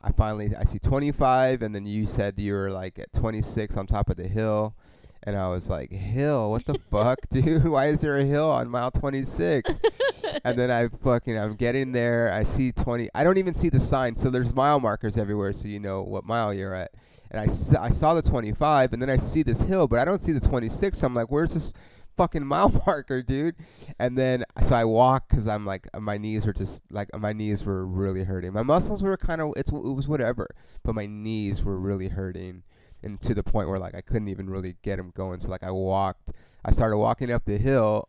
I 0.01 0.11
finally 0.11 0.55
I 0.55 0.63
see 0.63 0.77
25, 0.79 1.61
and 1.63 1.73
then 1.73 1.85
you 1.85 2.05
said 2.05 2.35
you 2.37 2.53
were 2.53 2.69
like 2.71 2.99
at 2.99 3.11
26 3.13 3.75
on 3.77 3.87
top 3.87 4.09
of 4.09 4.17
the 4.17 4.27
hill, 4.27 4.75
and 5.23 5.35
I 5.35 5.47
was 5.47 5.69
like, 5.69 5.91
hill? 5.91 6.51
What 6.51 6.65
the 6.65 6.79
fuck, 6.91 7.17
dude? 7.31 7.63
Why 7.67 7.87
is 7.87 8.01
there 8.01 8.17
a 8.19 8.23
hill 8.23 8.49
on 8.51 8.69
mile 8.69 8.91
26? 8.91 9.71
and 10.43 10.57
then 10.59 10.69
I 10.69 10.89
fucking 11.03 11.37
I'm 11.37 11.55
getting 11.55 11.91
there. 11.91 12.31
I 12.31 12.43
see 12.43 12.71
20. 12.71 13.09
I 13.15 13.23
don't 13.23 13.37
even 13.37 13.53
see 13.53 13.69
the 13.69 13.79
sign. 13.79 14.15
So 14.15 14.29
there's 14.29 14.53
mile 14.53 14.79
markers 14.79 15.17
everywhere, 15.17 15.53
so 15.53 15.67
you 15.67 15.79
know 15.79 16.03
what 16.03 16.23
mile 16.25 16.53
you're 16.53 16.75
at. 16.75 16.91
And 17.31 17.41
I, 17.41 17.45
s- 17.45 17.75
I 17.75 17.89
saw 17.89 18.13
the 18.13 18.21
25, 18.21 18.93
and 18.93 19.01
then 19.01 19.09
I 19.09 19.17
see 19.17 19.41
this 19.43 19.59
hill, 19.59 19.87
but 19.87 19.99
I 19.99 20.05
don't 20.05 20.21
see 20.21 20.31
the 20.31 20.39
26. 20.39 20.99
So 20.99 21.07
I'm 21.07 21.15
like, 21.15 21.31
where's 21.31 21.53
this 21.53 21.73
fucking 22.17 22.45
mile 22.45 22.69
marker, 22.87 23.21
dude? 23.21 23.55
And 23.99 24.17
then 24.17 24.43
so 24.63 24.75
I 24.75 24.85
walk 24.85 25.29
because 25.29 25.47
I'm 25.47 25.65
like 25.65 25.87
my 25.99 26.17
knees 26.17 26.45
were 26.45 26.53
just 26.53 26.83
like 26.89 27.09
my 27.17 27.33
knees 27.33 27.63
were 27.63 27.85
really 27.85 28.23
hurting. 28.23 28.53
My 28.53 28.63
muscles 28.63 29.03
were 29.03 29.17
kind 29.17 29.41
of 29.41 29.53
it's 29.57 29.71
it 29.71 29.73
was 29.73 30.07
whatever, 30.07 30.47
but 30.83 30.95
my 30.95 31.05
knees 31.05 31.63
were 31.63 31.77
really 31.77 32.09
hurting, 32.09 32.63
and 33.03 33.19
to 33.21 33.33
the 33.33 33.43
point 33.43 33.69
where 33.69 33.79
like 33.79 33.95
I 33.95 34.01
couldn't 34.01 34.29
even 34.29 34.49
really 34.49 34.75
get 34.81 34.97
them 34.97 35.11
going. 35.15 35.39
So 35.39 35.49
like 35.49 35.63
I 35.63 35.71
walked, 35.71 36.31
I 36.63 36.71
started 36.71 36.97
walking 36.97 37.31
up 37.31 37.45
the 37.45 37.57
hill. 37.57 38.07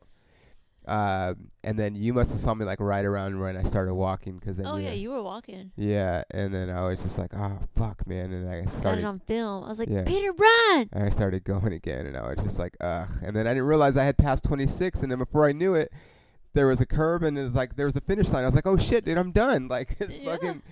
Uh, 0.87 1.35
and 1.65 1.77
then 1.77 1.97
you 1.97 2.15
must 2.15 2.31
have 2.31 2.39
saw 2.39 2.55
me 2.55 2.65
like 2.65 2.79
right 2.79 3.05
around 3.05 3.41
when 3.41 3.57
I 3.57 3.65
started 3.65 3.93
walking 3.95 4.39
because 4.39 4.57
then 4.59 4.67
Oh 4.69 4.77
you 4.77 4.85
yeah, 4.85 4.93
you 4.93 5.11
were 5.11 5.23
walking. 5.23 5.73
yeah, 5.77 6.23
and 6.31 6.55
then 6.55 6.71
I 6.71 6.83
was 6.89 7.01
just 7.01 7.19
like, 7.19 7.33
oh 7.35 7.59
fuck, 7.75 8.07
man, 8.07 8.33
and 8.33 8.49
I 8.49 8.65
started 8.67 8.83
Got 8.85 8.99
it 8.99 9.05
on 9.05 9.19
film. 9.19 9.65
I 9.65 9.69
was 9.69 9.81
like, 9.81 9.89
Yeah. 9.91 10.05
Peter, 10.05 10.31
run! 10.33 10.89
and 10.93 11.03
I 11.05 11.11
started 11.11 11.43
going 11.43 11.73
again, 11.73 12.07
and 12.07 12.17
I 12.17 12.23
was 12.29 12.39
just 12.39 12.61
like, 12.61 12.77
ugh, 12.81 13.09
and 13.23 13.35
then 13.35 13.49
I 13.49 13.51
didn't 13.51 13.67
realize 13.67 13.97
I 13.97 14.05
had 14.05 14.17
passed 14.17 14.45
26, 14.45 15.03
and 15.03 15.11
then 15.11 15.19
before 15.19 15.49
I 15.49 15.53
knew 15.53 15.75
it, 15.75 15.93
there 16.55 16.69
was 16.69 16.81
a 16.81 16.87
curb, 16.87 17.25
and 17.25 17.37
it 17.37 17.43
was 17.43 17.55
like 17.57 17.75
there 17.75 17.87
was 17.87 17.97
a 17.97 18.01
finish 18.01 18.29
line. 18.31 18.45
I 18.45 18.47
was 18.47 18.55
like, 18.55 18.67
oh 18.69 18.77
shit, 18.77 19.05
dude, 19.05 19.19
I'm 19.19 19.33
done, 19.33 19.67
like 19.77 19.97
it's 19.99 20.19
Yeah. 20.21 20.31
fucking, 20.33 20.63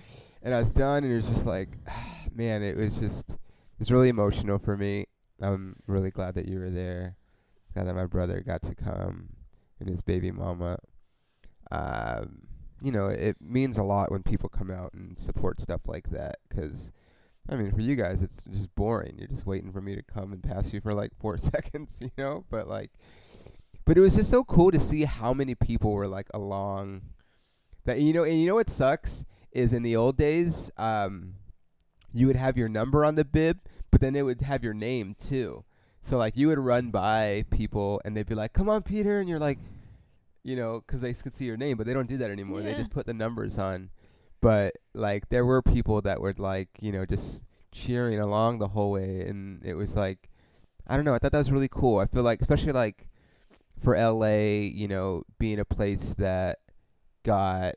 and 0.43 0.53
I 0.53 0.59
was 0.59 0.71
done, 0.71 1.03
and 1.03 1.11
it 1.11 1.17
was 1.17 1.27
just 1.27 1.45
like, 1.45 1.69
man, 2.33 2.63
it 2.63 2.77
was 2.77 2.97
just, 2.99 3.31
it 3.31 3.37
was 3.79 3.91
really 3.91 4.07
emotional 4.09 4.59
for 4.59 4.77
me. 4.77 5.07
I'm 5.41 5.75
really 5.87 6.09
glad 6.11 6.35
that 6.35 6.47
you 6.47 6.59
were 6.59 6.69
there, 6.69 7.17
glad 7.73 7.87
that 7.87 7.95
my 7.95 8.05
brother 8.05 8.39
got 8.47 8.61
to 8.61 8.75
come, 8.75 9.27
and 9.85 9.93
his 9.93 10.01
baby 10.01 10.31
mama. 10.31 10.77
Um, 11.71 12.41
you 12.81 12.91
know, 12.91 13.05
it 13.07 13.37
means 13.41 13.77
a 13.77 13.83
lot 13.83 14.11
when 14.11 14.23
people 14.23 14.49
come 14.49 14.69
out 14.69 14.93
and 14.93 15.17
support 15.17 15.59
stuff 15.61 15.81
like 15.87 16.09
that 16.09 16.37
'cause 16.49 16.91
I 17.47 17.55
mean, 17.55 17.71
for 17.71 17.81
you 17.81 17.95
guys, 17.95 18.23
it's 18.23 18.41
just 18.43 18.73
boring. 18.73 19.17
You're 19.19 19.27
just 19.27 19.45
waiting 19.45 19.71
for 19.71 19.79
me 19.79 19.95
to 19.95 20.01
come 20.01 20.33
and 20.33 20.41
pass 20.41 20.73
you 20.73 20.81
for 20.81 20.93
like 20.93 21.11
four 21.19 21.37
seconds, 21.37 21.99
you 22.01 22.11
know. 22.17 22.43
But 22.49 22.67
like, 22.67 22.91
but 23.85 23.97
it 23.97 24.01
was 24.01 24.15
just 24.15 24.31
so 24.31 24.43
cool 24.43 24.71
to 24.71 24.79
see 24.79 25.05
how 25.05 25.33
many 25.33 25.53
people 25.55 25.91
were 25.91 26.07
like 26.07 26.27
along. 26.33 27.01
That 27.85 27.99
you 27.99 28.13
know, 28.13 28.23
and 28.23 28.39
you 28.39 28.47
know 28.47 28.55
what 28.55 28.69
sucks 28.69 29.25
is 29.51 29.71
in 29.73 29.83
the 29.83 29.95
old 29.95 30.17
days, 30.17 30.71
um, 30.77 31.35
you 32.11 32.25
would 32.27 32.35
have 32.35 32.57
your 32.57 32.67
number 32.67 33.05
on 33.05 33.13
the 33.15 33.23
bib, 33.23 33.59
but 33.91 34.01
then 34.01 34.15
it 34.15 34.23
would 34.23 34.41
have 34.41 34.63
your 34.63 34.73
name 34.73 35.15
too. 35.19 35.63
So 36.01 36.17
like, 36.17 36.35
you 36.35 36.47
would 36.47 36.59
run 36.59 36.89
by 36.91 37.45
people, 37.51 38.01
and 38.03 38.17
they'd 38.17 38.27
be 38.27 38.35
like, 38.35 38.53
"Come 38.53 38.69
on, 38.69 38.81
Peter," 38.81 39.19
and 39.19 39.29
you're 39.29 39.39
like, 39.39 39.59
you 40.45 40.55
know, 40.55 40.81
'cause 40.87 41.01
they 41.01 41.11
could 41.13 41.33
see 41.33 41.45
your 41.45 41.57
name, 41.57 41.75
but 41.75 41.85
they 41.87 41.93
don't 41.93 42.07
do 42.07 42.17
that 42.17 42.29
anymore. 42.31 42.61
They 42.61 42.75
just 42.75 42.91
put 42.91 43.05
the 43.07 43.13
numbers 43.13 43.57
on. 43.57 43.89
But 44.41 44.75
like 44.93 45.27
there 45.29 45.45
were 45.45 45.61
people 45.63 46.01
that 46.03 46.21
were 46.21 46.33
like 46.37 46.69
you 46.79 46.91
know 46.91 47.05
just 47.05 47.43
cheering 47.71 48.19
along 48.19 48.59
the 48.59 48.67
whole 48.69 48.91
way 48.91 49.21
and 49.27 49.61
it 49.65 49.73
was 49.73 49.95
like 49.97 50.29
i 50.87 50.95
don't 50.95 51.03
know 51.03 51.13
i 51.13 51.19
thought 51.19 51.31
that 51.33 51.39
was 51.39 51.51
really 51.51 51.67
cool. 51.69 51.99
I 51.99 52.05
feel 52.05 52.23
like 52.23 52.39
especially 52.41 52.71
like 52.71 53.09
for 53.81 53.97
la 53.97 54.27
you 54.27 54.87
know 54.87 55.23
being 55.39 55.59
a 55.59 55.65
place 55.65 56.13
that 56.15 56.59
got 57.23 57.75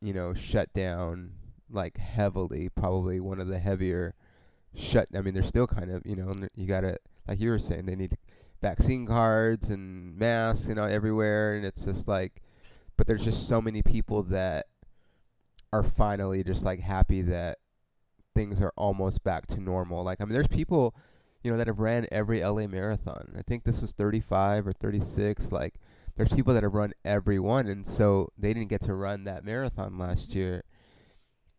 you 0.00 0.12
know 0.14 0.32
shut 0.32 0.72
down 0.74 1.32
like 1.70 1.98
heavily 1.98 2.68
probably 2.68 3.18
one 3.20 3.40
of 3.40 3.48
the 3.48 3.58
heavier 3.58 4.14
shut 4.74 5.08
i 5.14 5.20
mean 5.20 5.34
they're 5.34 5.42
still 5.42 5.66
kind 5.66 5.90
of 5.90 6.02
you 6.06 6.14
know 6.16 6.32
you 6.54 6.66
gotta 6.66 6.96
like 7.28 7.40
you 7.40 7.50
were 7.50 7.58
saying 7.58 7.84
they 7.86 7.96
need 7.96 8.16
vaccine 8.60 9.06
cards 9.06 9.68
and 9.68 10.16
masks 10.16 10.68
you 10.68 10.74
know 10.74 10.84
everywhere 10.84 11.54
and 11.56 11.64
it's 11.64 11.84
just 11.84 12.08
like 12.08 12.42
but 12.96 13.06
there's 13.06 13.24
just 13.24 13.46
so 13.48 13.60
many 13.60 13.82
people 13.82 14.22
that 14.24 14.66
are 15.72 15.82
finally 15.82 16.42
just 16.42 16.64
like 16.64 16.80
happy 16.80 17.22
that 17.22 17.58
things 18.34 18.60
are 18.60 18.72
almost 18.76 19.24
back 19.24 19.46
to 19.48 19.60
normal. 19.60 20.04
Like 20.04 20.20
I 20.20 20.24
mean 20.24 20.32
there's 20.32 20.48
people, 20.48 20.94
you 21.42 21.50
know, 21.50 21.56
that 21.56 21.66
have 21.66 21.80
ran 21.80 22.06
every 22.10 22.42
LA 22.42 22.66
marathon. 22.66 23.34
I 23.36 23.42
think 23.42 23.64
this 23.64 23.80
was 23.80 23.92
35 23.92 24.66
or 24.66 24.72
36 24.72 25.52
like 25.52 25.74
there's 26.16 26.32
people 26.32 26.54
that 26.54 26.62
have 26.62 26.74
run 26.74 26.92
every 27.04 27.38
one 27.38 27.66
and 27.66 27.86
so 27.86 28.30
they 28.38 28.54
didn't 28.54 28.70
get 28.70 28.80
to 28.82 28.94
run 28.94 29.24
that 29.24 29.44
marathon 29.44 29.98
last 29.98 30.34
year. 30.34 30.62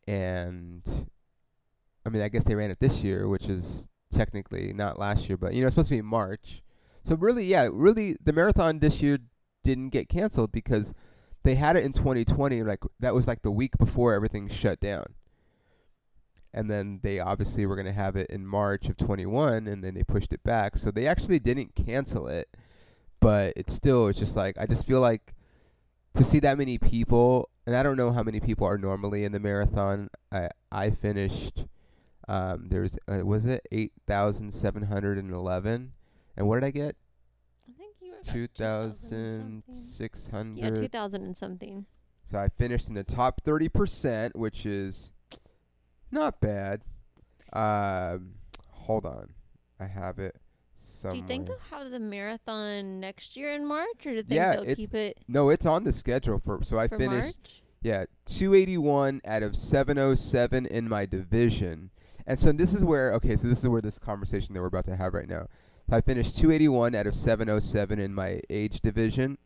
And 0.08 0.84
I 2.06 2.10
mean 2.10 2.22
I 2.22 2.30
guess 2.30 2.46
they 2.46 2.56
ran 2.56 2.72
it 2.72 2.80
this 2.80 3.04
year, 3.04 3.28
which 3.28 3.46
is 3.46 3.88
technically 4.12 4.74
not 4.74 4.98
last 4.98 5.28
year, 5.28 5.38
but 5.38 5.54
you 5.54 5.62
know 5.62 5.68
it's 5.68 5.74
supposed 5.76 5.90
to 5.90 5.96
be 5.96 6.02
March. 6.02 6.62
So 7.08 7.16
really 7.16 7.46
yeah, 7.46 7.70
really 7.72 8.18
the 8.22 8.34
marathon 8.34 8.80
this 8.80 9.02
year 9.02 9.20
didn't 9.64 9.92
get 9.92 10.10
canceled 10.10 10.52
because 10.52 10.94
they 11.44 11.56
had 11.56 11.78
it 11.78 11.86
in 11.86 11.94
2020 11.94 12.64
like 12.64 12.80
that 13.00 13.14
was 13.14 13.30
like 13.30 13.44
the 13.44 13.52
week 13.52 13.78
before 13.78 14.14
everything 14.14 14.50
shut 14.50 14.82
down. 14.82 15.06
And 16.54 16.70
then 16.70 17.00
they 17.04 17.22
obviously 17.22 17.66
were 17.66 17.76
going 17.76 17.88
to 17.88 17.94
have 17.94 18.18
it 18.18 18.30
in 18.30 18.46
march 18.46 18.90
of 18.90 18.98
21 18.98 19.68
and 19.68 19.82
then 19.82 19.94
they 19.94 20.04
pushed 20.04 20.34
it 20.34 20.44
back. 20.44 20.76
So 20.76 20.92
they 20.92 21.08
actually 21.08 21.40
didn't 21.40 21.76
cancel 21.76 22.28
it 22.28 22.50
but 23.22 23.54
it's 23.56 23.74
still 23.74 24.08
it's 24.08 24.20
just 24.20 24.36
like 24.36 24.58
i 24.60 24.66
just 24.66 24.86
feel 24.86 25.02
like 25.02 25.34
to 26.14 26.24
see 26.24 26.40
that 26.40 26.58
many 26.58 26.78
people 26.78 27.50
and 27.66 27.76
i 27.76 27.82
don't 27.82 27.98
know 27.98 28.12
how 28.12 28.22
many 28.22 28.40
people 28.40 28.68
are 28.68 28.78
normally 28.78 29.24
in 29.24 29.32
the 29.32 29.40
marathon. 29.40 30.10
I 30.32 30.50
i 30.72 30.92
finished 30.92 31.66
um 32.28 32.68
there's 32.70 32.98
uh, 33.08 33.26
was 33.26 33.46
it 33.46 33.66
8711 33.72 35.72
and 35.72 35.97
what 36.46 36.60
did 36.60 36.66
i 36.68 36.72
get 36.72 36.96
I 37.68 37.72
think 37.78 37.96
you 38.02 38.10
were 38.12 38.18
about 38.18 38.34
2000 38.34 39.64
2600 39.66 40.58
Yeah, 40.64 40.70
2000 40.70 41.24
and 41.24 41.36
something. 41.38 41.86
So 42.24 42.38
I 42.40 42.50
finished 42.50 42.90
in 42.90 42.94
the 42.96 43.04
top 43.06 43.42
30%, 43.46 44.36
which 44.36 44.66
is 44.66 45.12
not 46.12 46.42
bad. 46.42 46.82
Um, 47.54 48.34
hold 48.70 49.06
on. 49.06 49.30
I 49.80 49.86
have 49.86 50.20
it 50.20 50.36
somewhere. 50.76 51.16
Do 51.16 51.22
you 51.22 51.28
think 51.28 51.48
they'll 51.48 51.80
have 51.80 51.90
the 51.92 52.00
marathon 52.00 53.00
next 53.00 53.38
year 53.38 53.54
in 53.54 53.66
March, 53.66 54.06
or 54.06 54.10
do 54.10 54.16
you 54.16 54.24
think 54.24 54.36
Yeah, 54.36 54.56
they'll 54.58 54.76
keep 54.76 54.94
it 54.94 55.20
No, 55.28 55.50
it's 55.50 55.66
on 55.66 55.84
the 55.86 55.94
schedule 55.94 56.40
for 56.40 56.62
so 56.64 56.78
I 56.78 56.88
for 56.90 56.98
finished 56.98 57.38
March? 57.38 57.62
yeah, 57.82 58.06
281 58.26 59.22
out 59.26 59.44
of 59.44 59.56
707 59.56 60.66
in 60.66 60.90
my 60.90 61.06
division. 61.06 61.92
And 62.26 62.38
so 62.38 62.52
this 62.52 62.74
is 62.74 62.84
where 62.84 63.14
okay, 63.14 63.38
so 63.38 63.48
this 63.48 63.60
is 63.60 63.68
where 63.70 63.80
this 63.82 63.98
conversation 63.98 64.54
that 64.54 64.60
we're 64.60 64.68
about 64.68 64.86
to 64.86 64.96
have 64.98 65.14
right 65.14 65.30
now. 65.30 65.48
I 65.92 66.02
finished 66.02 66.38
281 66.38 66.96
out 66.96 67.08
of 67.08 67.16
707 67.16 68.00
in 68.00 68.14
my 68.14 68.42
age 68.50 68.82
division, 68.82 69.38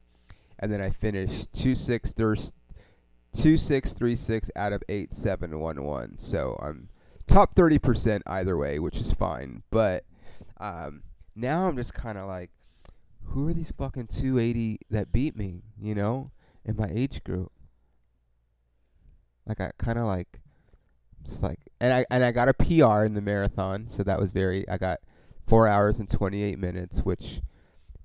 and 0.57 0.71
then 0.71 0.81
I 0.81 0.89
finished 0.89 1.53
26 1.53 2.13
2636 2.13 4.51
out 4.55 4.73
of 4.73 4.81
8711. 4.89 6.17
So 6.19 6.57
I'm 6.61 6.89
top 7.27 7.55
30% 7.55 8.21
either 8.25 8.57
way, 8.57 8.79
which 8.79 8.97
is 8.97 9.11
fine. 9.11 9.63
But 9.69 10.05
um, 10.59 11.03
now 11.35 11.63
I'm 11.63 11.77
just 11.77 11.93
kind 11.93 12.17
of 12.17 12.27
like, 12.27 12.49
who 13.23 13.47
are 13.47 13.53
these 13.53 13.71
fucking 13.71 14.07
280 14.07 14.79
that 14.89 15.11
beat 15.11 15.37
me, 15.37 15.61
you 15.79 15.95
know, 15.95 16.31
in 16.65 16.75
my 16.75 16.89
age 16.91 17.23
group? 17.23 17.51
Like 19.45 19.61
I 19.61 19.71
kind 19.77 19.97
of 19.97 20.05
like, 20.05 20.41
just 21.23 21.43
like, 21.43 21.59
and 21.79 21.93
I 21.93 22.05
and 22.09 22.23
I 22.23 22.31
got 22.31 22.49
a 22.49 22.53
PR 22.53 23.05
in 23.05 23.13
the 23.13 23.21
marathon, 23.21 23.87
so 23.87 24.03
that 24.03 24.19
was 24.19 24.31
very. 24.31 24.67
I 24.67 24.77
got 24.77 24.99
four 25.51 25.67
hours 25.67 25.99
and 25.99 26.09
28 26.09 26.57
minutes, 26.57 26.99
which, 26.99 27.41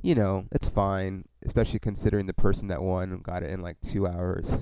you 0.02 0.16
know, 0.16 0.46
it's 0.50 0.66
fine, 0.66 1.24
especially 1.44 1.78
considering 1.78 2.26
the 2.26 2.34
person 2.34 2.66
that 2.66 2.82
won 2.82 3.20
got 3.20 3.44
it 3.44 3.50
in 3.50 3.60
like 3.60 3.76
two 3.82 4.04
hours. 4.04 4.58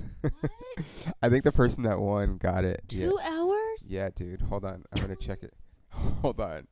I 1.23 1.29
think 1.29 1.43
the 1.43 1.51
person 1.51 1.81
that 1.81 1.99
won 1.99 2.37
got 2.37 2.63
it. 2.63 2.83
yeah. 2.89 3.07
Two 3.07 3.19
hours? 3.23 3.87
Yeah, 3.89 4.09
dude. 4.13 4.41
Hold 4.41 4.65
on. 4.65 4.83
I'm 4.93 5.01
gonna 5.01 5.15
check 5.15 5.41
it. 5.41 5.55
Hold 6.21 6.39
on. 6.39 6.67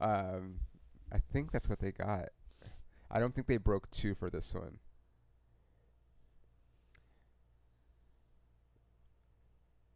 Um, 0.00 0.60
I 1.12 1.18
think 1.18 1.52
that's 1.52 1.68
what 1.68 1.78
they 1.78 1.92
got. 1.92 2.30
I 3.10 3.20
don't 3.20 3.34
think 3.34 3.46
they 3.46 3.58
broke 3.58 3.90
two 3.90 4.14
for 4.14 4.30
this 4.30 4.54
one. 4.54 4.78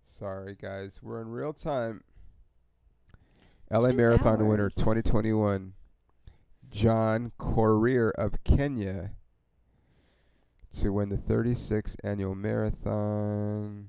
Sorry, 0.05 0.59
guys. 0.61 1.01
We're 1.03 1.22
in 1.22 1.28
real 1.28 1.55
time. 1.55 2.03
LA 3.71 3.91
Two 3.91 3.97
Marathon 3.97 4.49
winner 4.49 4.71
2021, 4.71 5.75
John 6.71 7.33
Korir 7.39 8.11
of 8.16 8.43
Kenya, 8.45 9.11
to 10.79 10.91
win 10.93 11.09
the 11.11 11.16
36th 11.16 11.97
annual 12.03 12.35
marathon. 12.35 13.89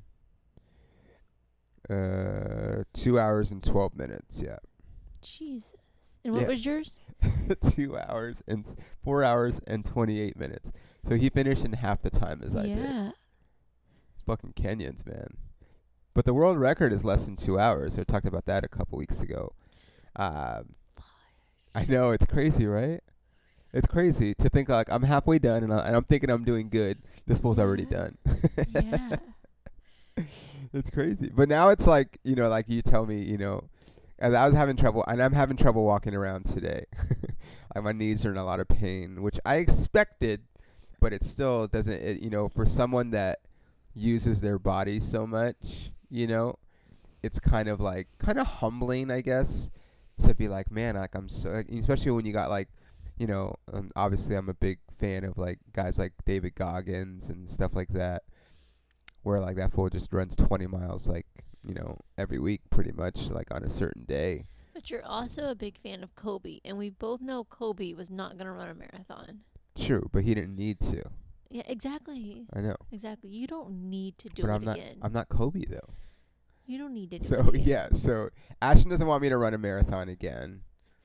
Uh, 1.90 2.84
two 2.94 3.18
hours 3.20 3.52
and 3.52 3.64
12 3.64 3.96
minutes. 3.96 4.42
Yeah. 4.46 4.58
Jesus. 5.22 5.76
And 6.24 6.34
what 6.34 6.44
Yeah. 6.44 6.48
was 6.50 6.66
yours? 6.66 7.00
two 7.72 7.98
hours 7.98 8.44
and 8.48 8.66
s- 8.66 8.76
four 9.04 9.24
hours 9.24 9.60
and 9.66 9.84
28 9.84 10.38
minutes. 10.38 10.72
So 11.04 11.16
he 11.16 11.30
finished 11.30 11.66
in 11.66 11.74
half 11.74 12.02
the 12.02 12.10
time 12.12 12.42
as 12.44 12.56
I 12.56 12.64
did. 12.68 12.78
yeah. 12.78 13.12
Fucking 14.26 14.54
Kenyans, 14.54 15.06
man. 15.08 15.38
But 16.14 16.26
the 16.26 16.34
world 16.34 16.58
record 16.60 16.94
is 16.94 17.04
less 17.04 17.26
than 17.26 17.36
two 17.38 17.58
hours. 17.58 17.98
I 17.98 18.04
talked 18.04 18.28
about 18.28 18.46
that 18.46 18.64
a 18.64 18.68
couple 18.68 19.00
weeks 19.00 19.22
ago. 19.22 19.54
Um, 20.16 20.76
I 21.76 21.86
know 21.86 22.12
it's 22.12 22.26
crazy, 22.26 22.66
right? 22.66 23.02
It's 23.74 23.88
crazy 23.88 24.34
to 24.36 24.50
think 24.50 24.70
like 24.70 24.92
I'm 24.92 25.04
halfway 25.04 25.40
done 25.40 25.64
and, 25.64 25.72
I, 25.72 25.86
and 25.88 25.96
I'm 25.96 26.04
thinking 26.04 26.30
I'm 26.30 26.44
doing 26.44 26.70
good. 26.70 26.98
This 27.28 27.40
fool's 27.40 27.60
already 27.60 27.86
done. 27.86 28.18
Yeah. 28.74 29.16
it's 30.74 30.90
crazy. 30.90 31.32
But 31.34 31.50
now 31.50 31.70
it's 31.70 31.86
like, 31.88 32.18
you 32.24 32.36
know, 32.36 32.50
like 32.50 32.68
you 32.68 32.82
tell 32.82 33.06
me, 33.06 33.22
you 33.22 33.38
know, 33.38 33.64
and 34.20 34.36
I 34.36 34.46
was 34.46 34.54
having 34.54 34.76
trouble, 34.76 35.04
and 35.08 35.22
I'm 35.22 35.32
having 35.32 35.56
trouble 35.56 35.86
walking 35.86 36.14
around 36.14 36.46
today. 36.46 36.86
like 37.76 37.84
my 37.84 37.92
knees 37.92 38.26
are 38.26 38.32
in 38.32 38.38
a 38.38 38.44
lot 38.44 38.60
of 38.60 38.68
pain, 38.68 39.22
which 39.22 39.40
I 39.46 39.56
expected, 39.58 40.42
but 41.00 41.14
it 41.14 41.24
still 41.24 41.68
doesn't, 41.68 42.02
it, 42.02 42.22
you 42.22 42.30
know, 42.30 42.50
for 42.50 42.66
someone 42.66 43.12
that 43.12 43.40
uses 43.94 44.42
their 44.42 44.60
body 44.60 45.00
so 45.00 45.26
much, 45.26 45.92
you 46.10 46.28
know, 46.28 46.56
it's 47.24 47.40
kind 47.40 47.70
of 47.70 47.80
like, 47.80 48.08
kind 48.18 48.40
of 48.40 48.48
humbling, 48.48 49.10
I 49.12 49.22
guess, 49.22 49.70
to 50.20 50.36
be 50.36 50.48
like, 50.48 50.72
man, 50.72 50.96
like 50.96 51.16
I'm 51.16 51.30
so, 51.30 51.50
like, 51.50 51.70
especially 51.70 52.12
when 52.12 52.26
you 52.26 52.34
got 52.34 52.50
like, 52.50 52.70
you 53.18 53.28
know, 53.28 53.56
um, 53.74 53.92
obviously 53.96 54.36
I'm 54.36 54.50
a 54.50 54.54
big 54.54 54.80
fan 55.00 55.24
of 55.24 55.38
like 55.38 55.60
guys 55.74 55.98
like 55.98 56.14
David 56.26 56.56
Goggins 56.56 57.30
and 57.30 57.50
stuff 57.50 57.74
like 57.76 57.90
that 57.90 58.24
where 59.24 59.40
like 59.40 59.56
that 59.58 59.72
fool 59.74 59.90
just 59.90 60.12
runs 60.14 60.36
20 60.36 60.68
miles 60.68 61.08
like 61.08 61.26
you 61.64 61.74
know 61.74 61.98
every 62.18 62.40
week 62.40 62.62
pretty 62.70 62.92
much 62.94 63.30
like 63.30 63.54
on 63.54 63.64
a 63.64 63.70
certain 63.70 64.04
day 64.06 64.46
But 64.74 64.90
you're 64.90 65.06
also 65.06 65.50
a 65.50 65.56
big 65.56 65.78
fan 65.78 66.04
of 66.04 66.16
Kobe, 66.16 66.60
and 66.64 66.78
we 66.78 66.90
both 66.90 67.20
know 67.22 67.44
Kobe 67.44 67.94
was 67.94 68.10
not 68.10 68.38
going 68.38 68.46
to 68.46 68.52
run 68.54 68.70
a 68.70 68.74
marathon. 68.76 69.40
true 69.78 70.10
but 70.14 70.24
he 70.24 70.34
didn't 70.34 70.56
need 70.56 70.80
to 70.82 71.04
Yeah, 71.50 71.64
exactly. 71.66 72.46
i 72.54 72.62
know 72.62 72.76
Exactly. 72.92 73.30
You 73.30 73.48
don't 73.48 73.90
need 73.90 74.18
to 74.20 74.30
do 74.30 74.44
but 74.44 74.50
it 74.50 74.54
i'm 74.54 74.64
not 74.64 74.78
again. 74.78 74.98
i'm 75.02 75.14
not 75.14 75.28
kobe 75.30 75.64
though 75.66 75.90
you 76.70 76.78
don't 76.78 76.94
need 76.94 77.10
to 77.12 77.20
do 77.20 77.26
so 77.26 77.40
it 77.50 77.62
yeah 77.62 77.88
so 77.92 78.30
ashton 78.62 78.90
doesn't 78.90 79.08
want 79.08 79.22
me 79.22 79.30
to 79.30 79.38
run 79.38 79.54
a 79.54 79.58
marathon 79.58 80.08
again 80.10 80.62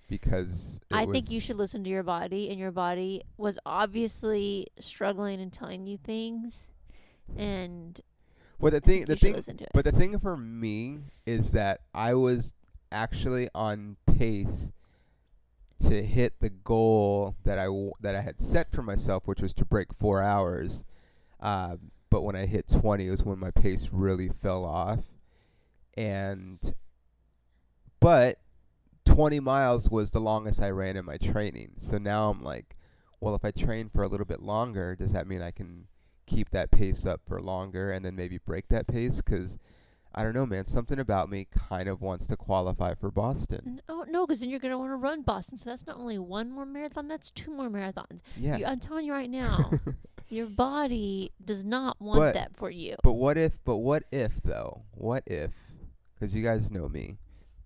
because 0.09 0.81
I 0.93 1.07
think 1.07 1.31
you 1.31 1.41
should 1.41 1.57
listen 1.57 1.83
to 1.85 1.91
your 1.91 2.03
body, 2.03 2.51
and 2.51 2.59
your 2.61 2.71
body 2.71 3.23
was 3.39 3.59
obviously 3.65 4.69
struggling 4.79 5.41
and 5.41 5.53
telling 5.53 5.87
you 5.87 5.97
things. 5.97 6.67
And 7.37 7.99
Well, 8.61 8.71
the 8.71 8.77
I 8.77 8.81
thing, 8.81 9.05
the 9.07 9.17
thing, 9.17 9.35
listen 9.35 9.57
to 9.57 9.65
it. 9.65 9.71
but 9.73 9.85
the 9.85 9.93
thing 9.93 10.19
for 10.19 10.37
me 10.37 11.01
is 11.27 11.53
that 11.53 11.81
I 11.95 12.15
was 12.15 12.55
actually 12.93 13.49
on 13.55 13.97
pace 14.19 14.71
to 15.81 16.05
hit 16.05 16.35
the 16.41 16.51
goal 16.51 17.35
that 17.45 17.59
I 17.59 17.65
w- 17.65 17.93
that 18.01 18.15
I 18.15 18.21
had 18.21 18.41
set 18.41 18.71
for 18.73 18.83
myself, 18.83 19.27
which 19.27 19.41
was 19.41 19.55
to 19.55 19.65
break 19.65 19.93
four 19.95 20.23
hours. 20.23 20.85
Um, 21.41 21.91
but 22.11 22.23
when 22.23 22.37
I 22.37 22.47
hit 22.47 22.69
20, 22.69 23.07
it 23.09 23.11
was 23.11 23.25
when 23.25 23.39
my 23.39 23.51
pace 23.51 23.89
really 23.91 24.29
fell 24.29 24.65
off. 24.65 25.01
And 25.97 26.59
but 28.01 28.37
20 29.07 29.41
miles 29.41 29.91
was 29.91 30.11
the 30.11 30.21
longest 30.21 30.61
I 30.63 30.71
ran 30.71 30.97
in 30.97 31.05
my 31.05 31.17
training. 31.17 31.73
So 31.79 31.99
now 31.99 32.31
I'm 32.31 32.43
like, 32.43 32.77
well, 33.21 33.35
if 33.35 33.45
I 33.45 33.51
train 33.51 33.89
for 33.89 34.03
a 34.03 34.09
little 34.09 34.27
bit 34.27 34.43
longer, 34.43 34.97
does 34.97 35.13
that 35.13 35.27
mean 35.27 35.41
I 35.43 35.51
can 35.51 35.87
keep 36.27 36.51
that 36.51 36.71
pace 36.71 37.07
up 37.07 37.21
for 37.27 37.41
longer 37.41 37.93
and 37.93 38.05
then 38.05 38.17
maybe 38.17 38.39
break 38.39 38.69
that 38.69 38.87
pace? 38.87 39.17
Because 39.23 39.59
I 40.15 40.23
don't 40.23 40.35
know, 40.35 40.47
man. 40.47 40.67
Something 40.67 40.99
about 40.99 41.29
me 41.31 41.47
kind 41.69 41.89
of 41.89 42.01
wants 42.01 42.27
to 42.29 42.37
qualify 42.37 42.95
for 42.95 43.11
Boston. 43.11 43.81
Oh 43.89 44.05
no, 44.09 44.27
because 44.27 44.41
then 44.41 44.51
you're 44.51 44.61
gonna 44.61 44.79
want 44.79 44.93
to 44.93 44.97
run 44.97 45.23
Boston. 45.23 45.59
So 45.59 45.71
that's 45.71 45.87
not 45.87 45.97
only 45.97 46.19
one 46.19 46.51
more 46.51 46.67
marathon. 46.67 47.09
That's 47.09 47.31
two 47.31 47.51
more 47.53 47.69
marathons. 47.69 48.21
Yeah. 48.37 48.57
You, 48.59 48.67
I'm 48.67 48.79
telling 48.81 49.07
you 49.07 49.13
right 49.13 49.31
now, 49.43 49.71
your 50.29 50.47
body 50.47 51.33
does 51.45 51.65
not 51.65 52.01
want 52.01 52.21
But- 52.21 52.35
that 52.35 52.57
for 52.57 52.71
you. 52.71 52.97
But 53.03 53.13
what 53.15 53.39
if? 53.39 53.59
But 53.65 53.77
what 53.79 54.05
if 54.13 54.41
though? 54.43 54.83
What 54.93 55.25
if? 55.27 55.51
Because 56.15 56.35
you 56.35 56.43
guys 56.43 56.71
know 56.71 56.89
me. 56.89 57.19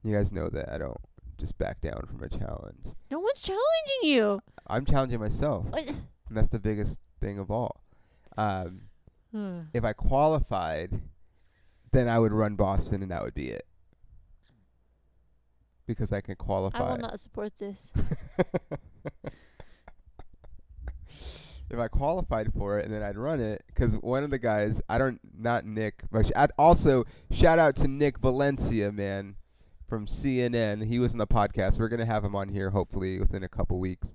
You 0.03 0.15
guys 0.15 0.33
know 0.33 0.49
that 0.49 0.73
I 0.73 0.79
don't 0.79 0.97
just 1.39 1.57
back 1.59 1.81
down 1.81 2.05
from 2.07 2.23
a 2.23 2.29
challenge. 2.29 2.87
No 3.11 3.21
one's 3.21 3.43
challenging 3.43 4.03
you. 4.03 4.41
I'm 4.67 4.85
challenging 4.85 5.21
myself, 5.21 5.67
and 5.77 5.97
that's 6.31 6.49
the 6.49 6.59
biggest 6.59 6.99
thing 7.21 7.39
of 7.39 7.51
all. 7.51 7.83
Um, 8.37 8.83
Hmm. 9.33 9.61
if 9.75 9.85
I 9.85 9.93
qualified, 9.93 11.01
then 11.93 12.09
I 12.09 12.19
would 12.19 12.33
run 12.33 12.57
Boston, 12.57 13.03
and 13.03 13.11
that 13.11 13.23
would 13.23 13.35
be 13.35 13.49
it. 13.49 13.67
Because 15.87 16.13
I 16.13 16.21
can 16.21 16.35
qualify. 16.37 16.79
I 16.79 16.91
will 16.93 16.99
not 16.99 17.21
support 17.21 17.57
this. 17.59 17.93
if 21.71 21.79
I 21.79 21.89
qualified 21.89 22.53
for 22.55 22.79
it 22.79 22.85
and 22.85 22.95
then 22.95 23.03
I'd 23.03 23.17
run 23.17 23.41
it, 23.41 23.63
because 23.67 23.95
one 23.95 24.25
of 24.25 24.31
the 24.31 24.39
guys, 24.39 24.81
I 24.89 24.99
don't, 24.99 25.21
not 25.39 25.65
Nick, 25.65 26.03
but 26.11 26.31
also 26.59 27.05
shout 27.31 27.59
out 27.59 27.77
to 27.77 27.89
Nick 27.89 28.19
Valencia, 28.19 28.91
man, 28.93 29.37
from 29.89 30.07
CNN. 30.07 30.87
He 30.87 30.99
was 30.99 31.13
in 31.13 31.19
the 31.19 31.27
podcast. 31.27 31.79
We're 31.79 31.89
gonna 31.89 32.07
have 32.07 32.25
him 32.25 32.37
on 32.37 32.49
here 32.49 32.71
hopefully 32.71 33.19
within 33.19 33.43
a 33.43 33.49
couple 33.49 33.79
weeks. 33.79 34.15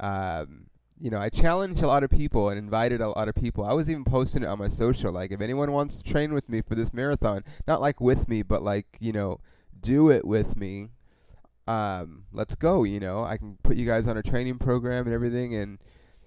Um, 0.00 0.66
you 0.98 1.10
know, 1.10 1.18
I 1.18 1.30
challenged 1.30 1.82
a 1.82 1.86
lot 1.86 2.04
of 2.04 2.10
people 2.10 2.50
and 2.50 2.58
invited 2.58 3.00
a 3.00 3.08
lot 3.08 3.28
of 3.28 3.34
people. 3.34 3.64
I 3.64 3.72
was 3.72 3.90
even 3.90 4.04
posting 4.04 4.42
it 4.42 4.46
on 4.46 4.58
my 4.58 4.68
social, 4.68 5.12
like 5.12 5.32
if 5.32 5.40
anyone 5.40 5.72
wants 5.72 5.96
to 5.96 6.02
train 6.04 6.32
with 6.32 6.48
me 6.48 6.62
for 6.62 6.74
this 6.74 6.94
marathon, 6.94 7.42
not 7.66 7.80
like 7.80 8.00
with 8.00 8.28
me, 8.28 8.42
but 8.42 8.62
like 8.62 8.86
you 9.00 9.12
know, 9.12 9.40
do 9.80 10.10
it 10.10 10.24
with 10.24 10.56
me. 10.56 10.88
Um, 11.66 12.24
let's 12.32 12.54
go. 12.54 12.84
You 12.84 13.00
know, 13.00 13.24
I 13.24 13.36
can 13.36 13.58
put 13.62 13.76
you 13.76 13.86
guys 13.86 14.06
on 14.06 14.16
a 14.16 14.22
training 14.22 14.58
program 14.58 15.06
and 15.06 15.14
everything, 15.14 15.54
and 15.54 15.78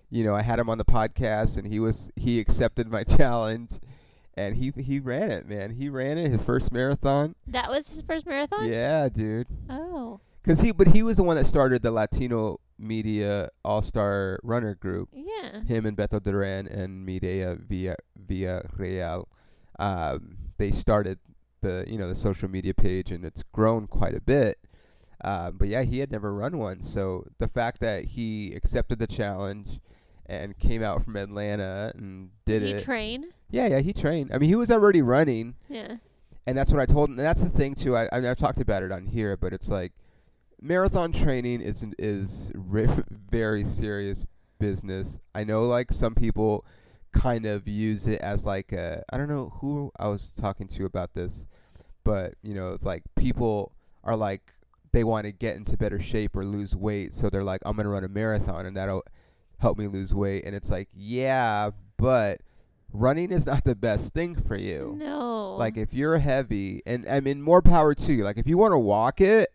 you 0.09 0.23
know, 0.23 0.35
I 0.35 0.41
had 0.41 0.59
him 0.59 0.69
on 0.69 0.77
the 0.77 0.85
podcast, 0.85 1.57
and 1.57 1.67
he 1.67 1.79
was 1.79 2.09
he 2.15 2.39
accepted 2.39 2.87
my 2.89 3.03
challenge, 3.17 3.71
and 4.35 4.55
he 4.55 4.71
he 4.77 4.99
ran 4.99 5.31
it, 5.31 5.47
man. 5.47 5.71
He 5.71 5.89
ran 5.89 6.17
it 6.17 6.29
his 6.29 6.43
first 6.43 6.71
marathon. 6.71 7.35
That 7.47 7.69
was 7.69 7.89
his 7.89 8.01
first 8.01 8.25
marathon. 8.25 8.67
Yeah, 8.67 9.09
dude. 9.09 9.47
Oh, 9.69 10.19
Cause 10.43 10.61
he, 10.61 10.71
but 10.71 10.87
he 10.89 11.01
was 11.01 11.17
the 11.17 11.23
one 11.23 11.37
that 11.37 11.47
started 11.47 11.81
the 11.81 11.89
Latino 11.89 12.59
Media 12.77 13.49
All 13.63 13.81
Star 13.81 14.39
Runner 14.43 14.75
Group. 14.75 15.09
yeah. 15.11 15.61
Him 15.63 15.85
and 15.87 15.97
Beto 15.97 16.21
Duran 16.21 16.67
and 16.67 17.07
Mireia 17.07 17.59
Via 17.59 17.95
Via 18.15 18.61
Real, 18.77 19.27
um, 19.79 20.37
they 20.57 20.71
started 20.71 21.17
the 21.61 21.83
you 21.87 21.97
know 21.97 22.07
the 22.07 22.15
social 22.15 22.47
media 22.49 22.73
page, 22.73 23.09
and 23.11 23.25
it's 23.25 23.43
grown 23.51 23.87
quite 23.87 24.13
a 24.13 24.21
bit. 24.21 24.59
Um, 25.23 25.57
but 25.57 25.67
yeah, 25.69 25.81
he 25.81 25.99
had 25.99 26.11
never 26.11 26.33
run 26.35 26.57
one, 26.59 26.81
so 26.81 27.25
the 27.39 27.47
fact 27.47 27.79
that 27.79 28.03
he 28.05 28.53
accepted 28.53 28.99
the 28.99 29.07
challenge 29.07 29.79
and 30.27 30.57
came 30.57 30.81
out 30.83 31.03
from 31.03 31.15
Atlanta 31.15 31.91
and 31.95 32.29
did 32.45 32.61
he 32.63 32.71
it, 32.71 32.83
train? 32.83 33.25
yeah, 33.51 33.67
yeah, 33.67 33.79
he 33.79 33.93
trained. 33.93 34.31
I 34.33 34.37
mean, 34.37 34.49
he 34.49 34.55
was 34.55 34.71
already 34.71 35.01
running, 35.01 35.55
Yeah. 35.69 35.97
and 36.47 36.57
that's 36.57 36.71
what 36.71 36.81
I 36.81 36.85
told 36.85 37.09
him. 37.09 37.19
And 37.19 37.25
that's 37.27 37.43
the 37.43 37.49
thing 37.49 37.75
too. 37.75 37.95
I 37.95 38.07
I 38.11 38.19
mean, 38.19 38.29
I've 38.29 38.37
talked 38.37 38.59
about 38.59 38.83
it 38.83 38.91
on 38.91 39.05
here, 39.05 39.37
but 39.37 39.53
it's 39.53 39.69
like 39.69 39.93
marathon 40.61 41.11
training 41.11 41.61
is 41.61 41.85
is 41.99 42.51
very 42.55 43.63
serious 43.65 44.25
business. 44.59 45.19
I 45.33 45.43
know 45.43 45.63
like 45.65 45.91
some 45.91 46.15
people 46.15 46.65
kind 47.11 47.45
of 47.45 47.67
use 47.67 48.07
it 48.07 48.19
as 48.21 48.45
like 48.45 48.71
a 48.73 49.03
I 49.11 49.17
don't 49.17 49.29
know 49.29 49.49
who 49.61 49.91
I 49.99 50.07
was 50.07 50.33
talking 50.39 50.67
to 50.69 50.85
about 50.85 51.13
this, 51.13 51.47
but 52.03 52.33
you 52.41 52.53
know, 52.53 52.73
it's 52.73 52.83
like 52.85 53.03
people 53.15 53.71
are 54.03 54.15
like 54.15 54.53
they 54.91 55.03
want 55.03 55.25
to 55.25 55.31
get 55.33 55.55
into 55.57 55.75
better 55.77 55.99
shape 55.99 56.35
or 56.37 56.45
lose 56.45 56.75
weight, 56.75 57.13
so 57.13 57.29
they're 57.29 57.43
like 57.43 57.61
I'm 57.65 57.75
going 57.75 57.83
to 57.85 57.89
run 57.89 58.03
a 58.03 58.09
marathon 58.09 58.65
and 58.65 58.75
that'll 58.77 59.03
help 59.59 59.77
me 59.77 59.87
lose 59.87 60.13
weight 60.13 60.43
and 60.45 60.55
it's 60.55 60.69
like, 60.69 60.89
yeah, 60.93 61.69
but 61.97 62.41
running 62.93 63.31
is 63.31 63.45
not 63.45 63.63
the 63.65 63.75
best 63.75 64.13
thing 64.13 64.35
for 64.35 64.55
you. 64.57 64.95
No. 64.97 65.55
Like 65.55 65.77
if 65.77 65.93
you're 65.93 66.17
heavy, 66.17 66.81
and 66.85 67.07
I 67.09 67.19
mean 67.19 67.41
more 67.41 67.61
power 67.61 67.93
to 67.93 68.13
you. 68.13 68.23
Like 68.23 68.37
if 68.37 68.47
you 68.47 68.57
want 68.57 68.71
to 68.73 68.79
walk 68.79 69.21
it, 69.21 69.49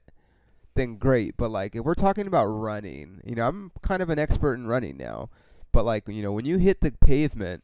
then 0.75 0.97
great. 0.97 1.37
But 1.37 1.51
like 1.51 1.75
if 1.75 1.85
we're 1.85 1.95
talking 1.95 2.27
about 2.27 2.47
running, 2.47 3.21
you 3.25 3.35
know, 3.35 3.47
I'm 3.47 3.73
kind 3.83 4.03
of 4.03 4.11
an 4.11 4.19
expert 4.19 4.55
in 4.55 4.67
running 4.67 4.97
now. 4.97 5.29
But 5.73 5.85
like 5.85 6.09
you 6.09 6.23
know, 6.23 6.33
when 6.33 6.45
you 6.45 6.59
hit 6.59 6.81
the 6.81 6.93
pavement, 6.93 7.63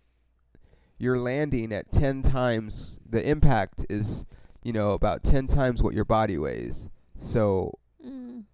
you're 0.99 1.19
landing 1.19 1.73
at 1.73 1.91
ten 1.93 2.23
times 2.23 2.99
the 3.09 3.27
impact 3.29 3.85
is 3.91 4.27
you 4.63 4.73
know 4.73 4.91
about 4.93 5.23
ten 5.23 5.47
times 5.47 5.83
what 5.83 5.95
your 5.95 6.05
body 6.05 6.39
weighs. 6.39 6.89
So 7.17 7.73
Mm. 8.07 8.45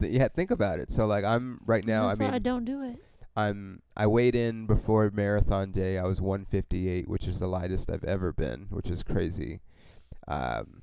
th- 0.00 0.12
yeah, 0.12 0.26
think 0.28 0.50
about 0.50 0.80
it. 0.80 0.90
So 0.90 1.06
like 1.06 1.24
I'm 1.24 1.60
right 1.66 1.84
now. 1.86 2.08
That's 2.08 2.18
I 2.20 2.22
mean, 2.24 2.30
why 2.32 2.36
I 2.36 2.40
don't 2.40 2.64
do 2.64 2.82
it. 2.82 2.98
I'm 3.36 3.82
I 3.96 4.06
weighed 4.06 4.34
in 4.34 4.66
before 4.66 5.10
marathon 5.12 5.70
day. 5.72 5.98
I 5.98 6.04
was 6.04 6.20
158, 6.20 7.08
which 7.08 7.26
is 7.26 7.38
the 7.38 7.46
lightest 7.46 7.90
I've 7.90 8.04
ever 8.04 8.32
been, 8.32 8.66
which 8.70 8.90
is 8.90 9.02
crazy. 9.02 9.60
Um, 10.26 10.82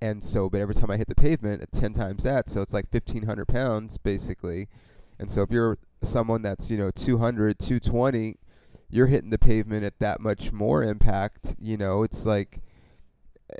and 0.00 0.22
so, 0.24 0.50
but 0.50 0.60
every 0.60 0.74
time 0.74 0.90
I 0.90 0.96
hit 0.96 1.08
the 1.08 1.14
pavement, 1.14 1.62
it's 1.62 1.78
10 1.78 1.92
times 1.92 2.24
that, 2.24 2.48
so 2.48 2.60
it's 2.60 2.72
like 2.72 2.86
1,500 2.90 3.46
pounds 3.46 3.98
basically. 3.98 4.68
And 5.18 5.30
so, 5.30 5.42
if 5.42 5.50
you're 5.50 5.78
someone 6.02 6.42
that's 6.42 6.70
you 6.70 6.76
know 6.76 6.90
200, 6.90 7.58
220, 7.58 8.36
you're 8.90 9.06
hitting 9.06 9.30
the 9.30 9.38
pavement 9.38 9.84
at 9.84 9.98
that 10.00 10.20
much 10.20 10.52
more 10.52 10.82
impact. 10.82 11.54
You 11.58 11.76
know, 11.76 12.02
it's 12.02 12.26
like 12.26 12.60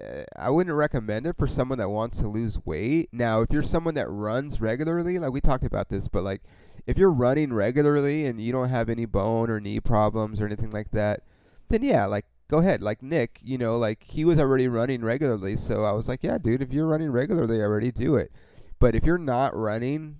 uh, 0.00 0.22
I 0.36 0.50
wouldn't 0.50 0.74
recommend 0.76 1.26
it 1.26 1.36
for 1.36 1.46
someone 1.46 1.78
that 1.78 1.88
wants 1.88 2.18
to 2.18 2.28
lose 2.28 2.58
weight. 2.64 3.08
Now, 3.12 3.42
if 3.42 3.50
you're 3.50 3.62
someone 3.62 3.94
that 3.94 4.08
runs 4.08 4.60
regularly, 4.60 5.18
like 5.18 5.32
we 5.32 5.40
talked 5.40 5.64
about 5.64 5.88
this, 5.88 6.08
but 6.08 6.22
like 6.22 6.42
if 6.86 6.98
you're 6.98 7.12
running 7.12 7.52
regularly 7.52 8.26
and 8.26 8.40
you 8.40 8.52
don't 8.52 8.68
have 8.68 8.88
any 8.88 9.04
bone 9.04 9.50
or 9.50 9.60
knee 9.60 9.80
problems 9.80 10.40
or 10.40 10.46
anything 10.46 10.70
like 10.70 10.90
that, 10.90 11.22
then 11.68 11.82
yeah, 11.82 12.06
like 12.06 12.26
go 12.48 12.58
ahead. 12.58 12.82
Like 12.82 13.02
Nick, 13.02 13.40
you 13.42 13.58
know, 13.58 13.78
like 13.78 14.02
he 14.04 14.24
was 14.24 14.38
already 14.38 14.68
running 14.68 15.02
regularly, 15.02 15.56
so 15.56 15.84
I 15.84 15.92
was 15.92 16.08
like, 16.08 16.22
yeah, 16.22 16.38
dude, 16.38 16.62
if 16.62 16.72
you're 16.72 16.86
running 16.86 17.10
regularly 17.10 17.60
already, 17.60 17.92
do 17.92 18.16
it. 18.16 18.32
But 18.78 18.94
if 18.94 19.04
you're 19.04 19.18
not 19.18 19.56
running 19.56 20.16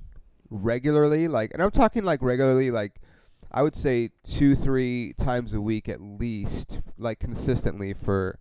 regularly, 0.51 1.29
like, 1.29 1.53
and 1.53 1.63
I'm 1.63 1.71
talking 1.71 2.05
like 2.05 2.23
regularly, 2.23 2.71
like 2.71 3.01
I 3.51 3.63
would 3.63 3.75
say 3.75 4.11
two, 4.25 4.55
three 4.55 5.15
times 5.19 5.53
a 5.53 5.61
week 5.61 5.89
at 5.89 6.01
least, 6.01 6.79
like 6.97 7.19
consistently 7.19 7.93
for 7.93 8.39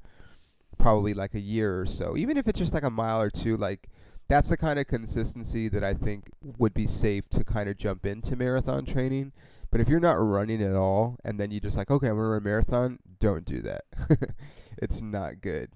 probably 0.78 1.14
like 1.14 1.34
a 1.34 1.40
year 1.40 1.82
or 1.82 1.86
so. 1.86 2.16
Even 2.16 2.38
if 2.38 2.48
it's 2.48 2.60
just 2.60 2.74
like 2.74 2.84
a 2.84 2.90
mile 2.90 3.22
or 3.22 3.30
two, 3.30 3.58
like 3.58 3.90
that's 4.32 4.48
the 4.48 4.56
kind 4.56 4.80
of 4.80 4.88
consistency 4.88 5.68
that 5.68 5.84
I 5.84 5.94
think 5.94 6.32
would 6.58 6.74
be 6.74 6.88
safe 6.88 7.28
to 7.32 7.44
kind 7.44 7.68
of 7.68 7.78
jump 7.78 8.06
into 8.06 8.38
marathon 8.38 8.86
training. 8.86 9.34
But 9.70 9.82
if 9.82 9.90
you're 9.90 10.00
not 10.00 10.14
running 10.14 10.64
at 10.64 10.74
all 10.74 11.18
and 11.26 11.38
then 11.38 11.52
you 11.52 11.60
just 11.60 11.76
like, 11.76 11.92
okay, 11.92 12.08
I'm 12.08 12.16
gonna 12.16 12.30
run 12.30 12.38
a 12.38 12.42
marathon, 12.42 13.00
don't 13.20 13.44
do 13.44 13.62
that. 13.64 13.84
it's 14.78 15.02
not 15.02 15.42
good. 15.42 15.72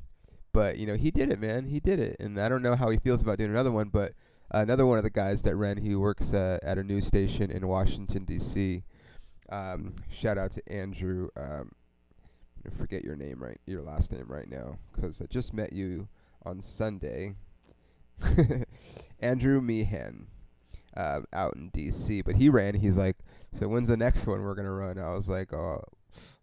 But 0.53 0.77
you 0.77 0.87
know, 0.87 0.95
he 0.95 1.11
did 1.11 1.33
it, 1.33 1.39
man. 1.41 1.65
He 1.65 1.81
did 1.81 1.99
it, 1.99 2.15
and 2.21 2.39
I 2.39 2.47
don't 2.47 2.61
know 2.61 2.77
how 2.77 2.89
he 2.89 2.97
feels 2.97 3.21
about 3.21 3.39
doing 3.39 3.51
another 3.51 3.73
one. 3.73 3.89
But 3.89 4.13
another 4.51 4.85
one 4.85 4.99
of 4.99 5.03
the 5.03 5.09
guys 5.09 5.41
that 5.41 5.57
ran, 5.57 5.75
he 5.75 5.93
works 5.95 6.31
uh, 6.31 6.57
at 6.63 6.77
a 6.77 6.83
news 6.83 7.05
station 7.05 7.51
in 7.51 7.67
Washington 7.67 8.23
D.C. 8.23 8.83
Um, 9.49 9.95
shout 10.09 10.37
out 10.37 10.53
to 10.53 10.63
Andrew. 10.71 11.27
Um, 11.35 11.73
forget 12.77 13.03
your 13.03 13.17
name 13.17 13.43
right, 13.43 13.59
your 13.65 13.81
last 13.81 14.13
name 14.13 14.27
right 14.29 14.49
now, 14.49 14.77
because 14.93 15.21
I 15.21 15.25
just 15.25 15.53
met 15.53 15.73
you 15.73 16.07
on 16.45 16.61
Sunday. 16.61 17.35
Andrew 19.19 19.61
Meehan, 19.61 20.27
uh, 20.95 21.21
out 21.33 21.55
in 21.55 21.69
D.C. 21.69 22.21
But 22.21 22.35
he 22.35 22.49
ran. 22.49 22.75
He's 22.75 22.97
like, 22.97 23.17
so 23.51 23.67
when's 23.67 23.87
the 23.87 23.97
next 23.97 24.27
one 24.27 24.41
we're 24.41 24.55
gonna 24.55 24.71
run? 24.71 24.99
I 24.99 25.11
was 25.11 25.27
like, 25.27 25.53
oh, 25.53 25.81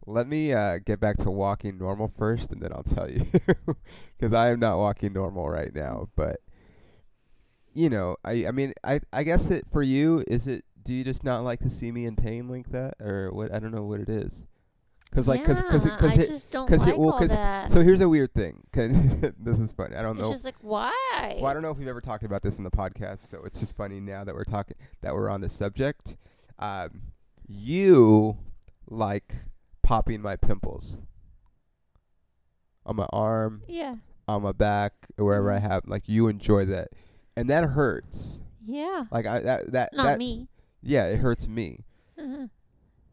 let 0.06 0.26
me 0.26 0.52
uh, 0.52 0.78
get 0.84 1.00
back 1.00 1.16
to 1.18 1.30
walking 1.30 1.78
normal 1.78 2.12
first, 2.18 2.50
and 2.52 2.60
then 2.60 2.72
I'll 2.72 2.82
tell 2.82 3.10
you, 3.10 3.24
because 4.18 4.34
I 4.34 4.50
am 4.50 4.60
not 4.60 4.78
walking 4.78 5.12
normal 5.12 5.48
right 5.48 5.74
now. 5.74 6.08
But 6.16 6.40
you 7.74 7.88
know, 7.88 8.16
I 8.24 8.46
I 8.46 8.50
mean, 8.50 8.72
I 8.84 9.00
I 9.12 9.22
guess 9.22 9.50
it 9.50 9.64
for 9.72 9.82
you 9.82 10.24
is 10.26 10.46
it. 10.46 10.64
Do 10.84 10.92
you 10.92 11.04
just 11.04 11.22
not 11.22 11.44
like 11.44 11.60
to 11.60 11.70
see 11.70 11.92
me 11.92 12.06
in 12.06 12.16
pain 12.16 12.48
like 12.48 12.70
that, 12.70 12.94
or 13.00 13.30
what? 13.32 13.54
I 13.54 13.60
don't 13.60 13.72
know 13.72 13.84
what 13.84 14.00
it 14.00 14.08
is. 14.08 14.46
Cause 15.14 15.28
like, 15.28 15.44
cause, 15.44 15.60
cause, 15.60 15.84
it, 15.84 15.90
Yeah, 15.90 15.96
cause 15.98 16.18
I 16.18 16.22
it. 16.22 16.28
just 16.28 16.50
don't 16.50 16.66
'cause 16.66 16.86
it- 16.86 16.96
well, 16.96 17.10
all 17.12 17.18
'cause- 17.18 17.28
that. 17.30 17.70
So 17.70 17.82
here's 17.82 18.00
a 18.00 18.08
weird 18.08 18.32
thing. 18.32 18.62
this 18.72 19.58
is 19.60 19.70
funny. 19.72 19.94
I 19.94 20.00
don't 20.00 20.12
it's 20.12 20.22
know. 20.22 20.32
just 20.32 20.44
like 20.44 20.54
why? 20.62 21.36
Well, 21.36 21.46
I 21.46 21.52
don't 21.52 21.60
know 21.62 21.70
if 21.70 21.76
we've 21.76 21.86
ever 21.86 22.00
talked 22.00 22.24
about 22.24 22.40
this 22.42 22.56
in 22.56 22.64
the 22.64 22.70
podcast, 22.70 23.18
so 23.18 23.42
it's 23.44 23.60
just 23.60 23.76
funny 23.76 24.00
now 24.00 24.24
that 24.24 24.34
we're 24.34 24.44
talking 24.44 24.76
that 25.02 25.12
we're 25.14 25.28
on 25.28 25.42
the 25.42 25.50
subject. 25.50 26.16
Um, 26.58 27.02
you 27.46 28.38
like 28.88 29.34
popping 29.82 30.22
my 30.22 30.36
pimples 30.36 30.96
on 32.86 32.96
my 32.96 33.06
arm, 33.12 33.62
Yeah. 33.68 33.96
on 34.26 34.42
my 34.42 34.52
back, 34.52 34.94
wherever 35.16 35.52
I 35.52 35.58
Mhm. 35.58 35.70
have. 35.70 35.82
Like 35.86 36.08
you 36.08 36.28
enjoy 36.28 36.64
that, 36.66 36.88
and 37.36 37.50
that 37.50 37.64
hurts. 37.64 38.40
Yeah. 38.64 39.04
Like 39.10 39.26
I 39.26 39.40
that 39.40 39.72
that 39.72 39.92
Not 39.92 40.04
that 40.04 40.18
me. 40.18 40.48
yeah, 40.82 41.04
it 41.06 41.18
hurts 41.18 41.46
me, 41.46 41.84
Uh-huh. 42.18 42.46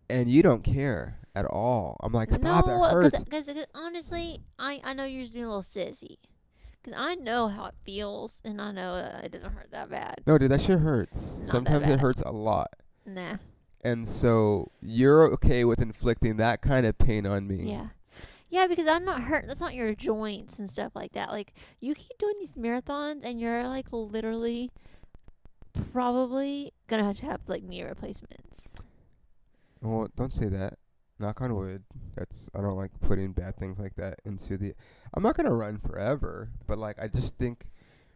and 0.09 0.29
you 0.29 0.41
don't 0.41 0.63
care 0.63 1.18
at 1.35 1.45
all. 1.45 1.97
I'm 2.01 2.13
like, 2.13 2.29
stop, 2.31 2.65
no, 2.65 2.83
that 2.83 2.91
hurts. 2.91 3.23
because 3.23 3.49
honestly, 3.73 4.41
I 4.57 4.81
I 4.83 4.93
know 4.93 5.05
you're 5.05 5.21
just 5.21 5.33
being 5.33 5.45
a 5.45 5.49
little 5.49 5.61
sissy. 5.61 6.17
Because 6.81 6.97
I 6.97 7.15
know 7.15 7.49
how 7.49 7.65
it 7.65 7.75
feels, 7.83 8.41
and 8.45 8.61
I 8.61 8.71
know 8.71 8.93
uh, 8.93 9.21
it 9.23 9.33
doesn't 9.33 9.51
hurt 9.51 9.71
that 9.71 9.89
bad. 9.89 10.21
No, 10.25 10.37
dude, 10.37 10.49
that 10.51 10.61
shit 10.61 10.79
hurts. 10.79 11.33
that 11.33 11.49
Sometimes 11.49 11.89
it 11.89 11.99
hurts 11.99 12.21
a 12.21 12.31
lot. 12.31 12.69
Nah. 13.05 13.35
And 13.83 14.07
so 14.07 14.71
you're 14.81 15.31
okay 15.33 15.65
with 15.65 15.81
inflicting 15.81 16.37
that 16.37 16.61
kind 16.61 16.85
of 16.85 16.97
pain 16.97 17.25
on 17.25 17.47
me. 17.47 17.71
Yeah. 17.71 17.87
Yeah, 18.49 18.65
because 18.67 18.87
I'm 18.87 19.05
not 19.05 19.21
hurt. 19.21 19.45
That's 19.45 19.61
not 19.61 19.75
your 19.75 19.93
joints 19.93 20.57
and 20.57 20.69
stuff 20.69 20.93
like 20.95 21.11
that. 21.13 21.29
Like 21.29 21.53
you 21.79 21.93
keep 21.93 22.17
doing 22.17 22.33
these 22.39 22.53
marathons, 22.53 23.21
and 23.23 23.39
you're 23.39 23.67
like 23.67 23.87
literally, 23.91 24.71
probably 25.93 26.73
gonna 26.87 27.03
have 27.03 27.17
to 27.17 27.25
have 27.27 27.47
like 27.47 27.63
knee 27.63 27.83
replacements. 27.83 28.67
Well, 29.81 30.09
don't 30.15 30.33
say 30.33 30.47
that. 30.47 30.79
Knock 31.19 31.41
on 31.41 31.53
wood. 31.55 31.83
That's 32.15 32.49
I 32.55 32.61
don't 32.61 32.77
like 32.77 32.91
putting 33.01 33.33
bad 33.33 33.57
things 33.57 33.77
like 33.77 33.95
that 33.95 34.19
into 34.25 34.57
the. 34.57 34.73
I'm 35.13 35.21
not 35.23 35.35
gonna 35.35 35.53
run 35.53 35.77
forever, 35.77 36.49
but 36.67 36.77
like 36.77 36.97
I 37.01 37.07
just 37.07 37.37
think 37.37 37.65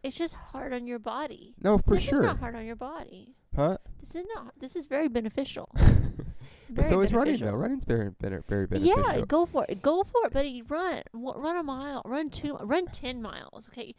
It's 0.02 0.16
just 0.16 0.34
hard 0.34 0.72
on 0.72 0.86
your 0.86 0.98
body. 0.98 1.54
no 1.62 1.78
for 1.78 1.94
this 1.94 2.02
sure, 2.04 2.20
is 2.20 2.26
not 2.26 2.38
hard 2.38 2.54
on 2.56 2.64
your 2.64 2.76
body. 2.76 3.34
huh? 3.54 3.76
This 4.00 4.14
is 4.14 4.24
not. 4.34 4.54
This 4.58 4.74
is 4.76 4.86
very 4.86 5.08
beneficial. 5.08 5.68
Very 6.70 6.88
so 6.88 7.00
is 7.02 7.12
running 7.12 7.36
though. 7.36 7.52
Running's 7.52 7.84
very 7.84 8.10
very 8.20 8.40
very 8.48 8.66
beneficial. 8.66 8.98
Yeah, 8.98 9.20
go 9.26 9.44
for 9.46 9.64
it. 9.68 9.80
Go 9.82 10.02
for 10.02 10.24
it, 10.24 10.32
buddy. 10.32 10.62
Run, 10.62 11.02
run 11.12 11.56
a 11.56 11.62
mile. 11.62 12.02
Run 12.06 12.30
two. 12.30 12.56
Run 12.56 12.86
ten 12.86 13.20
miles. 13.22 13.68
Okay, 13.68 13.94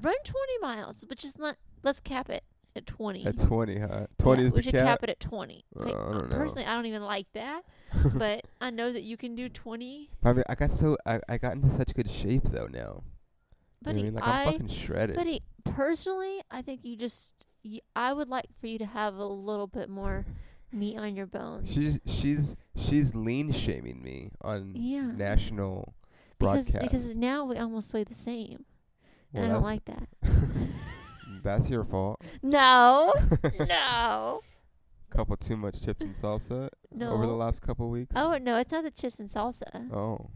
run 0.00 0.16
twenty 0.24 0.58
miles, 0.60 1.04
but 1.08 1.16
just 1.16 1.38
not. 1.38 1.56
Let's 1.82 2.00
cap 2.00 2.28
it 2.28 2.42
at 2.78 2.86
twenty. 2.86 3.24
At 3.26 3.38
20, 3.38 3.78
huh? 3.78 4.06
20 4.18 4.40
Yeah, 4.42 4.46
is 4.46 4.52
we 4.54 4.58
the 4.58 4.62
should 4.62 4.74
cap. 4.74 4.86
cap 4.86 5.04
it 5.04 5.10
at 5.10 5.20
twenty. 5.20 5.64
Okay, 5.78 5.92
Uh, 5.92 6.08
I 6.08 6.12
don't 6.12 6.30
know. 6.30 6.36
personally, 6.36 6.64
I 6.66 6.74
don't 6.74 6.86
even 6.86 7.02
like 7.02 7.26
that, 7.34 7.62
but 8.14 8.44
I 8.60 8.70
know 8.70 8.90
that 8.92 9.02
you 9.02 9.16
can 9.16 9.34
do 9.34 9.48
twenty. 9.48 10.10
I 10.24 10.32
mean, 10.32 10.44
I 10.48 10.54
got 10.54 10.70
so 10.70 10.96
I, 11.06 11.20
I 11.28 11.38
got 11.38 11.54
into 11.54 11.68
such 11.68 11.94
good 11.94 12.10
shape 12.10 12.44
though 12.44 12.66
now. 12.66 13.02
You 13.86 13.92
know 13.92 14.00
I 14.00 14.02
mean, 14.02 14.14
like 14.14 14.24
I, 14.26 14.42
am 14.44 14.52
fucking 14.52 14.68
shredded. 14.68 15.14
buddy, 15.16 15.42
personally, 15.64 16.40
I 16.50 16.62
think 16.62 16.80
you 16.84 16.96
just. 16.96 17.46
y 17.64 17.80
I 17.94 18.12
would 18.12 18.28
like 18.28 18.46
for 18.60 18.66
you 18.66 18.78
to 18.78 18.86
have 18.86 19.14
a 19.16 19.24
little 19.26 19.66
bit 19.68 19.88
more 19.88 20.24
meat 20.72 20.98
on 20.98 21.14
your 21.16 21.26
bones. 21.26 21.70
She's 21.72 22.00
she's 22.06 22.56
she's 22.76 23.14
lean 23.14 23.52
shaming 23.52 24.02
me 24.02 24.30
on 24.42 24.72
yeah, 24.74 25.10
national 25.12 25.94
because 26.38 26.70
broadcast. 26.70 26.90
because 26.92 27.14
now 27.14 27.44
we 27.44 27.56
almost 27.56 27.92
weigh 27.94 28.04
the 28.04 28.14
same. 28.14 28.64
Well, 29.32 29.42
and 29.44 29.52
I 29.52 29.54
don't 29.54 29.62
like 29.62 29.84
that. 29.84 30.08
That's 31.48 31.70
your 31.70 31.84
fault. 31.84 32.20
No, 32.42 33.14
no, 33.60 34.42
couple 35.08 35.34
too 35.38 35.56
much 35.56 35.82
chips 35.82 36.04
and 36.04 36.14
salsa 36.14 36.68
no. 36.92 37.10
over 37.10 37.24
the 37.24 37.32
last 37.32 37.62
couple 37.62 37.88
weeks. 37.88 38.12
Oh 38.14 38.36
no, 38.36 38.58
it's 38.58 38.70
not 38.70 38.84
the 38.84 38.90
chips 38.90 39.18
and 39.18 39.30
salsa. 39.30 39.90
Oh. 39.90 40.28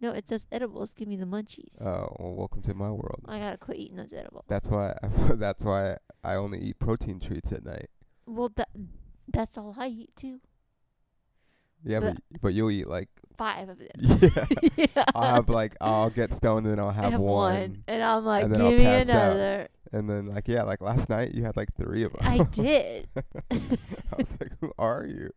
No, 0.00 0.10
it's 0.12 0.30
those 0.30 0.46
edibles. 0.50 0.94
Give 0.94 1.06
me 1.06 1.16
the 1.16 1.26
munchies. 1.26 1.80
Oh, 1.82 2.16
well, 2.18 2.34
welcome 2.34 2.62
to 2.62 2.72
my 2.72 2.90
world. 2.90 3.20
I 3.28 3.40
gotta 3.40 3.58
quit 3.58 3.76
eating 3.76 3.96
those 3.96 4.14
edibles. 4.14 4.44
That's 4.48 4.70
why. 4.70 4.96
that's 5.34 5.62
why 5.62 5.98
I 6.24 6.36
only 6.36 6.60
eat 6.60 6.78
protein 6.78 7.20
treats 7.20 7.52
at 7.52 7.62
night. 7.62 7.90
well, 8.26 8.50
that 8.56 8.70
that's 9.28 9.58
all 9.58 9.74
I 9.78 9.88
eat 9.88 10.16
too. 10.16 10.40
Yeah, 11.84 12.00
but 12.00 12.14
But- 12.14 12.40
but 12.42 12.54
you'll 12.54 12.70
eat 12.70 12.88
like 12.88 13.08
Five 13.36 13.68
of 13.68 13.78
them. 13.78 13.88
yeah. 13.98 14.46
yeah. 14.94 15.04
I'll 15.14 15.34
have 15.34 15.48
like 15.48 15.74
I'll 15.80 16.10
get 16.10 16.32
stoned 16.32 16.66
and 16.66 16.78
then 16.78 16.78
I'll 16.84 16.92
have, 16.92 17.12
have 17.12 17.20
one. 17.20 17.82
and 17.88 18.02
I'm 18.02 18.24
like, 18.24 18.44
and 18.44 18.54
give 18.54 18.64
I'll 18.64 18.70
me 18.70 18.78
pass 18.84 19.08
out. 19.10 19.32
another. 19.32 19.68
and 19.92 20.08
then 20.08 20.26
like 20.26 20.46
yeah, 20.46 20.62
like 20.62 20.80
last 20.80 21.08
night 21.08 21.34
you 21.34 21.42
had 21.44 21.56
like 21.56 21.68
three 21.74 22.04
of 22.04 22.12
them. 22.12 22.20
I 22.22 22.44
did. 22.44 23.08
I 23.50 24.16
was 24.16 24.36
like, 24.40 24.52
who 24.60 24.72
are 24.78 25.04
you? 25.04 25.30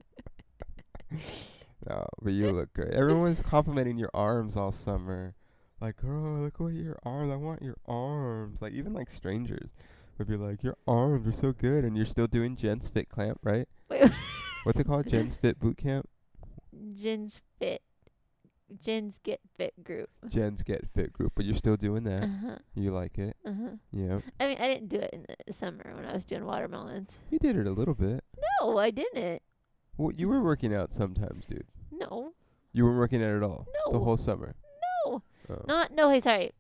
no, 1.89 2.05
but 2.21 2.33
you 2.33 2.51
look 2.51 2.71
great. 2.73 2.93
Everyone 2.93 3.23
was 3.23 3.41
complimenting 3.41 3.97
your 3.97 4.11
arms 4.13 4.55
all 4.57 4.71
summer. 4.71 5.33
Like, 5.79 5.97
girl, 5.97 6.21
look 6.39 6.55
at 6.59 6.73
your 6.75 6.97
arms. 7.03 7.31
I 7.31 7.35
want 7.35 7.61
your 7.61 7.77
arms. 7.87 8.61
Like, 8.61 8.73
even 8.73 8.93
like 8.93 9.09
strangers 9.09 9.73
would 10.17 10.27
be 10.27 10.35
like, 10.35 10.63
your 10.63 10.75
arms 10.87 11.27
are 11.27 11.31
so 11.31 11.51
good. 11.51 11.83
And 11.83 11.95
you're 11.95 12.05
still 12.05 12.27
doing 12.27 12.55
Jen's 12.55 12.89
Fit 12.89 13.09
Clamp, 13.09 13.39
right? 13.43 13.67
Wait, 13.89 14.11
What's 14.63 14.79
it 14.79 14.85
called? 14.87 15.07
Jen's 15.07 15.35
Fit 15.35 15.59
Boot 15.59 15.77
Camp? 15.77 16.09
Jen's 17.01 17.41
fit. 17.59 17.81
Jen's 18.83 19.17
get 19.23 19.39
fit 19.55 19.81
group. 19.83 20.09
Jen's 20.27 20.61
Get 20.61 20.85
Fit 20.93 21.13
Group. 21.13 21.31
But 21.35 21.45
you're 21.45 21.55
still 21.55 21.77
doing 21.77 22.03
that. 22.03 22.23
Uh 22.23 22.27
huh. 22.45 22.57
You 22.75 22.91
like 22.91 23.17
it. 23.17 23.37
Uh 23.45 23.53
huh. 23.53 23.69
Yeah. 23.93 24.19
I 24.41 24.47
mean, 24.47 24.57
I 24.59 24.67
didn't 24.73 24.89
do 24.89 24.97
it 24.97 25.09
in 25.13 25.25
the 25.45 25.53
summer 25.53 25.93
when 25.95 26.05
I 26.05 26.13
was 26.13 26.25
doing 26.25 26.43
watermelons. 26.45 27.17
You 27.31 27.39
did 27.39 27.55
it 27.55 27.65
a 27.65 27.71
little 27.71 27.93
bit. 27.93 28.25
No, 28.61 28.77
I 28.77 28.91
didn't. 28.91 29.41
Well, 29.95 30.11
you 30.17 30.27
were 30.27 30.41
working 30.41 30.75
out 30.75 30.93
sometimes, 30.93 31.45
dude. 31.45 31.63
No, 31.91 32.33
You 32.73 32.83
weren't 32.83 32.97
working 32.97 33.23
out 33.23 33.35
at 33.35 33.41
all. 33.41 33.65
No. 33.85 33.93
The 33.93 34.03
whole 34.03 34.17
summer. 34.17 34.53
no, 35.05 35.23
Oh. 35.49 35.61
not 35.65 35.93
no. 35.93 36.09
Hey, 36.09 36.19
sorry. 36.19 36.51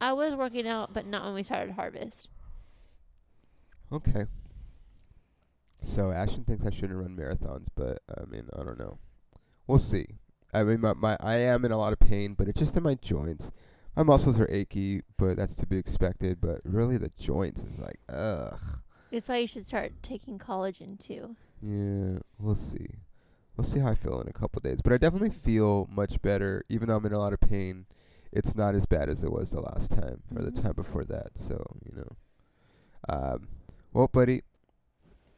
I 0.00 0.12
was 0.12 0.34
working 0.36 0.68
out, 0.68 0.94
but 0.94 1.06
not 1.06 1.24
when 1.24 1.34
we 1.34 1.42
started 1.42 1.72
harvest. 1.72 2.28
Okay. 3.92 4.26
So 5.82 6.10
Ashton 6.12 6.44
thinks 6.44 6.64
I 6.64 6.70
shouldn't 6.70 6.98
run 6.98 7.16
marathons, 7.16 7.66
but 7.74 7.98
I 8.16 8.24
mean, 8.26 8.48
I 8.56 8.62
don't 8.62 8.78
know. 8.78 8.98
We'll 9.70 9.78
see. 9.78 10.06
I 10.52 10.64
mean, 10.64 10.80
my, 10.80 10.94
my 10.94 11.16
I 11.20 11.36
am 11.36 11.64
in 11.64 11.70
a 11.70 11.78
lot 11.78 11.92
of 11.92 12.00
pain, 12.00 12.34
but 12.34 12.48
it's 12.48 12.58
just 12.58 12.76
in 12.76 12.82
my 12.82 12.96
joints. 12.96 13.52
My 13.94 14.02
muscles 14.02 14.40
are 14.40 14.48
achy, 14.50 15.02
but 15.16 15.36
that's 15.36 15.54
to 15.56 15.66
be 15.66 15.78
expected. 15.78 16.40
But 16.40 16.60
really, 16.64 16.98
the 16.98 17.12
joints 17.16 17.62
is 17.62 17.78
like, 17.78 18.00
ugh. 18.08 18.58
That's 19.12 19.28
why 19.28 19.36
you 19.36 19.46
should 19.46 19.64
start 19.64 19.92
taking 20.02 20.40
collagen 20.40 20.98
too. 20.98 21.36
Yeah, 21.62 22.18
we'll 22.40 22.56
see. 22.56 22.88
We'll 23.56 23.64
see 23.64 23.78
how 23.78 23.90
I 23.90 23.94
feel 23.94 24.20
in 24.20 24.26
a 24.26 24.32
couple 24.32 24.58
days. 24.60 24.82
But 24.82 24.92
I 24.92 24.96
definitely 24.96 25.30
feel 25.30 25.88
much 25.88 26.20
better, 26.20 26.64
even 26.68 26.88
though 26.88 26.96
I'm 26.96 27.06
in 27.06 27.12
a 27.12 27.18
lot 27.20 27.32
of 27.32 27.40
pain. 27.40 27.86
It's 28.32 28.56
not 28.56 28.74
as 28.74 28.86
bad 28.86 29.08
as 29.08 29.22
it 29.22 29.30
was 29.30 29.50
the 29.52 29.60
last 29.60 29.92
time 29.92 30.22
or 30.34 30.42
the 30.42 30.50
Mhm. 30.50 30.62
time 30.62 30.72
before 30.72 31.04
that. 31.04 31.38
So 31.38 31.64
you 31.84 31.96
know. 31.96 32.16
Um, 33.08 33.46
well, 33.92 34.08
buddy, 34.08 34.42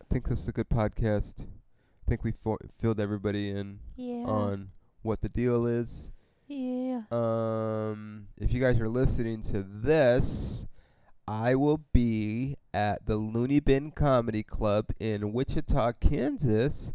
I 0.00 0.04
think 0.08 0.26
this 0.28 0.38
is 0.40 0.48
a 0.48 0.52
good 0.52 0.70
podcast. 0.70 1.44
I 2.06 2.08
think 2.10 2.24
we 2.24 2.32
fo- 2.32 2.58
filled 2.78 3.00
everybody 3.00 3.50
in 3.50 3.78
Yeah. 3.96 4.24
on 4.24 4.70
what 5.02 5.20
the 5.20 5.28
deal 5.28 5.66
is. 5.66 6.12
yeah. 6.48 7.02
Um, 7.10 8.26
if 8.38 8.52
you 8.52 8.60
guys 8.60 8.78
are 8.78 8.88
listening 8.88 9.40
to 9.42 9.62
this, 9.62 10.66
I 11.26 11.54
will 11.54 11.80
be 11.92 12.56
at 12.74 13.06
the 13.06 13.16
Loony 13.16 13.60
Bin 13.60 13.90
Comedy 13.90 14.42
Club 14.42 14.86
in 15.00 15.32
Wichita, 15.32 15.92
Kansas, 15.92 16.92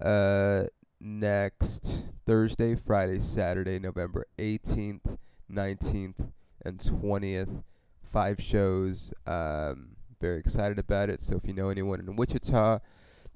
uh, 0.00 0.64
next 1.00 2.04
Thursday, 2.26 2.76
Friday, 2.76 3.18
Saturday, 3.20 3.78
November 3.80 4.26
18th, 4.38 5.18
19th, 5.50 6.30
and 6.64 6.78
20th. 6.78 7.64
Five 8.02 8.40
shows. 8.40 9.12
Um, 9.26 9.96
very 10.20 10.38
excited 10.38 10.78
about 10.78 11.10
it. 11.10 11.20
So 11.22 11.36
if 11.36 11.46
you 11.46 11.54
know 11.54 11.68
anyone 11.70 11.98
in 12.00 12.14
Wichita, 12.16 12.78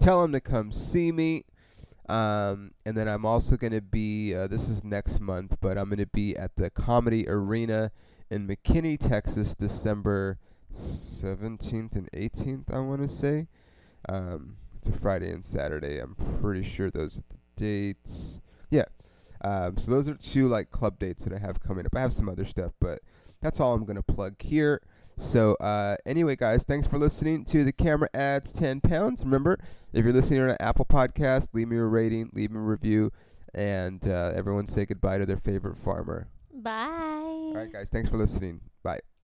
tell 0.05 0.21
them 0.21 0.33
to 0.33 0.41
come 0.41 0.71
see 0.71 1.11
me. 1.11 1.45
Um, 2.11 2.73
and 2.85 2.95
then 2.97 3.09
I'm 3.09 3.25
also 3.25 3.57
going 3.57 3.73
to 3.73 3.81
be, 3.81 4.35
uh, 4.35 4.47
this 4.47 4.69
is 4.69 4.85
next 4.85 5.21
month, 5.21 5.57
but 5.63 5.79
I'm 5.79 5.87
going 5.87 5.99
to 5.99 6.07
be 6.07 6.37
at 6.37 6.55
the 6.57 6.69
Comedy 6.69 7.27
Arena 7.27 7.91
in 8.31 8.47
McKinney, 8.47 8.99
Texas, 8.99 9.55
December 9.55 10.39
17th 10.71 11.97
and 11.97 12.11
18th, 12.13 12.75
I 12.75 12.81
want 12.81 13.03
to 13.03 13.09
say. 13.09 13.47
Um, 14.09 14.57
it's 14.77 14.89
a 14.89 14.93
Friday 14.93 15.31
and 15.31 15.43
Saturday. 15.43 15.99
I'm 15.99 16.15
pretty 16.43 16.65
sure 16.65 16.91
those 16.91 17.19
are 17.19 17.25
the 17.31 17.39
dates. 17.57 18.41
Yeah. 18.71 18.85
Um, 19.43 19.79
so 19.79 19.91
those 19.91 20.09
are 20.09 20.15
two 20.15 20.49
like 20.49 20.71
club 20.71 20.99
dates 20.99 21.25
that 21.25 21.33
I 21.33 21.39
have 21.39 21.61
coming 21.61 21.87
up. 21.87 21.97
I 21.97 22.01
have 22.03 22.13
some 22.13 22.29
other 22.29 22.45
stuff, 22.45 22.73
but 22.79 23.01
that's 23.41 23.61
all 23.61 23.73
I'm 23.73 23.85
going 23.85 23.97
to 23.97 24.03
plug 24.03 24.35
here. 24.43 24.83
So 25.17 25.55
uh, 25.55 25.97
anyway, 26.05 26.37
guys, 26.37 26.65
thanks 26.65 26.87
for 26.87 26.99
listening 26.99 27.45
to 27.47 27.65
the 27.65 27.73
Camera 27.73 28.09
Adds 28.15 28.53
10 28.53 28.81
Pounds. 28.81 29.23
Remember, 29.25 29.59
if 29.93 30.05
you're 30.05 30.13
listening 30.13 30.41
on 30.43 30.51
an 30.51 30.57
Apple 30.61 30.85
podcast, 30.85 31.49
leave 31.53 31.69
me 31.69 31.77
a 31.77 31.85
rating, 31.85 32.31
leave 32.33 32.51
me 32.51 32.59
a 32.59 32.63
review, 32.63 33.13
and 33.55 34.07
uh, 34.07 34.33
everyone 34.35 34.67
say 34.67 34.85
goodbye 34.85 35.19
to 35.19 35.27
their 35.27 35.37
favorite 35.37 35.79
farmer. 35.79 36.29
Bye. 36.53 36.81
All 36.83 37.55
right, 37.55 37.73
guys, 37.73 37.89
thanks 37.89 38.09
for 38.09 38.17
listening. 38.17 38.61
Bye. 38.83 39.01